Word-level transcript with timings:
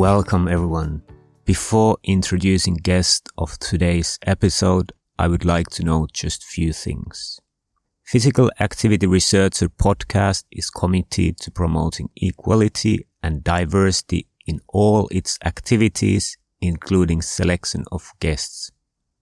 Welcome 0.00 0.48
everyone. 0.48 1.02
Before 1.44 1.98
introducing 2.04 2.76
guest 2.76 3.28
of 3.36 3.58
today's 3.58 4.18
episode, 4.26 4.92
I 5.18 5.28
would 5.28 5.44
like 5.44 5.68
to 5.72 5.84
note 5.84 6.14
just 6.14 6.42
few 6.42 6.72
things. 6.72 7.38
Physical 8.02 8.50
Activity 8.58 9.06
Researcher 9.06 9.68
podcast 9.68 10.44
is 10.50 10.70
committed 10.70 11.36
to 11.40 11.50
promoting 11.50 12.08
equality 12.16 13.06
and 13.22 13.44
diversity 13.44 14.26
in 14.46 14.60
all 14.68 15.06
its 15.10 15.38
activities, 15.44 16.38
including 16.62 17.20
selection 17.20 17.84
of 17.92 18.10
guests. 18.20 18.72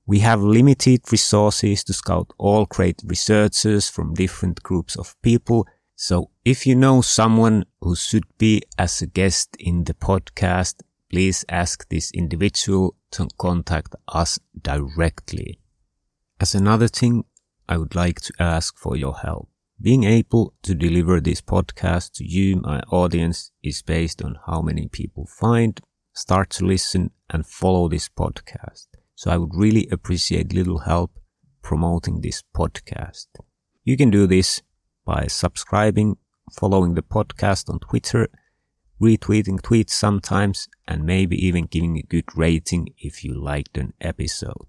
We 0.07 0.21
have 0.21 0.41
limited 0.41 1.01
resources 1.11 1.83
to 1.83 1.93
scout 1.93 2.31
all 2.39 2.67
great 2.67 3.03
researchers 3.05 3.89
from 3.91 4.15
different 4.15 4.63
groups 4.63 4.95
of 4.95 5.17
people 5.23 5.67
so 5.97 6.31
if 6.49 6.67
you 6.67 6.75
know 6.75 7.03
someone 7.03 7.63
who 7.83 7.95
should 7.95 8.25
be 8.39 8.63
as 8.79 9.03
a 9.03 9.07
guest 9.07 9.55
in 9.61 9.85
the 9.85 9.93
podcast, 9.93 10.77
please 11.11 11.45
ask 11.51 11.87
this 11.91 12.11
individual 12.13 12.97
to 13.11 13.29
contact 13.37 13.95
us 14.09 14.39
directly. 14.63 15.61
As 16.41 16.55
another 16.55 16.89
thing, 16.89 17.27
I 17.69 17.77
would 17.77 17.95
like 17.95 18.23
to 18.23 18.33
ask 18.39 18.79
for 18.79 18.97
your 18.97 19.19
help. 19.19 19.51
Being 19.79 20.05
able 20.05 20.55
to 20.63 20.75
deliver 20.75 21.21
this 21.21 21.43
podcast 21.43 22.13
to 22.13 22.25
you, 22.25 22.63
my 22.63 22.81
audience, 22.91 23.51
is 23.63 23.83
based 23.83 24.23
on 24.23 24.39
how 24.47 24.63
many 24.63 24.89
people 24.89 25.27
find, 25.27 25.79
start 26.15 26.49
to 26.53 26.65
listen 26.65 27.11
and 27.29 27.47
follow 27.47 27.91
this 27.91 28.09
podcast. 28.09 28.87
So 29.17 29.31
I 29.31 29.37
would 29.37 29.55
really 29.55 29.87
appreciate 29.91 30.55
little 30.55 30.79
help 30.79 31.11
promoting 31.61 32.23
this 32.23 32.43
podcast. 32.57 33.27
You 33.85 33.99
can 33.99 34.09
do 34.09 34.27
this 34.27 34.63
by 35.05 35.27
subscribing, 35.27 36.17
following 36.51 36.95
the 36.95 37.03
podcast 37.03 37.69
on 37.69 37.79
Twitter, 37.81 38.29
retweeting 39.01 39.61
tweets 39.61 39.91
sometimes, 39.91 40.69
and 40.87 41.05
maybe 41.05 41.37
even 41.37 41.67
giving 41.67 41.97
a 41.99 42.03
good 42.03 42.37
rating 42.37 42.89
if 42.99 43.25
you 43.25 43.35
liked 43.35 43.79
an 43.79 43.95
episode. 44.01 44.69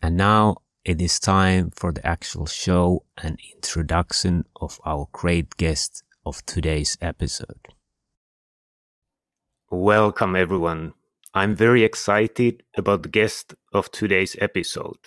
And 0.00 0.16
now 0.16 0.58
it 0.84 1.00
is 1.00 1.18
time 1.18 1.70
for 1.70 1.92
the 1.92 2.06
actual 2.06 2.46
show 2.46 3.04
and 3.16 3.38
introduction 3.54 4.44
of 4.60 4.80
our 4.84 5.08
great 5.12 5.56
guest 5.56 6.02
of 6.24 6.44
today's 6.46 6.96
episode. 7.00 7.68
Welcome 9.70 10.34
everyone. 10.36 10.94
I'm 11.34 11.54
very 11.54 11.84
excited 11.84 12.62
about 12.76 13.02
the 13.02 13.08
guest 13.08 13.54
of 13.72 13.90
today's 13.90 14.34
episode. 14.40 14.98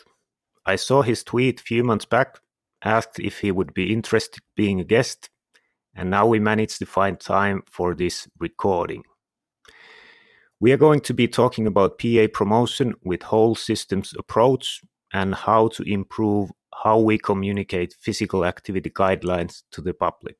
I 0.65 0.75
saw 0.75 1.01
his 1.01 1.23
tweet 1.23 1.61
a 1.61 1.63
few 1.63 1.83
months 1.83 2.05
back 2.05 2.39
asked 2.83 3.19
if 3.19 3.39
he 3.39 3.51
would 3.51 3.73
be 3.73 3.91
interested 3.91 4.43
being 4.55 4.79
a 4.79 4.83
guest, 4.83 5.29
and 5.95 6.09
now 6.09 6.25
we 6.25 6.39
managed 6.39 6.79
to 6.79 6.85
find 6.85 7.19
time 7.19 7.63
for 7.69 7.93
this 7.95 8.27
recording. 8.39 9.03
We 10.59 10.71
are 10.71 10.77
going 10.77 11.01
to 11.01 11.13
be 11.13 11.27
talking 11.27 11.65
about 11.65 11.97
PA 11.97 12.27
promotion 12.31 12.93
with 13.03 13.23
whole 13.23 13.55
systems 13.55 14.13
approach 14.17 14.81
and 15.11 15.33
how 15.33 15.69
to 15.69 15.83
improve 15.83 16.51
how 16.83 16.99
we 16.99 17.17
communicate 17.17 17.95
physical 17.99 18.45
activity 18.45 18.89
guidelines 18.89 19.63
to 19.71 19.81
the 19.81 19.93
public. 19.93 20.37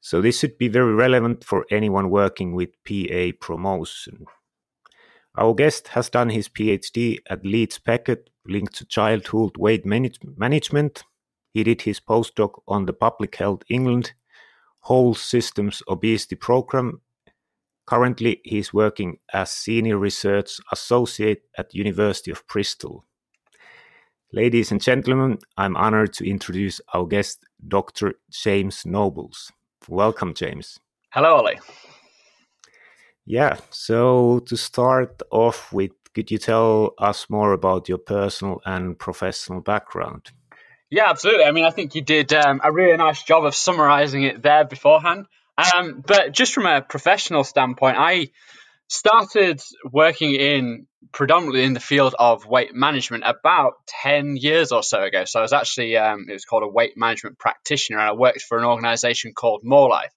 So 0.00 0.22
this 0.22 0.38
should 0.38 0.56
be 0.56 0.68
very 0.68 0.94
relevant 0.94 1.44
for 1.44 1.66
anyone 1.70 2.10
working 2.10 2.54
with 2.54 2.70
PA 2.84 3.32
promotion. 3.38 4.24
Our 5.36 5.54
guest 5.54 5.88
has 5.88 6.08
done 6.08 6.30
his 6.30 6.48
PhD 6.48 7.18
at 7.28 7.44
Leeds 7.44 7.78
Beckett, 7.78 8.30
linked 8.46 8.74
to 8.76 8.84
childhood 8.86 9.56
weight 9.58 9.84
manage- 9.84 10.18
management. 10.36 11.04
He 11.52 11.64
did 11.64 11.82
his 11.82 12.00
postdoc 12.00 12.60
on 12.68 12.86
the 12.86 12.92
Public 12.92 13.36
Health 13.36 13.62
England 13.68 14.12
Whole 14.80 15.14
Systems 15.14 15.82
Obesity 15.88 16.36
Program. 16.36 17.00
Currently, 17.86 18.40
he 18.44 18.58
is 18.58 18.72
working 18.72 19.18
as 19.32 19.50
Senior 19.50 19.98
Research 19.98 20.58
Associate 20.72 21.42
at 21.58 21.74
University 21.74 22.30
of 22.30 22.46
Bristol. 22.46 23.04
Ladies 24.32 24.70
and 24.70 24.80
gentlemen, 24.80 25.38
I'm 25.56 25.76
honored 25.76 26.12
to 26.14 26.28
introduce 26.28 26.80
our 26.94 27.04
guest, 27.04 27.44
Dr. 27.66 28.14
James 28.30 28.86
Nobles. 28.86 29.50
Welcome, 29.88 30.34
James. 30.34 30.78
Hello, 31.10 31.38
Olli. 31.38 31.58
Yeah. 33.26 33.56
So 33.70 34.38
to 34.46 34.56
start 34.56 35.20
off 35.32 35.72
with, 35.72 35.90
could 36.14 36.30
you 36.30 36.38
tell 36.38 36.94
us 36.98 37.28
more 37.28 37.52
about 37.52 37.88
your 37.88 37.98
personal 37.98 38.60
and 38.64 38.96
professional 38.96 39.60
background? 39.60 40.30
Yeah, 40.90 41.08
absolutely. 41.08 41.44
I 41.44 41.52
mean, 41.52 41.64
I 41.64 41.70
think 41.70 41.94
you 41.94 42.02
did 42.02 42.32
um, 42.32 42.60
a 42.64 42.72
really 42.72 42.96
nice 42.96 43.22
job 43.22 43.44
of 43.44 43.54
summarizing 43.54 44.24
it 44.24 44.42
there 44.42 44.64
beforehand. 44.64 45.26
Um, 45.56 46.02
but 46.04 46.32
just 46.32 46.52
from 46.52 46.66
a 46.66 46.82
professional 46.82 47.44
standpoint, 47.44 47.96
I 47.98 48.30
started 48.88 49.60
working 49.84 50.34
in 50.34 50.86
predominantly 51.12 51.64
in 51.64 51.74
the 51.74 51.80
field 51.80 52.14
of 52.18 52.46
weight 52.46 52.74
management 52.74 53.24
about 53.26 53.74
10 54.02 54.36
years 54.36 54.72
or 54.72 54.82
so 54.82 55.02
ago. 55.02 55.24
So 55.24 55.40
I 55.40 55.42
was 55.42 55.52
actually, 55.52 55.96
um, 55.96 56.26
it 56.28 56.32
was 56.32 56.44
called 56.44 56.64
a 56.64 56.68
weight 56.68 56.96
management 56.96 57.38
practitioner, 57.38 57.98
and 57.98 58.08
I 58.08 58.12
worked 58.12 58.42
for 58.42 58.58
an 58.58 58.64
organization 58.64 59.32
called 59.32 59.60
More 59.62 59.88
Life. 59.88 60.12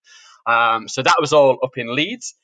Um, 0.48 0.88
so 0.88 1.04
that 1.04 1.16
was 1.20 1.34
all 1.34 1.60
up 1.64 1.78
in 1.78 1.94
Leeds. 1.96 2.36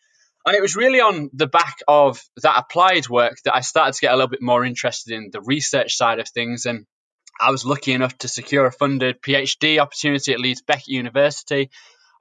And 0.45 0.55
it 0.55 0.61
was 0.61 0.75
really 0.75 1.01
on 1.01 1.29
the 1.33 1.47
back 1.47 1.77
of 1.87 2.21
that 2.41 2.57
applied 2.57 3.09
work 3.09 3.37
that 3.43 3.55
I 3.55 3.61
started 3.61 3.93
to 3.93 4.01
get 4.01 4.13
a 4.13 4.15
little 4.15 4.29
bit 4.29 4.41
more 4.41 4.63
interested 4.63 5.13
in 5.13 5.29
the 5.31 5.41
research 5.41 5.95
side 5.95 6.19
of 6.19 6.29
things. 6.29 6.65
And 6.65 6.85
I 7.39 7.51
was 7.51 7.65
lucky 7.65 7.93
enough 7.93 8.17
to 8.19 8.27
secure 8.27 8.65
a 8.65 8.71
funded 8.71 9.21
PhD 9.21 9.79
opportunity 9.79 10.33
at 10.33 10.39
Leeds 10.39 10.61
Beckett 10.61 10.89
University. 10.89 11.69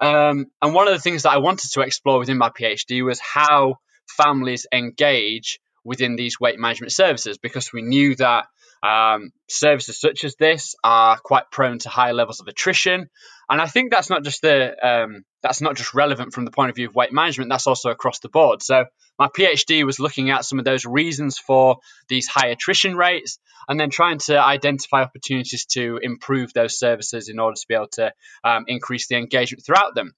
Um, 0.00 0.46
and 0.62 0.74
one 0.74 0.86
of 0.86 0.94
the 0.94 1.00
things 1.00 1.24
that 1.24 1.32
I 1.32 1.38
wanted 1.38 1.72
to 1.72 1.80
explore 1.80 2.18
within 2.18 2.38
my 2.38 2.50
PhD 2.50 3.04
was 3.04 3.18
how 3.18 3.78
families 4.16 4.66
engage 4.72 5.60
within 5.84 6.16
these 6.16 6.38
weight 6.38 6.58
management 6.58 6.92
services 6.92 7.38
because 7.38 7.72
we 7.72 7.82
knew 7.82 8.14
that 8.16 8.46
um, 8.82 9.32
services 9.48 10.00
such 10.00 10.24
as 10.24 10.36
this 10.36 10.76
are 10.84 11.18
quite 11.18 11.50
prone 11.50 11.78
to 11.80 11.88
high 11.88 12.12
levels 12.12 12.40
of 12.40 12.46
attrition, 12.46 13.08
and 13.50 13.60
I 13.60 13.66
think 13.66 13.90
that's 13.90 14.10
not 14.10 14.22
just 14.22 14.42
the 14.42 14.76
um, 14.86 15.24
that's 15.42 15.60
not 15.60 15.76
just 15.76 15.94
relevant 15.94 16.32
from 16.32 16.44
the 16.44 16.50
point 16.50 16.70
of 16.70 16.76
view 16.76 16.88
of 16.88 16.94
weight 16.94 17.12
management. 17.12 17.50
That's 17.50 17.66
also 17.66 17.90
across 17.90 18.18
the 18.20 18.28
board. 18.28 18.62
So 18.62 18.86
my 19.18 19.28
PhD 19.28 19.84
was 19.84 20.00
looking 20.00 20.30
at 20.30 20.44
some 20.44 20.58
of 20.58 20.64
those 20.64 20.84
reasons 20.84 21.38
for 21.38 21.78
these 22.08 22.26
high 22.26 22.48
attrition 22.48 22.96
rates, 22.96 23.38
and 23.68 23.78
then 23.78 23.90
trying 23.90 24.18
to 24.18 24.40
identify 24.40 25.02
opportunities 25.02 25.66
to 25.66 25.98
improve 26.02 26.52
those 26.52 26.78
services 26.78 27.28
in 27.28 27.38
order 27.38 27.54
to 27.54 27.66
be 27.68 27.74
able 27.74 27.88
to 27.92 28.12
um, 28.42 28.64
increase 28.66 29.08
the 29.08 29.16
engagement 29.16 29.64
throughout 29.64 29.94
them. 29.94 30.14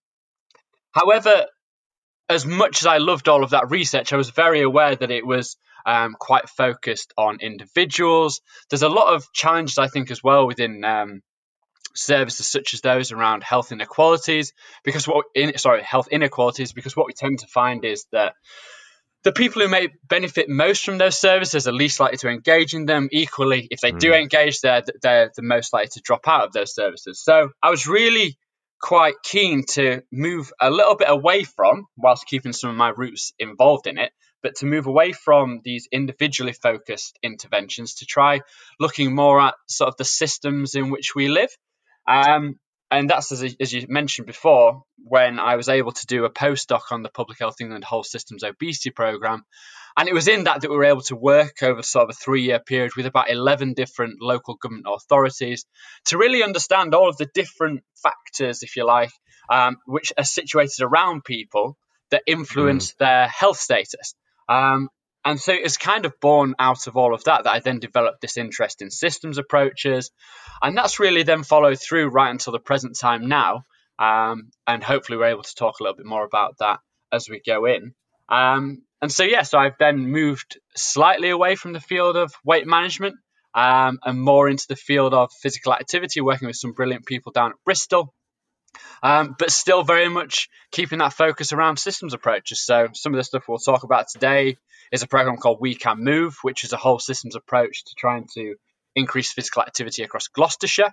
However, 0.92 1.46
as 2.28 2.46
much 2.46 2.82
as 2.82 2.86
I 2.86 2.98
loved 2.98 3.28
all 3.28 3.42
of 3.42 3.50
that 3.50 3.70
research, 3.70 4.12
I 4.12 4.16
was 4.16 4.30
very 4.30 4.62
aware 4.62 4.94
that 4.94 5.10
it 5.10 5.26
was 5.26 5.56
um, 5.84 6.14
quite 6.18 6.48
focused 6.48 7.12
on 7.18 7.40
individuals. 7.40 8.40
There's 8.68 8.82
a 8.82 8.88
lot 8.88 9.14
of 9.14 9.32
challenges, 9.32 9.78
I 9.78 9.88
think, 9.88 10.10
as 10.10 10.22
well 10.22 10.46
within 10.46 10.84
um, 10.84 11.22
services 11.94 12.46
such 12.46 12.74
as 12.74 12.80
those 12.80 13.12
around 13.12 13.42
health 13.42 13.72
inequalities, 13.72 14.52
because 14.84 15.06
what 15.06 15.26
in, 15.34 15.56
sorry 15.58 15.82
health 15.82 16.08
inequalities, 16.10 16.72
because 16.72 16.96
what 16.96 17.06
we 17.06 17.12
tend 17.12 17.40
to 17.40 17.46
find 17.46 17.84
is 17.84 18.06
that 18.12 18.34
the 19.22 19.32
people 19.32 19.60
who 19.60 19.68
may 19.68 19.88
benefit 20.08 20.48
most 20.48 20.84
from 20.84 20.98
those 20.98 21.18
services 21.18 21.68
are 21.68 21.72
least 21.72 22.00
likely 22.00 22.18
to 22.18 22.28
engage 22.28 22.72
in 22.74 22.86
them. 22.86 23.08
Equally, 23.12 23.68
if 23.70 23.80
they 23.80 23.92
mm. 23.92 23.98
do 23.98 24.14
engage, 24.14 24.60
they're 24.60 24.82
they're 25.02 25.30
the 25.34 25.42
most 25.42 25.72
likely 25.72 25.90
to 25.94 26.00
drop 26.00 26.26
out 26.26 26.44
of 26.44 26.52
those 26.52 26.74
services. 26.74 27.22
So 27.22 27.50
I 27.62 27.70
was 27.70 27.86
really 27.86 28.38
quite 28.80 29.14
keen 29.22 29.64
to 29.66 30.02
move 30.10 30.52
a 30.58 30.70
little 30.70 30.96
bit 30.96 31.10
away 31.10 31.44
from, 31.44 31.86
whilst 31.96 32.26
keeping 32.26 32.54
some 32.54 32.70
of 32.70 32.76
my 32.76 32.88
roots 32.88 33.34
involved 33.38 33.86
in 33.86 33.98
it, 33.98 34.10
but 34.42 34.54
to 34.56 34.66
move 34.66 34.86
away 34.86 35.12
from 35.12 35.60
these 35.64 35.86
individually 35.92 36.54
focused 36.54 37.18
interventions 37.22 37.96
to 37.96 38.06
try 38.06 38.40
looking 38.78 39.14
more 39.14 39.38
at 39.38 39.54
sort 39.68 39.88
of 39.88 39.96
the 39.98 40.04
systems 40.04 40.74
in 40.74 40.88
which 40.90 41.14
we 41.14 41.28
live. 41.28 41.50
Um, 42.06 42.58
and 42.90 43.08
that's 43.08 43.30
as, 43.30 43.54
as 43.60 43.72
you 43.72 43.86
mentioned 43.88 44.26
before, 44.26 44.82
when 45.04 45.38
I 45.38 45.56
was 45.56 45.68
able 45.68 45.92
to 45.92 46.06
do 46.06 46.24
a 46.24 46.30
postdoc 46.30 46.90
on 46.90 47.02
the 47.02 47.08
Public 47.08 47.38
Health 47.38 47.60
England 47.60 47.84
Whole 47.84 48.02
Systems 48.02 48.42
Obesity 48.42 48.90
Programme. 48.90 49.44
And 49.96 50.08
it 50.08 50.14
was 50.14 50.28
in 50.28 50.44
that 50.44 50.60
that 50.60 50.70
we 50.70 50.76
were 50.76 50.84
able 50.84 51.02
to 51.02 51.16
work 51.16 51.62
over 51.62 51.82
sort 51.82 52.04
of 52.04 52.10
a 52.10 52.14
three 52.14 52.42
year 52.42 52.58
period 52.58 52.92
with 52.96 53.06
about 53.06 53.30
11 53.30 53.74
different 53.74 54.20
local 54.20 54.54
government 54.54 54.86
authorities 54.88 55.66
to 56.06 56.18
really 56.18 56.42
understand 56.42 56.94
all 56.94 57.08
of 57.08 57.16
the 57.16 57.28
different 57.32 57.82
factors, 58.02 58.62
if 58.62 58.76
you 58.76 58.84
like, 58.84 59.12
um, 59.50 59.76
which 59.86 60.12
are 60.16 60.24
situated 60.24 60.82
around 60.82 61.24
people 61.24 61.76
that 62.10 62.22
influence 62.26 62.92
mm. 62.92 62.96
their 62.98 63.28
health 63.28 63.58
status. 63.58 64.14
Um, 64.48 64.88
and 65.24 65.38
so 65.38 65.52
it's 65.52 65.76
kind 65.76 66.06
of 66.06 66.18
born 66.20 66.54
out 66.58 66.86
of 66.86 66.96
all 66.96 67.14
of 67.14 67.24
that 67.24 67.44
that 67.44 67.52
I 67.52 67.60
then 67.60 67.78
developed 67.78 68.20
this 68.20 68.36
interest 68.36 68.80
in 68.80 68.90
systems 68.90 69.38
approaches. 69.38 70.10
And 70.62 70.76
that's 70.76 70.98
really 70.98 71.22
then 71.22 71.42
followed 71.42 71.78
through 71.78 72.08
right 72.08 72.30
until 72.30 72.52
the 72.52 72.58
present 72.58 72.98
time 72.98 73.28
now. 73.28 73.64
Um, 73.98 74.50
and 74.66 74.82
hopefully 74.82 75.18
we're 75.18 75.26
able 75.26 75.42
to 75.42 75.54
talk 75.54 75.78
a 75.78 75.82
little 75.82 75.96
bit 75.96 76.06
more 76.06 76.24
about 76.24 76.56
that 76.58 76.80
as 77.12 77.28
we 77.28 77.42
go 77.44 77.66
in. 77.66 77.94
Um, 78.30 78.82
and 79.02 79.12
so, 79.12 79.24
yeah, 79.24 79.42
so 79.42 79.58
I've 79.58 79.78
then 79.78 80.10
moved 80.10 80.58
slightly 80.74 81.30
away 81.30 81.54
from 81.54 81.74
the 81.74 81.80
field 81.80 82.16
of 82.16 82.32
weight 82.44 82.66
management 82.66 83.16
um, 83.54 83.98
and 84.04 84.20
more 84.20 84.48
into 84.48 84.66
the 84.68 84.76
field 84.76 85.12
of 85.12 85.32
physical 85.32 85.74
activity, 85.74 86.20
working 86.20 86.46
with 86.46 86.56
some 86.56 86.72
brilliant 86.72 87.04
people 87.04 87.32
down 87.32 87.50
at 87.50 87.56
Bristol. 87.64 88.14
Um, 89.02 89.34
but 89.38 89.50
still 89.50 89.82
very 89.82 90.08
much 90.08 90.48
keeping 90.70 90.98
that 90.98 91.12
focus 91.12 91.52
around 91.52 91.78
systems 91.78 92.14
approaches. 92.14 92.60
So 92.60 92.88
some 92.92 93.14
of 93.14 93.18
the 93.18 93.24
stuff 93.24 93.44
we'll 93.48 93.58
talk 93.58 93.82
about 93.82 94.08
today 94.08 94.58
is 94.92 95.02
a 95.02 95.06
program 95.06 95.36
called 95.36 95.58
We 95.60 95.74
Can 95.74 96.02
Move, 96.02 96.36
which 96.42 96.64
is 96.64 96.72
a 96.72 96.76
whole 96.76 96.98
systems 96.98 97.36
approach 97.36 97.84
to 97.84 97.94
trying 97.96 98.28
to 98.34 98.56
increase 98.94 99.32
physical 99.32 99.62
activity 99.62 100.02
across 100.02 100.28
Gloucestershire. 100.28 100.90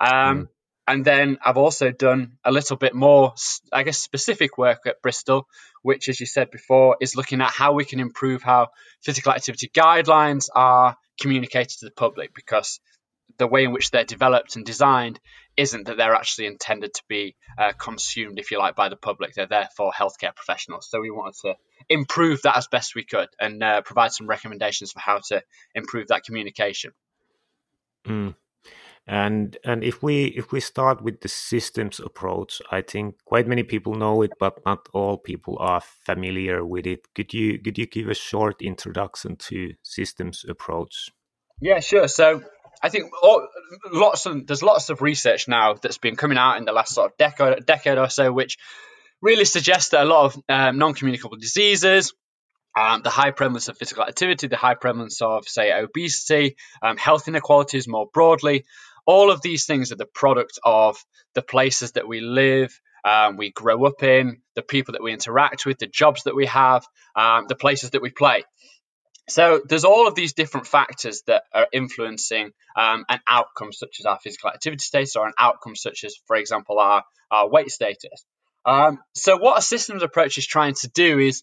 Um, 0.00 0.08
mm. 0.10 0.48
And 0.88 1.04
then 1.04 1.38
I've 1.44 1.56
also 1.56 1.90
done 1.90 2.38
a 2.44 2.52
little 2.52 2.76
bit 2.76 2.94
more, 2.94 3.34
I 3.72 3.82
guess, 3.82 3.98
specific 3.98 4.56
work 4.56 4.82
at 4.86 5.02
Bristol, 5.02 5.48
which, 5.82 6.08
as 6.08 6.20
you 6.20 6.26
said 6.26 6.50
before, 6.50 6.96
is 7.00 7.16
looking 7.16 7.40
at 7.40 7.50
how 7.50 7.72
we 7.72 7.84
can 7.84 7.98
improve 7.98 8.42
how 8.42 8.68
physical 9.02 9.32
activity 9.32 9.68
guidelines 9.74 10.48
are 10.54 10.96
communicated 11.20 11.78
to 11.80 11.86
the 11.86 11.90
public 11.90 12.34
because 12.34 12.78
the 13.38 13.48
way 13.48 13.64
in 13.64 13.72
which 13.72 13.90
they're 13.90 14.04
developed 14.04 14.54
and 14.54 14.64
designed 14.64 15.18
isn't 15.56 15.86
that 15.86 15.96
they're 15.96 16.14
actually 16.14 16.46
intended 16.46 16.94
to 16.94 17.02
be 17.08 17.34
uh, 17.58 17.72
consumed, 17.72 18.38
if 18.38 18.50
you 18.50 18.58
like, 18.58 18.76
by 18.76 18.88
the 18.88 18.96
public. 18.96 19.34
They're 19.34 19.46
there 19.46 19.68
for 19.76 19.92
healthcare 19.92 20.34
professionals. 20.34 20.88
So 20.90 21.00
we 21.00 21.10
wanted 21.10 21.40
to 21.42 21.54
improve 21.88 22.42
that 22.42 22.56
as 22.56 22.66
best 22.66 22.94
we 22.94 23.04
could 23.04 23.28
and 23.40 23.62
uh, 23.62 23.82
provide 23.82 24.12
some 24.12 24.26
recommendations 24.26 24.92
for 24.92 25.00
how 25.00 25.20
to 25.28 25.42
improve 25.74 26.08
that 26.08 26.24
communication. 26.24 26.92
Mm. 28.06 28.34
And 29.08 29.56
and 29.64 29.84
if 29.84 30.02
we 30.02 30.24
if 30.24 30.50
we 30.50 30.58
start 30.58 31.00
with 31.00 31.20
the 31.20 31.28
systems 31.28 32.00
approach, 32.00 32.60
I 32.72 32.80
think 32.80 33.14
quite 33.24 33.46
many 33.46 33.62
people 33.62 33.94
know 33.94 34.22
it, 34.22 34.32
but 34.40 34.58
not 34.66 34.88
all 34.92 35.16
people 35.16 35.56
are 35.60 35.80
familiar 35.80 36.64
with 36.64 36.86
it. 36.86 37.06
Could 37.14 37.32
you 37.32 37.60
could 37.60 37.78
you 37.78 37.86
give 37.86 38.08
a 38.08 38.14
short 38.14 38.60
introduction 38.60 39.36
to 39.36 39.74
systems 39.84 40.44
approach? 40.48 41.10
Yeah, 41.60 41.78
sure. 41.78 42.08
So 42.08 42.42
I 42.82 42.88
think 42.88 43.12
all, 43.22 43.46
lots 43.92 44.26
of 44.26 44.46
there's 44.46 44.62
lots 44.62 44.90
of 44.90 45.02
research 45.02 45.48
now 45.48 45.74
that's 45.74 45.98
been 45.98 46.16
coming 46.16 46.38
out 46.38 46.58
in 46.58 46.64
the 46.64 46.72
last 46.72 46.94
sort 46.94 47.10
of 47.10 47.16
decade 47.16 47.66
decade 47.66 47.98
or 47.98 48.08
so, 48.08 48.32
which 48.32 48.58
really 49.22 49.44
suggests 49.44 49.90
that 49.90 50.04
a 50.04 50.08
lot 50.08 50.26
of 50.26 50.42
um, 50.48 50.78
non-communicable 50.78 51.36
diseases, 51.36 52.12
um, 52.78 53.02
the 53.02 53.10
high 53.10 53.30
prevalence 53.30 53.68
of 53.68 53.78
physical 53.78 54.04
activity, 54.04 54.46
the 54.46 54.56
high 54.56 54.74
prevalence 54.74 55.22
of 55.22 55.48
say 55.48 55.72
obesity, 55.72 56.56
um, 56.82 56.96
health 56.96 57.26
inequalities 57.28 57.88
more 57.88 58.06
broadly, 58.12 58.64
all 59.06 59.30
of 59.30 59.40
these 59.40 59.64
things 59.64 59.92
are 59.92 59.96
the 59.96 60.06
product 60.06 60.58
of 60.64 61.02
the 61.34 61.42
places 61.42 61.92
that 61.92 62.06
we 62.06 62.20
live, 62.20 62.78
um, 63.04 63.36
we 63.36 63.52
grow 63.52 63.84
up 63.84 64.02
in, 64.02 64.42
the 64.54 64.62
people 64.62 64.92
that 64.92 65.02
we 65.02 65.12
interact 65.12 65.64
with, 65.64 65.78
the 65.78 65.86
jobs 65.86 66.24
that 66.24 66.34
we 66.34 66.46
have, 66.46 66.84
um, 67.14 67.46
the 67.48 67.54
places 67.54 67.90
that 67.90 68.02
we 68.02 68.10
play. 68.10 68.44
So 69.28 69.60
there's 69.68 69.84
all 69.84 70.06
of 70.06 70.14
these 70.14 70.34
different 70.34 70.66
factors 70.66 71.22
that 71.26 71.42
are 71.52 71.66
influencing 71.72 72.52
um, 72.76 73.04
an 73.08 73.20
outcome 73.28 73.72
such 73.72 73.96
as 73.98 74.06
our 74.06 74.18
physical 74.18 74.50
activity 74.50 74.82
status 74.82 75.16
or 75.16 75.26
an 75.26 75.32
outcome 75.38 75.74
such 75.74 76.04
as, 76.04 76.14
for 76.26 76.36
example, 76.36 76.78
our, 76.78 77.02
our 77.30 77.48
weight 77.48 77.70
status. 77.70 78.24
Um, 78.64 79.00
so 79.14 79.36
what 79.36 79.58
a 79.58 79.62
systems 79.62 80.02
approach 80.02 80.38
is 80.38 80.46
trying 80.46 80.74
to 80.74 80.88
do 80.88 81.18
is 81.18 81.42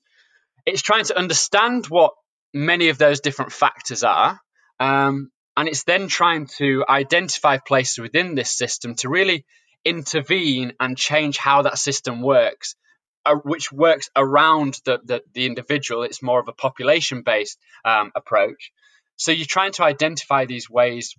it's 0.65 0.81
trying 0.81 1.05
to 1.05 1.17
understand 1.17 1.87
what 1.87 2.13
many 2.53 2.89
of 2.89 2.97
those 2.97 3.19
different 3.19 3.51
factors 3.51 4.03
are 4.03 4.39
um, 4.79 5.31
and 5.55 5.67
it's 5.67 5.83
then 5.83 6.07
trying 6.07 6.47
to 6.57 6.83
identify 6.87 7.57
places 7.57 7.99
within 7.99 8.35
this 8.35 8.51
system 8.51 8.95
to 8.95 9.09
really 9.09 9.45
intervene 9.85 10.73
and 10.79 10.97
change 10.97 11.37
how 11.37 11.63
that 11.63 11.77
system 11.77 12.21
works, 12.21 12.75
uh, 13.25 13.35
which 13.35 13.71
works 13.71 14.09
around 14.15 14.79
the, 14.85 14.99
the, 15.03 15.23
the, 15.33 15.45
individual. 15.45 16.03
It's 16.03 16.21
more 16.21 16.39
of 16.39 16.47
a 16.47 16.53
population 16.53 17.21
based 17.21 17.57
um, 17.85 18.11
approach. 18.15 18.71
So 19.15 19.31
you're 19.31 19.45
trying 19.45 19.73
to 19.73 19.83
identify 19.83 20.45
these 20.45 20.69
ways 20.69 21.15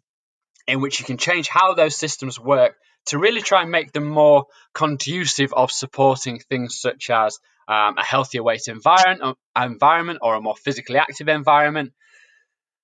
in 0.66 0.80
which 0.80 1.00
you 1.00 1.06
can 1.06 1.18
change 1.18 1.48
how 1.48 1.74
those 1.74 1.96
systems 1.96 2.38
work 2.38 2.76
to 3.06 3.18
really 3.18 3.42
try 3.42 3.62
and 3.62 3.70
make 3.70 3.92
them 3.92 4.08
more 4.08 4.46
conducive 4.72 5.52
of 5.52 5.70
supporting 5.70 6.38
things 6.38 6.80
such 6.80 7.10
as 7.10 7.38
um, 7.68 7.96
a 7.98 8.04
healthier 8.04 8.42
weight 8.42 8.68
environment, 8.68 9.38
environment 9.56 10.18
or 10.22 10.34
a 10.34 10.40
more 10.40 10.56
physically 10.56 10.98
active 10.98 11.28
environment, 11.28 11.92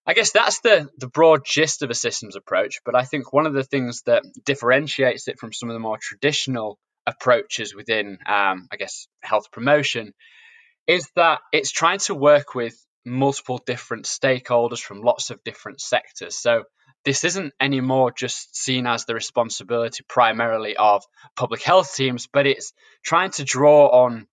I 0.06 0.14
guess 0.14 0.32
that's 0.32 0.60
the 0.60 0.88
the 0.98 1.08
broad 1.08 1.44
gist 1.44 1.82
of 1.82 1.90
a 1.90 1.94
systems 1.94 2.36
approach. 2.36 2.80
But 2.84 2.96
I 2.96 3.04
think 3.04 3.32
one 3.32 3.46
of 3.46 3.52
the 3.52 3.64
things 3.64 4.02
that 4.02 4.24
differentiates 4.44 5.28
it 5.28 5.38
from 5.38 5.52
some 5.52 5.68
of 5.68 5.74
the 5.74 5.80
more 5.80 5.98
traditional 6.00 6.78
approaches 7.10 7.74
within, 7.74 8.18
um, 8.26 8.68
I 8.72 8.76
guess, 8.78 9.08
health 9.22 9.50
promotion 9.50 10.14
is 10.86 11.08
that 11.16 11.40
it's 11.52 11.70
trying 11.70 11.98
to 11.98 12.14
work 12.14 12.54
with 12.54 12.74
multiple 13.04 13.60
different 13.66 14.04
stakeholders 14.06 14.80
from 14.80 15.02
lots 15.02 15.30
of 15.30 15.42
different 15.44 15.80
sectors. 15.80 16.36
So 16.36 16.64
this 17.04 17.24
isn't 17.24 17.52
anymore 17.60 18.12
just 18.12 18.56
seen 18.56 18.86
as 18.86 19.04
the 19.04 19.14
responsibility 19.14 20.04
primarily 20.08 20.76
of 20.76 21.02
public 21.36 21.62
health 21.62 21.94
teams, 21.94 22.28
but 22.32 22.46
it's 22.46 22.72
trying 23.04 23.30
to 23.32 23.44
draw 23.44 24.04
on 24.04 24.26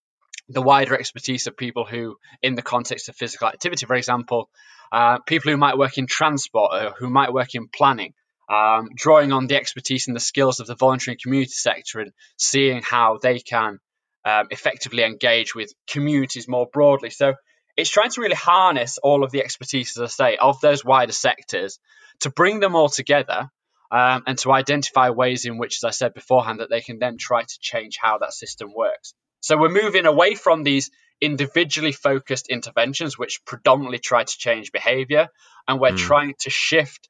the 0.50 0.62
wider 0.62 0.96
expertise 0.96 1.48
of 1.48 1.58
people 1.58 1.86
who, 1.86 2.18
in 2.42 2.56
the 2.56 2.62
context 2.62 3.10
of 3.10 3.16
physical 3.16 3.48
activity, 3.48 3.86
for 3.86 3.96
example, 3.96 4.50
uh, 4.92 5.20
people 5.20 5.52
who 5.52 5.58
might 5.58 5.78
work 5.78 5.98
in 5.98 6.08
transport, 6.08 6.72
or 6.74 6.94
who 6.98 7.10
might 7.10 7.34
work 7.34 7.54
in 7.54 7.68
planning, 7.68 8.14
um, 8.50 8.90
drawing 8.96 9.32
on 9.32 9.48
the 9.48 9.56
expertise 9.56 10.08
and 10.08 10.16
the 10.16 10.22
skills 10.22 10.60
of 10.60 10.68
the 10.68 10.76
voluntary 10.76 11.14
and 11.14 11.22
community 11.22 11.52
sector 11.52 12.00
and 12.00 12.14
seeing 12.38 12.82
how 12.82 13.18
they 13.22 13.40
can 13.40 13.80
um, 14.26 14.48
effectively 14.52 15.04
engage 15.04 15.54
with 15.56 15.74
communities 15.88 16.48
more 16.48 16.68
broadly. 16.72 17.10
So 17.10 17.34
it's 17.76 17.90
trying 17.90 18.10
to 18.12 18.22
really 18.22 18.36
harness 18.36 18.98
all 18.98 19.24
of 19.24 19.32
the 19.32 19.44
expertise, 19.44 19.98
as 19.98 20.04
I 20.04 20.08
say, 20.08 20.38
of 20.38 20.60
those 20.62 20.84
wider 20.84 21.12
sectors 21.12 21.80
to 22.22 22.30
bring 22.30 22.60
them 22.60 22.76
all 22.76 22.90
together 22.90 23.50
um, 23.92 24.24
and 24.26 24.38
to 24.40 24.52
identify 24.52 25.12
ways 25.12 25.46
in 25.46 25.58
which, 25.58 25.78
as 25.78 25.84
I 25.84 25.92
said 25.92 26.14
beforehand, 26.14 26.60
that 26.60 26.70
they 26.70 26.82
can 26.82 27.00
then 27.00 27.18
try 27.18 27.44
to 27.44 27.60
change 27.62 27.98
how 28.02 28.18
that 28.18 28.34
system 28.34 28.74
works. 28.76 29.14
So 29.42 29.58
we're 29.58 29.70
moving 29.70 30.06
away 30.06 30.36
from 30.36 30.64
these 30.64 30.90
individually 31.22 31.92
focused 31.92 32.48
interventions, 32.50 33.18
which 33.18 33.46
predominantly 33.46 34.00
try 34.00 34.24
to 34.24 34.38
change 34.38 34.72
behavior, 34.72 35.30
and 35.68 35.80
we're 35.80 35.92
mm. 35.92 35.98
trying 35.98 36.34
to 36.40 36.50
shift 36.50 37.08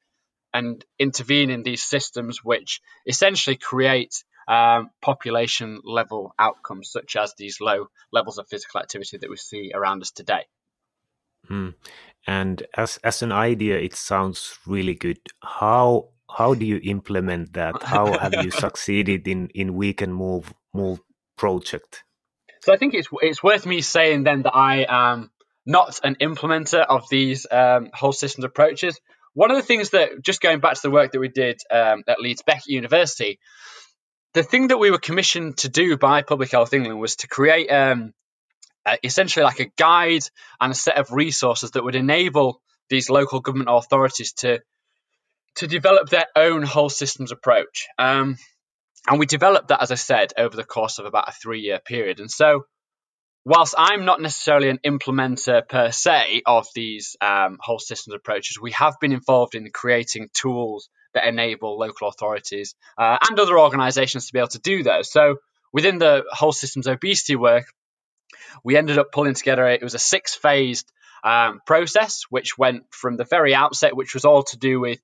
and 0.52 0.84
intervene 0.98 1.50
in 1.50 1.62
these 1.62 1.82
systems, 1.82 2.42
which 2.42 2.80
essentially 3.06 3.56
create 3.56 4.24
um, 4.48 4.90
population 5.02 5.80
level 5.84 6.34
outcomes, 6.38 6.90
such 6.90 7.16
as 7.16 7.34
these 7.34 7.60
low 7.60 7.86
levels 8.12 8.38
of 8.38 8.48
physical 8.48 8.80
activity 8.80 9.18
that 9.18 9.30
we 9.30 9.36
see 9.36 9.72
around 9.74 10.02
us 10.02 10.10
today. 10.10 10.46
Mm. 11.50 11.74
And 12.26 12.62
as 12.76 12.98
as 13.04 13.22
an 13.22 13.32
idea, 13.32 13.78
it 13.78 13.94
sounds 13.94 14.58
really 14.66 14.94
good. 14.94 15.18
How 15.42 16.08
how 16.30 16.54
do 16.54 16.66
you 16.66 16.80
implement 16.82 17.54
that? 17.54 17.82
How 17.82 18.18
have 18.18 18.34
you 18.44 18.50
succeeded 18.66 19.26
in 19.28 19.48
in 19.54 19.74
We 19.74 19.92
Can 19.92 20.12
Move 20.12 20.52
Move 20.74 21.00
project? 21.36 22.04
So 22.62 22.72
I 22.72 22.76
think 22.76 22.94
it's 22.94 23.08
it's 23.22 23.42
worth 23.42 23.66
me 23.66 23.80
saying 23.80 24.24
then 24.24 24.42
that 24.42 24.54
I 24.54 24.86
am 24.88 25.30
not 25.64 26.00
an 26.02 26.16
implementer 26.16 26.84
of 26.84 27.08
these 27.10 27.46
um, 27.50 27.90
whole 27.92 28.12
systems 28.12 28.44
approaches. 28.44 29.00
One 29.34 29.50
of 29.50 29.56
the 29.56 29.62
things 29.62 29.90
that, 29.90 30.22
just 30.22 30.40
going 30.40 30.60
back 30.60 30.74
to 30.74 30.82
the 30.82 30.90
work 30.90 31.12
that 31.12 31.20
we 31.20 31.28
did 31.28 31.60
um, 31.70 32.02
at 32.08 32.20
Leeds 32.20 32.42
Beckett 32.42 32.66
University, 32.68 33.38
the 34.34 34.42
thing 34.42 34.68
that 34.68 34.78
we 34.78 34.90
were 34.90 34.98
commissioned 34.98 35.58
to 35.58 35.68
do 35.68 35.96
by 35.96 36.22
Public 36.22 36.50
Health 36.50 36.72
England 36.72 37.00
was 37.00 37.16
to 37.16 37.28
create 37.28 37.68
um, 37.70 38.12
uh, 38.84 38.96
essentially 39.02 39.44
like 39.44 39.60
a 39.60 39.70
guide 39.76 40.22
and 40.60 40.72
a 40.72 40.74
set 40.74 40.96
of 40.96 41.12
resources 41.12 41.72
that 41.72 41.84
would 41.84 41.94
enable 41.94 42.60
these 42.88 43.10
local 43.10 43.40
government 43.40 43.68
authorities 43.70 44.32
to 44.32 44.60
to 45.56 45.66
develop 45.66 46.08
their 46.08 46.26
own 46.36 46.62
whole 46.62 46.88
systems 46.88 47.32
approach. 47.32 47.88
Um, 47.98 48.36
and 49.08 49.18
we 49.18 49.26
developed 49.26 49.68
that, 49.68 49.82
as 49.82 49.90
I 49.90 49.96
said, 49.96 50.32
over 50.38 50.56
the 50.56 50.64
course 50.64 50.98
of 50.98 51.04
about 51.04 51.28
a 51.28 51.32
three 51.32 51.60
year 51.60 51.80
period. 51.84 52.20
And 52.20 52.30
so, 52.30 52.64
whilst 53.48 53.74
I'm 53.78 54.04
not 54.04 54.20
necessarily 54.20 54.68
an 54.68 54.78
implementer 54.84 55.66
per 55.66 55.90
se 55.90 56.42
of 56.44 56.66
these 56.74 57.16
um, 57.22 57.56
whole 57.58 57.78
systems 57.78 58.14
approaches, 58.14 58.60
we 58.60 58.72
have 58.72 59.00
been 59.00 59.12
involved 59.12 59.54
in 59.54 59.70
creating 59.70 60.28
tools 60.34 60.90
that 61.14 61.26
enable 61.26 61.78
local 61.78 62.08
authorities 62.08 62.74
uh, 62.98 63.16
and 63.26 63.40
other 63.40 63.58
organizations 63.58 64.26
to 64.26 64.34
be 64.34 64.38
able 64.38 64.48
to 64.48 64.58
do 64.58 64.82
those. 64.82 65.10
So, 65.10 65.36
within 65.72 65.98
the 65.98 66.24
whole 66.30 66.52
systems 66.52 66.86
obesity 66.86 67.36
work, 67.36 67.64
we 68.62 68.76
ended 68.76 68.98
up 68.98 69.12
pulling 69.12 69.34
together, 69.34 69.66
it 69.66 69.82
was 69.82 69.94
a 69.94 69.98
six 69.98 70.34
phased 70.34 70.92
um, 71.24 71.62
process, 71.66 72.24
which 72.28 72.58
went 72.58 72.84
from 72.90 73.16
the 73.16 73.24
very 73.24 73.54
outset, 73.54 73.96
which 73.96 74.12
was 74.12 74.26
all 74.26 74.42
to 74.42 74.58
do 74.58 74.78
with 74.78 75.00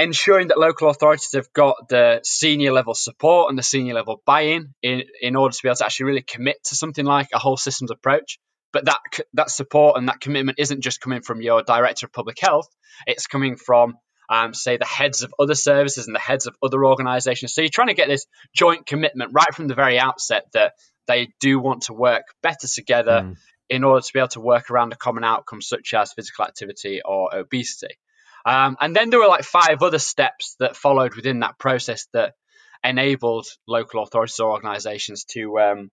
ensuring 0.00 0.48
that 0.48 0.58
local 0.58 0.88
authorities 0.88 1.32
have 1.34 1.52
got 1.52 1.88
the 1.88 2.20
senior 2.24 2.72
level 2.72 2.94
support 2.94 3.50
and 3.50 3.58
the 3.58 3.62
senior 3.62 3.94
level 3.94 4.22
buy-in 4.24 4.74
in, 4.82 5.02
in 5.20 5.36
order 5.36 5.52
to 5.52 5.62
be 5.62 5.68
able 5.68 5.76
to 5.76 5.84
actually 5.84 6.06
really 6.06 6.22
commit 6.22 6.56
to 6.64 6.74
something 6.74 7.04
like 7.04 7.28
a 7.32 7.38
whole 7.38 7.56
systems 7.56 7.90
approach. 7.90 8.38
But 8.72 8.86
that 8.86 9.00
that 9.34 9.50
support 9.50 9.98
and 9.98 10.08
that 10.08 10.20
commitment 10.20 10.58
isn't 10.60 10.82
just 10.82 11.00
coming 11.00 11.22
from 11.22 11.42
your 11.42 11.62
director 11.62 12.06
of 12.06 12.12
public 12.12 12.38
health; 12.40 12.68
it's 13.06 13.26
coming 13.26 13.56
from 13.56 13.96
um, 14.28 14.54
say 14.54 14.76
the 14.76 14.84
heads 14.84 15.22
of 15.22 15.34
other 15.40 15.56
services 15.56 16.06
and 16.06 16.14
the 16.14 16.20
heads 16.20 16.46
of 16.46 16.54
other 16.62 16.86
organisations. 16.86 17.52
So 17.52 17.62
you're 17.62 17.70
trying 17.70 17.88
to 17.88 17.94
get 17.94 18.08
this 18.08 18.26
joint 18.54 18.86
commitment 18.86 19.32
right 19.34 19.52
from 19.52 19.66
the 19.66 19.74
very 19.74 19.98
outset 19.98 20.44
that 20.52 20.74
they 21.08 21.30
do 21.40 21.58
want 21.58 21.82
to 21.82 21.92
work 21.92 22.22
better 22.42 22.68
together 22.72 23.22
mm. 23.24 23.36
in 23.68 23.82
order 23.82 24.00
to 24.00 24.12
be 24.12 24.20
able 24.20 24.28
to 24.28 24.40
work 24.40 24.70
around 24.70 24.92
a 24.92 24.96
common 24.96 25.24
outcome 25.24 25.60
such 25.60 25.92
as 25.92 26.12
physical 26.12 26.44
activity 26.44 27.00
or 27.04 27.34
obesity. 27.34 27.98
Um, 28.44 28.76
and 28.80 28.94
then 28.94 29.10
there 29.10 29.20
were 29.20 29.28
like 29.28 29.44
five 29.44 29.82
other 29.82 29.98
steps 29.98 30.56
that 30.60 30.76
followed 30.76 31.14
within 31.14 31.40
that 31.40 31.58
process 31.58 32.06
that 32.12 32.34
enabled 32.82 33.46
local 33.66 34.02
authorities 34.02 34.40
or 34.40 34.52
organisations 34.52 35.24
to 35.24 35.58
um, 35.58 35.90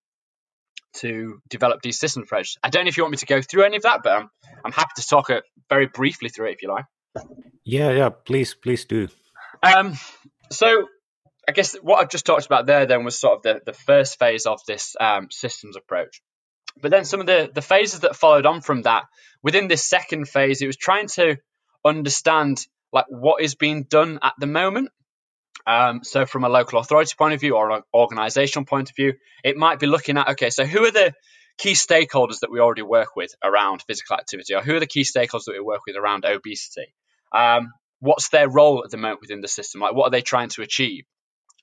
to 0.93 1.41
develop 1.49 1.81
these 1.81 1.99
system 1.99 2.23
approaches. 2.23 2.57
I 2.63 2.69
don't 2.69 2.85
know 2.85 2.89
if 2.89 2.97
you 2.97 3.03
want 3.03 3.11
me 3.11 3.17
to 3.17 3.25
go 3.25 3.41
through 3.41 3.63
any 3.63 3.77
of 3.77 3.83
that, 3.83 4.01
but 4.03 4.13
I'm, 4.13 4.29
I'm 4.63 4.71
happy 4.71 4.93
to 4.95 5.07
talk 5.07 5.29
it 5.29 5.43
very 5.69 5.87
briefly 5.87 6.29
through 6.29 6.47
it 6.49 6.53
if 6.53 6.61
you 6.61 6.69
like. 6.69 6.85
Yeah, 7.63 7.91
yeah, 7.91 8.09
please, 8.09 8.53
please 8.53 8.85
do. 8.85 9.09
Um, 9.61 9.93
so 10.51 10.87
I 11.47 11.51
guess 11.51 11.75
what 11.75 11.99
I've 11.99 12.09
just 12.09 12.25
talked 12.25 12.45
about 12.45 12.65
there 12.65 12.85
then 12.85 13.03
was 13.03 13.19
sort 13.19 13.37
of 13.37 13.43
the, 13.43 13.61
the 13.65 13.73
first 13.73 14.19
phase 14.19 14.45
of 14.45 14.59
this 14.67 14.95
um, 14.99 15.27
systems 15.31 15.75
approach. 15.75 16.21
But 16.81 16.91
then 16.91 17.05
some 17.05 17.19
of 17.19 17.25
the, 17.25 17.49
the 17.53 17.61
phases 17.61 18.01
that 18.01 18.15
followed 18.15 18.45
on 18.45 18.61
from 18.61 18.83
that, 18.83 19.05
within 19.41 19.67
this 19.67 19.83
second 19.83 20.27
phase, 20.27 20.61
it 20.61 20.67
was 20.67 20.77
trying 20.77 21.07
to 21.15 21.37
understand 21.87 22.65
like 22.91 23.05
what 23.09 23.41
is 23.41 23.55
being 23.55 23.83
done 23.83 24.19
at 24.21 24.33
the 24.39 24.47
moment. 24.47 24.89
Um, 25.65 26.01
so 26.03 26.25
from 26.25 26.45
a 26.45 26.49
local 26.49 26.79
authority 26.79 27.13
point 27.17 27.33
of 27.33 27.41
view 27.41 27.55
or 27.55 27.71
an 27.71 27.81
organizational 27.93 28.65
point 28.65 28.89
of 28.89 28.95
view, 28.95 29.13
it 29.43 29.57
might 29.57 29.79
be 29.79 29.87
looking 29.87 30.17
at 30.17 30.29
okay, 30.29 30.49
so 30.49 30.65
who 30.65 30.85
are 30.85 30.91
the 30.91 31.13
key 31.57 31.73
stakeholders 31.73 32.39
that 32.39 32.51
we 32.51 32.59
already 32.59 32.83
work 32.83 33.15
with 33.15 33.33
around 33.43 33.81
physical 33.81 34.15
activity, 34.15 34.53
or 34.53 34.61
who 34.61 34.75
are 34.75 34.79
the 34.79 34.87
key 34.87 35.03
stakeholders 35.03 35.45
that 35.45 35.53
we 35.53 35.59
work 35.59 35.81
with 35.85 35.95
around 35.95 36.23
obesity? 36.23 36.93
Um, 37.33 37.73
what's 37.99 38.29
their 38.29 38.49
role 38.49 38.83
at 38.83 38.91
the 38.91 38.97
moment 38.97 39.21
within 39.21 39.41
the 39.41 39.47
system? 39.47 39.81
Like, 39.81 39.93
what 39.95 40.05
are 40.05 40.11
they 40.11 40.21
trying 40.21 40.49
to 40.49 40.61
achieve? 40.61 41.05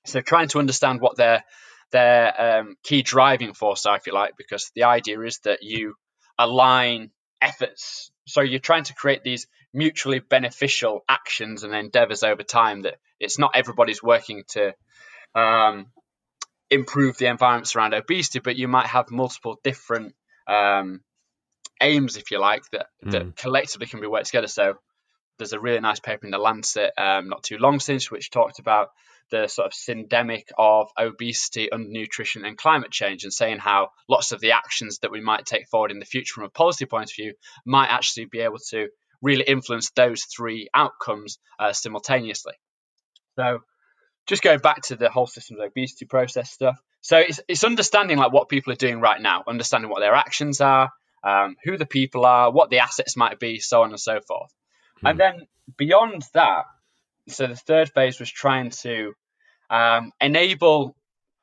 So, 0.05 0.21
trying 0.21 0.49
to 0.49 0.59
understand 0.59 1.01
what 1.01 1.17
their 1.17 1.43
their 1.91 2.59
um, 2.59 2.75
key 2.83 3.01
driving 3.01 3.53
force 3.53 3.85
are, 3.85 3.95
if 3.95 4.05
you 4.05 4.13
like, 4.13 4.33
because 4.37 4.71
the 4.75 4.83
idea 4.83 5.19
is 5.21 5.39
that 5.45 5.59
you 5.63 5.95
align 6.37 7.11
efforts. 7.41 8.11
So, 8.27 8.41
you're 8.41 8.59
trying 8.59 8.83
to 8.83 8.93
create 8.93 9.23
these 9.23 9.47
mutually 9.75 10.19
beneficial 10.19 11.03
actions 11.07 11.63
and 11.63 11.75
endeavors 11.75 12.23
over 12.23 12.43
time. 12.43 12.83
That 12.83 12.95
it's 13.19 13.37
not 13.37 13.51
everybody's 13.55 14.01
working 14.01 14.43
to 14.49 14.73
um, 15.35 15.87
improve 16.69 17.17
the 17.17 17.27
environments 17.27 17.75
around 17.75 17.93
obesity, 17.93 18.39
but 18.39 18.55
you 18.55 18.67
might 18.67 18.87
have 18.87 19.11
multiple 19.11 19.59
different 19.63 20.15
um, 20.47 21.01
aims, 21.81 22.17
if 22.17 22.31
you 22.31 22.39
like, 22.39 22.63
that, 22.71 22.87
mm. 23.05 23.11
that 23.11 23.35
collectively 23.35 23.87
can 23.87 24.01
be 24.01 24.07
worked 24.07 24.27
together. 24.27 24.47
So 24.47 24.75
there's 25.37 25.53
a 25.53 25.59
really 25.59 25.79
nice 25.79 25.99
paper 25.99 26.25
in 26.25 26.31
the 26.31 26.37
Lancet 26.37 26.91
um, 26.97 27.29
not 27.29 27.43
too 27.43 27.57
long 27.57 27.79
since, 27.79 28.09
which 28.09 28.31
talked 28.31 28.59
about 28.59 28.89
the 29.31 29.47
sort 29.47 29.65
of 29.65 29.73
syndemic 29.73 30.45
of 30.57 30.89
obesity, 30.97 31.69
undernutrition, 31.71 32.45
and 32.47 32.57
climate 32.57 32.91
change, 32.91 33.23
and 33.23 33.33
saying 33.33 33.57
how 33.57 33.89
lots 34.07 34.31
of 34.31 34.39
the 34.39 34.51
actions 34.51 34.99
that 34.99 35.11
we 35.11 35.19
might 35.19 35.45
take 35.45 35.67
forward 35.67 35.91
in 35.91 35.99
the 35.99 36.05
future 36.05 36.33
from 36.35 36.43
a 36.43 36.49
policy 36.49 36.85
point 36.85 37.09
of 37.09 37.15
view 37.15 37.33
might 37.65 37.87
actually 37.87 38.25
be 38.25 38.39
able 38.39 38.59
to 38.69 38.87
really 39.21 39.43
influence 39.43 39.91
those 39.91 40.23
three 40.23 40.69
outcomes 40.73 41.39
uh, 41.59 41.73
simultaneously. 41.73 42.53
So, 43.35 43.59
just 44.27 44.41
going 44.41 44.59
back 44.59 44.81
to 44.83 44.95
the 44.95 45.09
whole 45.09 45.27
systems 45.27 45.59
obesity 45.59 46.05
process 46.05 46.51
stuff. 46.51 46.79
So 47.01 47.19
it's, 47.19 47.39
it's 47.47 47.63
understanding 47.63 48.17
like 48.17 48.33
what 48.33 48.49
people 48.49 48.73
are 48.73 48.77
doing 48.77 48.99
right 48.99 49.21
now, 49.21 49.43
understanding 49.47 49.91
what 49.91 49.99
their 49.99 50.15
actions 50.15 50.59
are, 50.59 50.89
um, 51.23 51.55
who 51.63 51.77
the 51.77 51.85
people 51.85 52.25
are, 52.25 52.51
what 52.51 52.71
the 52.71 52.79
assets 52.79 53.15
might 53.15 53.39
be, 53.39 53.59
so 53.59 53.83
on 53.83 53.91
and 53.91 53.99
so 53.99 54.21
forth. 54.21 54.51
Hmm. 55.01 55.07
And 55.07 55.19
then 55.19 55.47
beyond 55.77 56.23
that, 56.33 56.65
so 57.27 57.45
the 57.45 57.55
third 57.55 57.91
phase 57.91 58.19
was 58.19 58.31
trying 58.31 58.71
to 58.81 59.13
um, 59.69 60.11
enable 60.19 60.95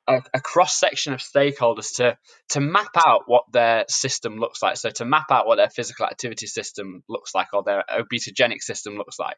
a, 0.07 0.21
a, 0.33 0.41
cross 0.41 0.77
section 0.77 1.13
of 1.13 1.19
stakeholders 1.19 1.95
to 1.97 2.17
to 2.49 2.59
map 2.59 2.91
out 2.97 3.23
what 3.25 3.45
their 3.51 3.85
system 3.87 4.37
looks 4.37 4.61
like. 4.61 4.77
So 4.77 4.89
to 4.89 5.05
map 5.05 5.31
out 5.31 5.47
what 5.47 5.55
their 5.55 5.69
physical 5.69 6.05
activity 6.05 6.47
system 6.47 7.03
looks 7.07 7.33
like 7.33 7.53
or 7.53 7.63
their 7.63 7.83
obesogenic 7.89 8.61
system 8.61 8.95
looks 8.95 9.19
like. 9.19 9.37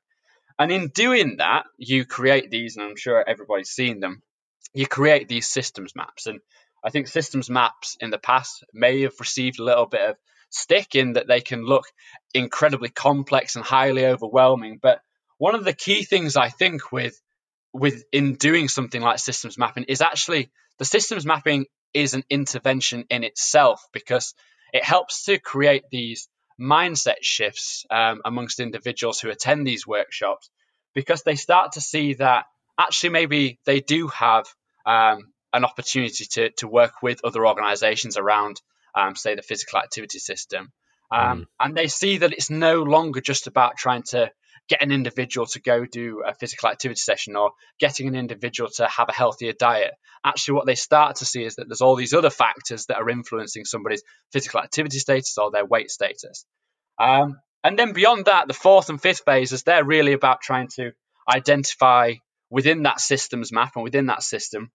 And 0.58 0.72
in 0.72 0.88
doing 0.88 1.38
that, 1.38 1.66
you 1.78 2.06
create 2.06 2.50
these, 2.50 2.78
and 2.78 2.86
I'm 2.86 2.96
sure 2.96 3.24
everybody's 3.28 3.70
seen 3.70 4.00
them. 4.00 4.22
You 4.74 4.88
create 4.88 5.28
these 5.28 5.48
systems 5.48 5.96
maps, 5.96 6.28
and 6.28 6.40
I 6.84 6.90
think 6.90 7.08
systems 7.08 7.50
maps 7.50 7.98
in 8.00 8.10
the 8.10 8.18
past 8.18 8.64
may 8.74 9.02
have 9.02 9.20
received 9.20 9.60
a 9.60 9.64
little 9.64 9.86
bit 9.86 10.02
of 10.02 10.16
stick 10.50 10.96
in 10.96 11.14
that 11.14 11.28
they 11.28 11.42
can 11.42 11.66
look 11.66 11.86
incredibly 12.34 12.90
complex 12.90 13.56
and 13.56 13.66
highly 13.66 14.06
overwhelming. 14.06 14.80
But 14.82 15.02
one 15.38 15.56
of 15.56 15.66
the 15.66 15.74
key 15.74 16.04
things 16.04 16.38
I 16.38 16.50
think 16.50 16.92
with 16.92 17.20
with 17.80 18.04
in 18.12 18.36
doing 18.36 18.68
something 18.68 19.02
like 19.02 19.20
systems 19.20 19.58
mapping 19.58 19.86
is 19.86 20.02
actually 20.02 20.50
the 20.78 20.86
systems 20.86 21.26
mapping 21.26 21.66
is 21.94 22.14
an 22.14 22.24
intervention 22.30 23.06
in 23.10 23.24
itself 23.24 23.86
because 23.94 24.34
it 24.74 24.84
helps 24.84 25.26
to 25.26 25.40
create 25.40 25.84
these 25.92 26.28
mindset 26.60 27.22
shifts 27.22 27.86
um, 27.92 28.22
amongst 28.24 28.60
individuals 28.60 29.20
who 29.20 29.30
attend 29.30 29.68
these 29.68 29.86
workshops 29.86 30.50
because 30.94 31.24
they 31.24 31.36
start 31.36 31.74
to 31.74 31.82
see 31.82 32.14
that 32.14 32.46
actually 32.80 33.10
maybe 33.10 33.60
they 33.66 33.82
do 33.82 34.08
have 34.08 34.46
um, 34.86 35.34
an 35.54 35.66
opportunity 35.66 36.26
to, 36.26 36.52
to 36.52 36.68
work 36.68 37.02
with 37.02 37.20
other 37.24 37.46
organizations 37.46 38.18
around 38.18 38.62
um, 38.96 39.16
say, 39.16 39.36
the 39.36 39.42
physical 39.42 39.80
activity 39.80 40.20
system. 40.20 40.72
Um, 41.12 41.42
mm. 41.42 41.46
And 41.60 41.78
they 41.78 41.88
see 41.88 42.20
that 42.20 42.32
it's 42.32 42.50
no 42.50 42.84
longer 42.84 43.22
just 43.22 43.48
about 43.48 43.78
trying 43.78 44.04
to 44.04 44.32
get 44.68 44.82
an 44.82 44.92
individual 44.92 45.46
to 45.46 45.62
go 45.62 45.86
do 45.86 46.24
a 46.26 46.34
physical 46.34 46.70
activity 46.70 47.00
session 47.00 47.36
or 47.36 47.52
getting 47.80 48.08
an 48.08 48.16
individual 48.16 48.70
to 48.70 48.88
have 48.88 49.10
a 49.10 49.14
healthier 49.14 49.54
diet. 49.54 49.94
Actually, 50.24 50.56
what 50.56 50.66
they 50.66 50.76
start 50.76 51.18
to 51.18 51.26
see 51.26 51.44
is 51.44 51.56
that 51.56 51.68
there's 51.68 51.82
all 51.82 51.96
these 51.96 52.14
other 52.14 52.30
factors 52.30 52.86
that 52.88 52.98
are 52.98 53.10
influencing 53.10 53.66
somebody's 53.66 54.04
physical 54.32 54.60
activity 54.60 55.00
status 55.00 55.38
or 55.38 55.52
their 55.52 55.66
weight 55.66 55.92
status. 55.92 56.46
Um, 57.00 57.40
and 57.64 57.78
then 57.78 57.94
beyond 57.94 58.26
that, 58.26 58.48
the 58.48 58.54
fourth 58.54 58.90
and 58.90 59.02
fifth 59.02 59.22
phases, 59.26 59.64
they're 59.64 59.86
really 59.86 60.14
about 60.14 60.42
trying 60.42 60.70
to 60.76 60.92
identify 61.32 62.14
within 62.50 62.84
that 62.84 63.00
systems 63.00 63.52
map 63.52 63.74
and 63.76 63.84
within 63.84 64.08
that 64.08 64.24
system 64.24 64.72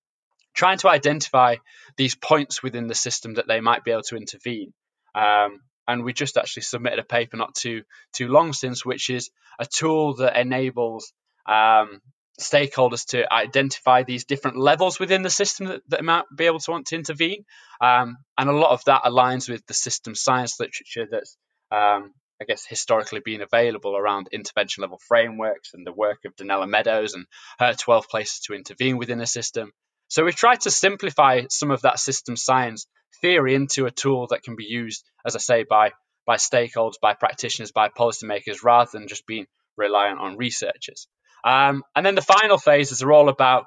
trying 0.54 0.78
to 0.78 0.88
identify 0.88 1.56
these 1.96 2.14
points 2.14 2.62
within 2.62 2.86
the 2.86 2.94
system 2.94 3.34
that 3.34 3.46
they 3.46 3.60
might 3.60 3.84
be 3.84 3.90
able 3.90 4.02
to 4.02 4.16
intervene. 4.16 4.72
Um, 5.14 5.60
and 5.86 6.04
we 6.04 6.12
just 6.12 6.36
actually 6.36 6.62
submitted 6.62 6.98
a 6.98 7.04
paper 7.04 7.36
not 7.36 7.54
too 7.54 7.82
too 8.12 8.28
long 8.28 8.52
since, 8.52 8.84
which 8.84 9.10
is 9.10 9.30
a 9.58 9.66
tool 9.66 10.16
that 10.16 10.36
enables 10.36 11.12
um, 11.46 12.00
stakeholders 12.40 13.06
to 13.06 13.32
identify 13.32 14.02
these 14.02 14.24
different 14.24 14.56
levels 14.56 14.98
within 14.98 15.22
the 15.22 15.30
system 15.30 15.66
that, 15.66 15.82
that 15.88 16.04
might 16.04 16.24
be 16.34 16.46
able 16.46 16.58
to 16.58 16.70
want 16.70 16.86
to 16.86 16.96
intervene. 16.96 17.44
Um, 17.80 18.16
and 18.36 18.48
a 18.48 18.52
lot 18.54 18.72
of 18.72 18.84
that 18.84 19.02
aligns 19.04 19.48
with 19.48 19.64
the 19.66 19.74
system 19.74 20.14
science 20.14 20.58
literature 20.58 21.06
that's, 21.10 21.36
um, 21.70 22.12
I 22.40 22.44
guess, 22.46 22.64
historically 22.64 23.20
been 23.20 23.42
available 23.42 23.96
around 23.96 24.28
intervention 24.32 24.82
level 24.82 24.98
frameworks 25.06 25.74
and 25.74 25.86
the 25.86 25.92
work 25.92 26.20
of 26.24 26.34
Donella 26.36 26.68
Meadows 26.68 27.14
and 27.14 27.26
her 27.58 27.74
12 27.74 28.08
places 28.08 28.40
to 28.40 28.54
intervene 28.54 28.96
within 28.96 29.20
a 29.20 29.26
system. 29.26 29.72
So 30.08 30.24
we've 30.24 30.34
tried 30.34 30.62
to 30.62 30.70
simplify 30.70 31.42
some 31.50 31.70
of 31.70 31.82
that 31.82 32.00
system 32.00 32.36
science 32.36 32.86
theory 33.20 33.54
into 33.54 33.86
a 33.86 33.90
tool 33.90 34.28
that 34.28 34.42
can 34.42 34.56
be 34.56 34.64
used, 34.64 35.04
as 35.26 35.36
I 35.36 35.38
say, 35.38 35.64
by 35.64 35.92
by 36.26 36.36
stakeholders, 36.36 37.00
by 37.00 37.14
practitioners, 37.14 37.72
by 37.72 37.88
policymakers, 37.88 38.62
rather 38.62 38.90
than 38.92 39.08
just 39.08 39.26
being 39.26 39.46
reliant 39.76 40.20
on 40.20 40.36
researchers. 40.36 41.08
Um, 41.44 41.82
and 41.96 42.04
then 42.04 42.14
the 42.14 42.22
final 42.22 42.58
phases 42.58 43.02
are 43.02 43.12
all 43.12 43.28
about 43.28 43.64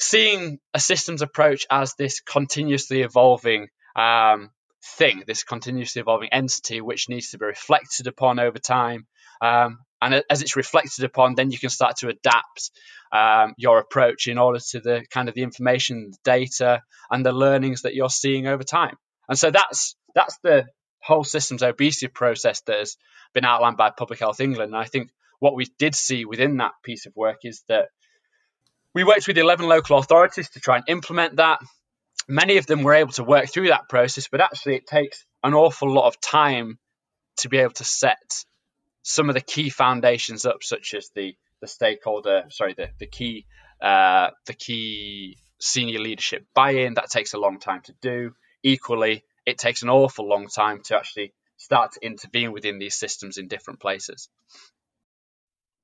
seeing 0.00 0.58
a 0.74 0.80
systems 0.80 1.22
approach 1.22 1.66
as 1.70 1.94
this 1.94 2.20
continuously 2.20 3.02
evolving 3.02 3.68
um, 3.94 4.50
thing, 4.96 5.22
this 5.26 5.44
continuously 5.44 6.00
evolving 6.00 6.30
entity, 6.32 6.80
which 6.80 7.08
needs 7.08 7.30
to 7.30 7.38
be 7.38 7.46
reflected 7.46 8.06
upon 8.06 8.38
over 8.38 8.58
time. 8.58 9.06
Um, 9.42 9.80
and 10.00 10.22
as 10.30 10.42
it's 10.42 10.56
reflected 10.56 11.04
upon, 11.04 11.34
then 11.34 11.50
you 11.50 11.58
can 11.58 11.70
start 11.70 11.96
to 11.98 12.08
adapt 12.08 12.70
um, 13.12 13.54
your 13.58 13.78
approach 13.78 14.26
in 14.26 14.38
order 14.38 14.58
to 14.70 14.80
the 14.80 15.04
kind 15.10 15.28
of 15.28 15.34
the 15.34 15.42
information, 15.42 16.12
the 16.12 16.18
data, 16.24 16.82
and 17.10 17.26
the 17.26 17.32
learnings 17.32 17.82
that 17.82 17.94
you're 17.94 18.10
seeing 18.10 18.46
over 18.46 18.62
time. 18.62 18.96
And 19.28 19.38
so 19.38 19.50
that's 19.50 19.96
that's 20.14 20.38
the 20.42 20.66
whole 21.00 21.24
systems 21.24 21.62
obesity 21.62 22.08
process 22.08 22.62
that 22.62 22.78
has 22.78 22.96
been 23.34 23.44
outlined 23.44 23.76
by 23.76 23.90
Public 23.90 24.18
Health 24.18 24.40
England. 24.40 24.72
And 24.72 24.80
I 24.80 24.84
think 24.84 25.10
what 25.40 25.54
we 25.54 25.66
did 25.78 25.94
see 25.94 26.24
within 26.24 26.58
that 26.58 26.72
piece 26.84 27.06
of 27.06 27.14
work 27.16 27.38
is 27.44 27.62
that 27.68 27.88
we 28.94 29.04
worked 29.04 29.26
with 29.26 29.38
11 29.38 29.66
local 29.66 29.98
authorities 29.98 30.50
to 30.50 30.60
try 30.60 30.76
and 30.76 30.84
implement 30.88 31.36
that. 31.36 31.60
Many 32.28 32.58
of 32.58 32.66
them 32.66 32.82
were 32.82 32.94
able 32.94 33.12
to 33.12 33.24
work 33.24 33.48
through 33.48 33.68
that 33.68 33.88
process, 33.88 34.28
but 34.30 34.40
actually 34.40 34.76
it 34.76 34.86
takes 34.86 35.24
an 35.42 35.54
awful 35.54 35.90
lot 35.92 36.06
of 36.06 36.20
time 36.20 36.78
to 37.38 37.48
be 37.48 37.58
able 37.58 37.72
to 37.72 37.84
set 37.84 38.44
some 39.02 39.28
of 39.28 39.34
the 39.34 39.40
key 39.40 39.70
foundations 39.70 40.46
up, 40.46 40.62
such 40.62 40.94
as 40.94 41.10
the 41.14 41.36
the 41.60 41.66
stakeholder, 41.66 42.44
sorry, 42.50 42.74
the 42.74 42.90
the 42.98 43.06
key 43.06 43.46
uh, 43.80 44.30
the 44.46 44.54
key 44.54 45.38
senior 45.60 46.00
leadership 46.00 46.46
buy-in. 46.54 46.94
That 46.94 47.10
takes 47.10 47.34
a 47.34 47.38
long 47.38 47.58
time 47.58 47.82
to 47.82 47.94
do. 48.00 48.34
Equally, 48.62 49.24
it 49.46 49.58
takes 49.58 49.82
an 49.82 49.90
awful 49.90 50.28
long 50.28 50.48
time 50.48 50.82
to 50.84 50.96
actually 50.96 51.32
start 51.56 51.92
to 51.92 52.04
intervene 52.04 52.52
within 52.52 52.78
these 52.78 52.94
systems 52.94 53.38
in 53.38 53.48
different 53.48 53.80
places. 53.80 54.28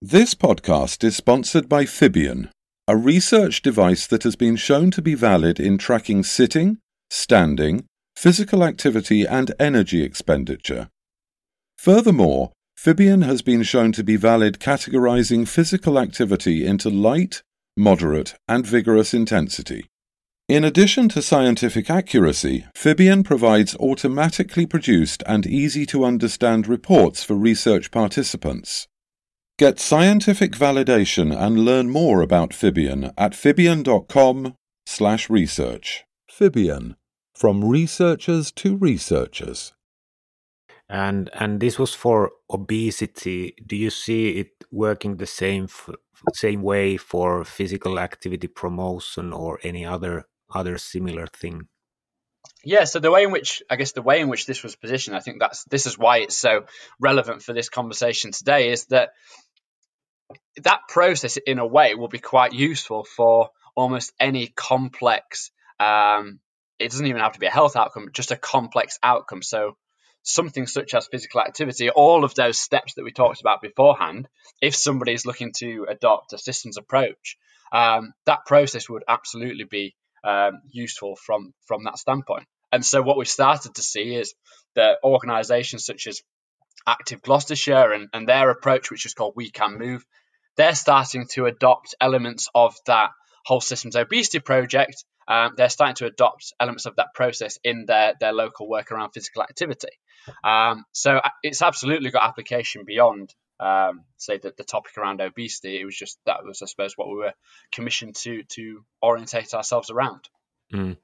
This 0.00 0.34
podcast 0.34 1.02
is 1.02 1.16
sponsored 1.16 1.68
by 1.68 1.84
Fibion, 1.84 2.50
a 2.87 2.96
research 2.96 3.62
device 3.62 4.06
that 4.06 4.22
has 4.22 4.37
been 4.37 4.56
shown 4.56 4.90
to 4.92 5.02
be 5.02 5.14
valid 5.14 5.58
in 5.58 5.76
tracking 5.76 6.22
sitting, 6.22 6.78
standing, 7.10 7.84
physical 8.16 8.62
activity, 8.62 9.26
and 9.26 9.52
energy 9.58 10.02
expenditure. 10.02 10.88
Furthermore, 11.78 12.52
Fibion 12.78 13.25
has 13.25 13.42
been 13.42 13.64
shown 13.64 13.90
to 13.90 14.04
be 14.04 14.14
valid 14.14 14.61
categorizing 14.61 15.49
physical 15.49 15.99
activity 15.99 16.64
into 16.64 16.88
light, 16.88 17.42
moderate, 17.76 18.37
and 18.47 18.64
vigorous 18.64 19.12
intensity. 19.12 19.87
In 20.49 20.62
addition 20.62 21.08
to 21.08 21.20
scientific 21.20 21.90
accuracy, 21.90 22.66
Fibion 22.76 23.25
provides 23.25 23.75
automatically 23.80 24.64
produced 24.64 25.25
and 25.26 25.44
easy 25.44 25.87
to 25.87 26.04
understand 26.04 26.68
reports 26.68 27.25
for 27.25 27.35
research 27.35 27.90
participants. 27.90 28.87
Get 29.58 29.80
scientific 29.80 30.52
validation 30.52 31.37
and 31.37 31.64
learn 31.64 31.90
more 31.90 32.20
about 32.20 32.50
Fibion 32.50 33.12
at 33.18 33.32
fibion.com/research. 33.32 36.04
Fibion, 36.30 36.94
from 37.35 37.64
researchers 37.64 38.52
to 38.52 38.76
researchers. 38.76 39.73
And 40.88 41.28
and 41.35 41.61
this 41.61 41.78
was 41.78 41.95
for 41.95 42.33
obesity. 42.50 43.54
Do 43.66 43.76
you 43.76 43.90
see 43.90 44.30
it 44.40 44.64
working 44.71 45.16
the 45.16 45.26
same 45.26 45.68
same 46.35 46.62
way 46.62 46.97
for 46.97 47.45
physical 47.45 47.99
activity 47.99 48.49
promotion 48.49 49.33
or 49.33 49.59
any 49.62 49.85
other 49.85 50.26
other 50.54 50.78
similar 50.78 51.26
thing? 51.26 51.68
Yeah, 52.64 52.85
so 52.85 52.99
the 52.99 53.11
way 53.11 53.25
in 53.25 53.30
which 53.30 53.62
I 53.71 53.76
guess 53.76 53.92
the 53.92 54.02
way 54.02 54.21
in 54.21 54.28
which 54.28 54.47
this 54.47 54.62
was 54.62 54.76
positioned, 54.76 55.16
I 55.16 55.21
think 55.21 55.40
that's 55.40 55.64
this 55.64 55.87
is 55.87 55.99
why 55.99 56.18
it's 56.18 56.38
so 56.38 56.64
relevant 56.99 57.42
for 57.42 57.52
this 57.52 57.68
conversation 57.68 58.33
today, 58.33 58.71
is 58.71 58.87
that 58.87 59.11
that 60.62 60.80
process 60.88 61.37
in 61.37 61.59
a 61.59 61.66
way 61.66 61.95
will 61.95 62.09
be 62.09 62.18
quite 62.18 62.52
useful 62.52 63.04
for 63.04 63.50
almost 63.75 64.12
any 64.18 64.49
complex 64.49 65.50
um, 65.78 66.40
it 66.78 66.90
doesn't 66.90 67.07
even 67.07 67.21
have 67.21 67.33
to 67.33 67.40
be 67.40 67.47
a 67.47 67.50
health 67.50 67.76
outcome 67.76 68.09
just 68.12 68.30
a 68.30 68.37
complex 68.37 68.99
outcome 69.02 69.42
so 69.42 69.76
something 70.28 70.66
such 70.66 70.94
as 70.94 71.06
physical 71.06 71.40
activity 71.40 71.90
all 71.90 72.25
of 72.25 72.35
those 72.35 72.58
steps 72.58 72.94
that 72.94 73.04
we 73.04 73.12
talked 73.12 73.40
about 73.40 73.62
beforehand 73.62 74.28
if 74.61 74.75
somebody 74.75 75.12
is 75.12 75.26
looking 75.26 75.52
to 75.56 75.87
adopt 75.88 76.32
a 76.32 76.38
systems 76.38 76.76
approach 76.76 77.37
um, 77.73 78.12
that 78.26 78.47
process 78.47 78.88
would 78.88 79.04
absolutely 79.08 79.64
be 79.64 79.94
um, 80.25 80.61
useful 80.70 81.16
from 81.16 81.52
from 81.66 81.85
that 81.85 81.99
standpoint 81.99 82.47
and 82.73 82.85
so 82.85 83.00
what 83.02 83.16
we've 83.16 83.28
started 83.28 83.75
to 83.75 83.82
see 83.82 84.14
is 84.14 84.35
that 84.75 84.99
organizations 85.02 85.85
such 85.85 86.06
as 86.06 86.20
active 86.87 87.23
gloucestershire 87.23 87.92
and, 87.92 88.08
and 88.12 88.28
their 88.28 88.50
approach 88.50 88.90
which 88.90 89.06
is 89.06 89.14
called 89.14 89.35
we 89.37 89.50
can 89.50 89.78
move 89.78 90.04
they're 90.58 90.75
starting 90.75 91.26
to 91.28 91.47
adopt 91.47 91.94
elements 92.00 92.50
of 92.54 92.75
that 92.87 93.11
whole 93.47 93.61
systems 93.62 93.97
obesity 93.97 94.40
project. 94.40 95.04
Um, 95.28 95.52
they're 95.56 95.68
starting 95.68 95.97
to 95.97 96.06
adopt 96.06 96.54
elements 96.58 96.87
of 96.87 96.97
that 96.97 97.12
process 97.14 97.58
in 97.62 97.85
their, 97.87 98.14
their 98.18 98.32
local 98.32 98.68
work 98.68 98.90
around 98.90 99.11
physical 99.11 99.42
activity. 99.42 99.90
Um, 100.42 100.85
so 100.92 101.16
uh, 101.16 101.28
it's 101.42 101.62
absolutely 101.62 102.11
got 102.11 102.26
application 102.26 102.85
beyond, 102.87 103.35
um, 103.61 104.04
say, 104.16 104.38
the, 104.38 104.54
the 104.56 104.64
topic 104.64 104.97
around 104.97 105.20
obesity. 105.20 105.78
It 105.80 105.85
was 105.85 105.97
just 105.97 106.18
that 106.25 106.44
was, 106.44 106.62
I 106.62 106.66
suppose, 106.66 106.94
what 106.97 107.08
we 107.08 107.16
were 107.16 107.35
commissioned 107.73 108.16
to 108.16 108.42
to 108.44 108.85
orientate 109.02 109.54
ourselves 109.54 109.90
around. 109.90 110.28
Mm. 110.73 110.99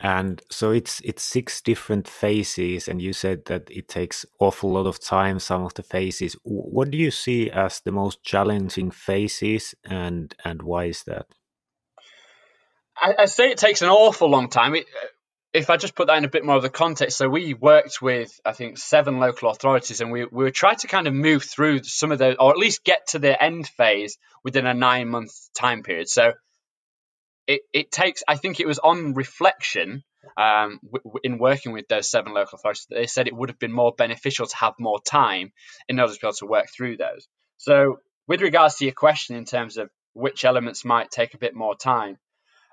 And 0.00 0.42
so 0.50 0.72
it's 0.72 1.00
it's 1.00 1.22
six 1.22 1.60
different 1.60 2.08
phases, 2.08 2.88
and 2.88 3.00
you 3.00 3.12
said 3.12 3.44
that 3.46 3.70
it 3.70 3.88
takes 3.88 4.26
awful 4.40 4.72
lot 4.72 4.86
of 4.86 5.00
time. 5.00 5.38
Some 5.38 5.64
of 5.64 5.74
the 5.74 5.84
phases. 5.84 6.36
What 6.42 6.90
do 6.90 6.98
you 6.98 7.10
see 7.10 7.50
as 7.50 7.80
the 7.80 7.92
most 7.92 8.24
challenging 8.24 8.90
phases, 8.90 9.74
and 9.84 10.34
and 10.44 10.62
why 10.62 10.86
is 10.86 11.04
that? 11.04 11.26
I, 13.04 13.14
I 13.20 13.24
say 13.26 13.50
it 13.50 13.58
takes 13.58 13.82
an 13.82 13.90
awful 13.90 14.30
long 14.30 14.48
time. 14.48 14.74
It, 14.74 14.86
if 15.52 15.70
I 15.70 15.76
just 15.76 15.94
put 15.94 16.08
that 16.08 16.18
in 16.18 16.24
a 16.24 16.28
bit 16.28 16.44
more 16.44 16.56
of 16.56 16.62
the 16.62 16.70
context, 16.70 17.16
so 17.16 17.28
we 17.28 17.54
worked 17.54 18.02
with 18.02 18.40
I 18.44 18.52
think 18.52 18.78
seven 18.78 19.18
local 19.20 19.50
authorities, 19.50 20.00
and 20.00 20.10
we 20.10 20.24
we 20.24 20.44
were 20.44 20.50
trying 20.50 20.76
to 20.76 20.88
kind 20.88 21.06
of 21.06 21.14
move 21.14 21.44
through 21.44 21.84
some 21.84 22.12
of 22.12 22.18
those, 22.18 22.36
or 22.40 22.50
at 22.50 22.58
least 22.58 22.82
get 22.82 23.08
to 23.08 23.18
the 23.18 23.40
end 23.40 23.68
phase 23.68 24.16
within 24.42 24.66
a 24.66 24.74
nine 24.74 25.08
month 25.08 25.32
time 25.54 25.82
period. 25.82 26.08
So 26.08 26.32
it, 27.46 27.60
it 27.72 27.92
takes, 27.92 28.22
I 28.26 28.36
think 28.36 28.60
it 28.60 28.66
was 28.66 28.78
on 28.78 29.14
reflection 29.14 30.02
um, 30.36 30.80
w- 30.84 31.20
in 31.22 31.38
working 31.38 31.72
with 31.72 31.88
those 31.88 32.10
seven 32.10 32.32
local 32.32 32.56
authorities, 32.56 32.86
they 32.88 33.06
said 33.06 33.26
it 33.26 33.36
would 33.36 33.50
have 33.50 33.58
been 33.58 33.72
more 33.72 33.92
beneficial 33.92 34.46
to 34.46 34.56
have 34.56 34.74
more 34.78 35.00
time 35.00 35.52
in 35.88 36.00
order 36.00 36.14
to 36.14 36.18
be 36.18 36.26
able 36.26 36.34
to 36.36 36.46
work 36.46 36.66
through 36.74 36.96
those. 36.96 37.28
So, 37.58 37.98
with 38.26 38.40
regards 38.40 38.76
to 38.76 38.86
your 38.86 38.94
question 38.94 39.36
in 39.36 39.44
terms 39.44 39.76
of 39.76 39.90
which 40.14 40.44
elements 40.44 40.84
might 40.84 41.10
take 41.10 41.34
a 41.34 41.38
bit 41.38 41.54
more 41.54 41.76
time, 41.76 42.16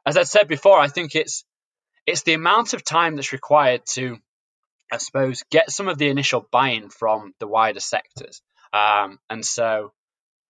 as 0.06 0.18
I 0.18 0.24
said 0.24 0.48
before, 0.48 0.80
I 0.80 0.88
think 0.88 1.16
it's 1.16 1.44
it's 2.06 2.24
the 2.24 2.34
amount 2.34 2.74
of 2.74 2.84
time 2.84 3.16
that's 3.16 3.34
required 3.34 3.86
to, 3.94 4.18
I 4.92 4.98
suppose, 4.98 5.44
get 5.52 5.72
some 5.72 5.88
of 5.88 5.98
the 5.98 6.10
initial 6.10 6.48
buy-in 6.52 6.90
from 6.90 7.34
the 7.40 7.48
wider 7.48 7.80
sectors. 7.80 8.42
Um, 8.74 9.20
and 9.30 9.46
so, 9.46 9.94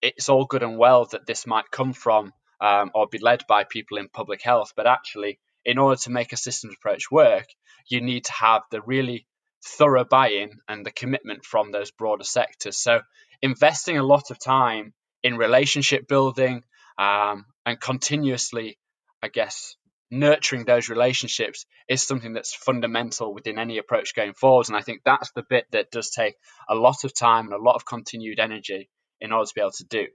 it's 0.01 0.29
all 0.29 0.45
good 0.45 0.63
and 0.63 0.77
well 0.77 1.05
that 1.05 1.25
this 1.25 1.45
might 1.45 1.69
come 1.71 1.93
from 1.93 2.33
um, 2.61 2.91
or 2.95 3.07
be 3.07 3.19
led 3.19 3.45
by 3.47 3.63
people 3.63 3.97
in 3.97 4.07
public 4.07 4.41
health. 4.41 4.73
But 4.75 4.87
actually, 4.87 5.39
in 5.65 5.77
order 5.77 5.97
to 6.01 6.11
make 6.11 6.31
a 6.31 6.37
systems 6.37 6.75
approach 6.77 7.11
work, 7.11 7.47
you 7.87 8.01
need 8.01 8.25
to 8.25 8.33
have 8.33 8.63
the 8.71 8.81
really 8.81 9.27
thorough 9.63 10.05
buy 10.05 10.29
in 10.29 10.51
and 10.67 10.85
the 10.85 10.91
commitment 10.91 11.45
from 11.45 11.71
those 11.71 11.91
broader 11.91 12.23
sectors. 12.23 12.77
So, 12.77 13.01
investing 13.41 13.97
a 13.97 14.03
lot 14.03 14.31
of 14.31 14.39
time 14.39 14.93
in 15.23 15.37
relationship 15.37 16.07
building 16.07 16.63
um, 16.97 17.45
and 17.65 17.79
continuously, 17.79 18.77
I 19.23 19.27
guess, 19.27 19.75
nurturing 20.11 20.65
those 20.65 20.89
relationships 20.89 21.65
is 21.87 22.03
something 22.03 22.33
that's 22.33 22.53
fundamental 22.53 23.33
within 23.33 23.57
any 23.57 23.77
approach 23.77 24.13
going 24.13 24.33
forward. 24.33 24.67
And 24.67 24.75
I 24.75 24.81
think 24.81 25.01
that's 25.03 25.31
the 25.31 25.43
bit 25.49 25.65
that 25.71 25.89
does 25.91 26.09
take 26.09 26.35
a 26.69 26.75
lot 26.75 27.03
of 27.05 27.13
time 27.13 27.45
and 27.45 27.53
a 27.53 27.63
lot 27.63 27.75
of 27.75 27.85
continued 27.85 28.39
energy 28.39 28.89
in 29.21 29.31
order 29.31 29.45
to 29.45 29.53
be 29.55 29.61
able 29.61 29.71
to 29.71 29.85
do. 29.85 30.07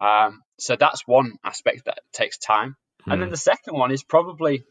Um, 0.00 0.42
so 0.58 0.76
that's 0.76 1.06
one 1.06 1.32
aspect 1.44 1.86
that 1.86 2.00
takes 2.12 2.38
time. 2.38 2.76
Mm. 3.06 3.12
And 3.12 3.22
then 3.22 3.28
hmm. 3.28 3.32
the 3.32 3.38
second 3.38 3.74
one 3.74 3.90
is 3.90 4.02
probably 4.02 4.64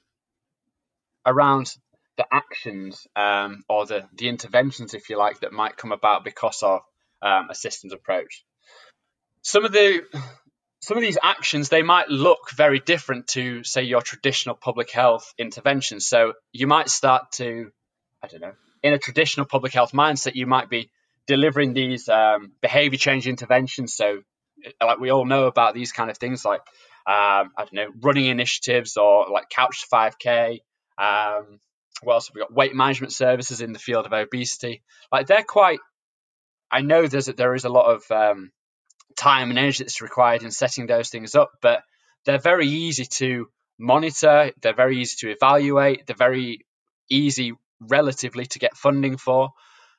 around 1.26 1.72
the 2.18 2.26
actions 2.32 3.06
um, 3.16 3.64
or 3.70 3.86
the, 3.86 4.08
the 4.18 4.30
interventions, 4.30 4.94
if 4.94 5.10
you 5.10 5.18
like, 5.18 5.42
that 5.42 5.54
might 5.54 5.78
come 5.78 5.92
about 5.92 6.24
because 6.24 6.64
of 6.64 6.82
um, 7.22 7.50
a 7.50 7.56
systems 7.56 7.94
approach. 7.94 8.44
Some 9.42 9.66
of 9.66 9.72
the 9.72 10.04
some 10.82 10.98
of 10.98 11.02
these 11.04 11.18
actions 11.22 11.70
they 11.70 11.84
might 11.84 12.10
look 12.10 12.52
very 12.52 12.80
different 12.80 13.28
to 13.28 13.64
say 13.64 13.84
your 13.84 14.02
traditional 14.02 14.56
public 14.56 14.92
health 14.92 15.34
interventions. 15.38 16.08
So 16.08 16.34
you 16.54 16.68
might 16.68 16.90
start 16.90 17.32
to, 17.34 17.72
I 18.24 18.28
don't 18.28 18.42
know, 18.42 18.54
in 18.82 18.94
a 18.94 18.98
traditional 18.98 19.46
public 19.46 19.74
health 19.74 19.92
mindset, 19.92 20.36
you 20.36 20.48
might 20.48 20.70
be 20.70 20.90
delivering 21.28 21.74
these 21.74 22.08
um, 22.08 22.54
behavior 22.62 22.98
change 22.98 23.28
interventions. 23.28 23.94
So 23.94 24.22
like 24.82 25.00
we 25.00 25.12
all 25.12 25.26
know 25.26 25.48
about 25.48 25.74
these 25.74 25.92
kind 25.92 26.10
of 26.10 26.18
things 26.18 26.46
like 26.46 26.62
um, 27.08 27.52
I 27.58 27.66
don't 27.66 27.74
know 27.74 27.92
running 28.02 28.26
initiatives 28.26 28.98
or 28.98 29.28
like 29.32 29.50
couch 29.50 29.86
5k 29.92 30.60
um, 30.98 31.60
what 32.02 32.16
else 32.16 32.28
have 32.28 32.36
got 32.36 32.54
weight 32.54 32.76
management 32.76 33.14
services 33.14 33.62
in 33.62 33.74
the 33.74 33.80
field 33.80 34.06
of 34.06 34.14
obesity 34.14 34.82
like 35.12 35.28
they're 35.28 35.44
quite 35.44 35.80
I 36.72 36.82
know 36.82 37.08
there's 37.08 37.26
there 37.26 37.56
is 37.56 37.66
a 37.66 37.70
lot 37.70 37.96
of 37.96 38.12
um, 38.12 38.52
time 39.20 39.50
and 39.50 39.60
energy 39.60 39.84
that's 39.84 40.02
required 40.02 40.44
in 40.44 40.52
setting 40.52 40.88
those 40.88 41.10
things 41.10 41.36
up 41.36 41.52
but 41.62 41.84
they're 42.26 42.40
very 42.40 42.68
easy 42.68 43.06
to 43.06 43.48
monitor 43.78 44.52
they're 44.62 44.74
very 44.74 45.00
easy 45.00 45.16
to 45.20 45.32
evaluate 45.32 46.06
they're 46.08 46.16
very 46.16 46.66
easy 47.10 47.54
relatively 47.82 48.46
to 48.46 48.60
get 48.60 48.76
funding 48.76 49.18
for 49.18 49.50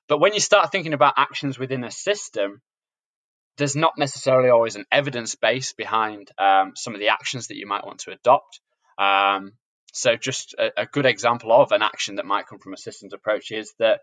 but 0.08 0.18
when 0.20 0.34
you 0.34 0.40
start 0.40 0.72
thinking 0.72 0.94
about 0.94 1.14
actions 1.16 1.58
within 1.58 1.84
a 1.84 1.90
system 1.90 2.60
there's 3.60 3.76
not 3.76 3.98
necessarily 3.98 4.48
always 4.48 4.74
an 4.76 4.86
evidence 4.90 5.34
base 5.34 5.74
behind 5.74 6.30
um, 6.38 6.72
some 6.74 6.94
of 6.94 7.00
the 7.00 7.08
actions 7.08 7.48
that 7.48 7.56
you 7.56 7.66
might 7.66 7.84
want 7.84 8.00
to 8.00 8.10
adopt. 8.10 8.58
Um, 8.98 9.52
so, 9.92 10.16
just 10.16 10.54
a, 10.58 10.82
a, 10.82 10.86
good 10.86 11.04
example 11.04 11.52
of 11.52 11.70
an 11.72 11.82
action 11.82 12.16
that 12.16 12.24
might 12.24 12.46
come 12.46 12.58
from 12.58 12.72
a 12.72 12.78
systems 12.78 13.12
approach 13.12 13.50
is 13.50 13.72
that 13.78 14.00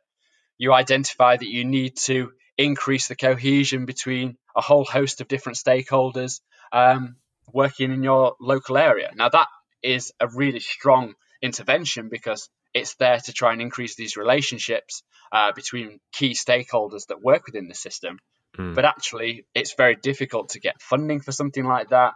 you 0.58 0.74
identify 0.74 1.36
that 1.36 1.48
you 1.48 1.66
need 1.66 1.96
to 2.06 2.32
increase 2.58 3.08
the 3.08 3.16
cohesion 3.16 3.86
between 3.86 4.38
a 4.56 4.62
whole 4.62 4.86
host 4.86 5.22
of 5.22 5.28
different 5.28 5.58
stakeholders 5.58 6.42
um, 6.72 7.16
working 7.54 7.92
in 7.92 8.04
your 8.04 8.36
local 8.40 8.78
area. 8.78 9.12
Now, 9.16 9.30
that 9.30 9.48
is 9.84 10.12
a 10.20 10.28
really 10.28 10.60
strong 10.60 11.14
intervention 11.42 12.10
because 12.10 12.50
it's 12.74 12.96
there 12.96 13.20
to 13.20 13.34
try 13.34 13.54
and 13.54 13.62
increase 13.62 13.96
these 13.96 14.18
relationships 14.18 15.04
uh, 15.32 15.52
between 15.54 16.00
key 16.12 16.32
stakeholders 16.32 17.08
that 17.08 17.22
work 17.22 17.46
within 17.46 17.68
the 17.68 17.76
system 17.76 18.20
Mm. 18.58 18.76
But 18.76 18.86
actually, 18.86 19.46
it's 19.54 19.74
very 19.74 19.96
difficult 19.96 20.50
to 20.50 20.60
get 20.60 20.82
funding 20.82 21.20
for 21.20 21.32
something 21.32 21.64
like 21.64 21.90
that. 21.90 22.14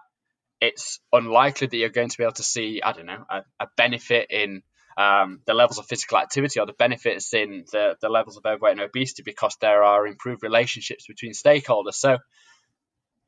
It's 0.59 0.99
unlikely 1.11 1.67
that 1.67 1.77
you're 1.77 1.89
going 1.89 2.09
to 2.09 2.17
be 2.17 2.23
able 2.23 2.33
to 2.33 2.43
see, 2.43 2.81
I 2.83 2.93
don't 2.93 3.05
know, 3.05 3.25
a, 3.29 3.43
a 3.59 3.67
benefit 3.77 4.27
in 4.29 4.63
um, 5.01 5.41
the 5.45 5.53
levels 5.53 5.79
of 5.79 5.85
physical 5.85 6.17
activity 6.17 6.59
or 6.59 6.65
the 6.65 6.73
benefits 6.73 7.33
in 7.33 7.65
the, 7.71 7.95
the 8.01 8.09
levels 8.09 8.37
of 8.37 8.45
overweight 8.45 8.73
and 8.73 8.81
obesity 8.81 9.23
because 9.23 9.55
there 9.59 9.83
are 9.83 10.05
improved 10.05 10.43
relationships 10.43 11.07
between 11.07 11.33
stakeholders. 11.33 11.95
So 11.95 12.17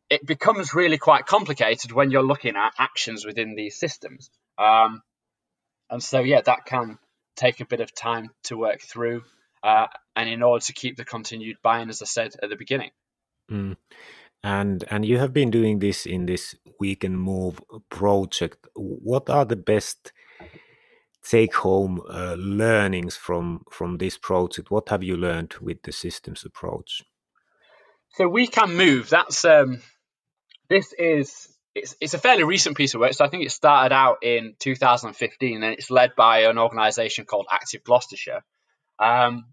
it 0.10 0.26
becomes 0.26 0.74
really 0.74 0.98
quite 0.98 1.26
complicated 1.26 1.92
when 1.92 2.12
you're 2.12 2.24
looking 2.24 2.56
at 2.56 2.74
actions 2.78 3.26
within 3.26 3.56
these 3.56 3.76
systems. 3.76 4.30
Um, 4.58 5.02
and 5.90 6.04
so, 6.04 6.20
yeah, 6.20 6.42
that 6.42 6.66
can 6.66 7.00
take 7.36 7.60
a 7.60 7.66
bit 7.66 7.82
of 7.82 7.94
time 7.96 8.30
to 8.44 8.58
work 8.58 8.82
through. 8.82 9.24
Uh, 9.64 9.88
and 10.16 10.30
in 10.30 10.44
order 10.44 10.64
to 10.66 10.74
keep 10.74 10.98
the 10.98 11.06
continued 11.06 11.58
buy-in, 11.64 11.90
as 11.90 12.02
I 12.02 12.06
said 12.06 12.34
at 12.44 12.50
the 12.50 12.58
beginning. 12.58 12.92
Mm. 13.50 13.78
And 14.44 14.84
and 14.90 15.06
you 15.06 15.20
have 15.20 15.32
been 15.32 15.52
doing 15.52 15.80
this 15.80 16.06
in 16.06 16.26
this 16.26 16.54
We 16.78 16.96
Can 16.96 17.16
Move 17.16 17.62
project. 17.90 18.68
What 18.76 19.30
are 19.30 19.46
the 19.46 19.56
best 19.56 20.12
take-home 21.24 22.02
uh, 22.10 22.36
learnings 22.38 23.16
from 23.16 23.64
from 23.72 23.98
this 23.98 24.18
project? 24.18 24.72
What 24.72 24.90
have 24.90 25.04
you 25.04 25.18
learned 25.18 25.56
with 25.62 25.84
the 25.84 25.92
systems 25.92 26.46
approach? 26.46 27.04
So 28.10 28.28
we 28.28 28.48
can 28.48 28.76
move. 28.76 29.10
That's 29.10 29.44
um, 29.46 29.82
this 30.70 30.94
is 30.94 31.54
it's, 31.76 31.96
it's 32.00 32.14
a 32.14 32.20
fairly 32.20 32.44
recent 32.44 32.78
piece 32.78 32.94
of 32.94 33.02
work. 33.02 33.14
So 33.14 33.26
I 33.26 33.30
think 33.30 33.44
it 33.44 33.52
started 33.52 33.94
out 33.94 34.18
in 34.22 34.56
2015 34.60 35.64
and 35.64 35.74
it's 35.74 35.90
led 35.90 36.16
by 36.16 36.42
an 36.42 36.58
organisation 36.58 37.26
called 37.26 37.48
Active 37.50 37.84
Gloucestershire. 37.84 38.44
Um, 39.00 39.46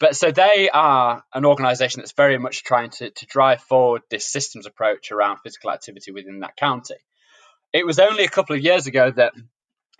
but 0.00 0.14
so 0.16 0.30
they 0.30 0.70
are 0.72 1.24
an 1.34 1.44
organisation 1.44 2.00
that's 2.00 2.12
very 2.12 2.38
much 2.38 2.62
trying 2.62 2.90
to, 2.90 3.10
to 3.10 3.26
drive 3.26 3.60
forward 3.62 4.02
this 4.10 4.26
systems 4.26 4.66
approach 4.66 5.10
around 5.10 5.38
physical 5.38 5.70
activity 5.70 6.12
within 6.12 6.40
that 6.40 6.56
county. 6.56 6.94
It 7.72 7.84
was 7.86 7.98
only 7.98 8.24
a 8.24 8.28
couple 8.28 8.56
of 8.56 8.62
years 8.62 8.86
ago 8.86 9.10
that, 9.10 9.32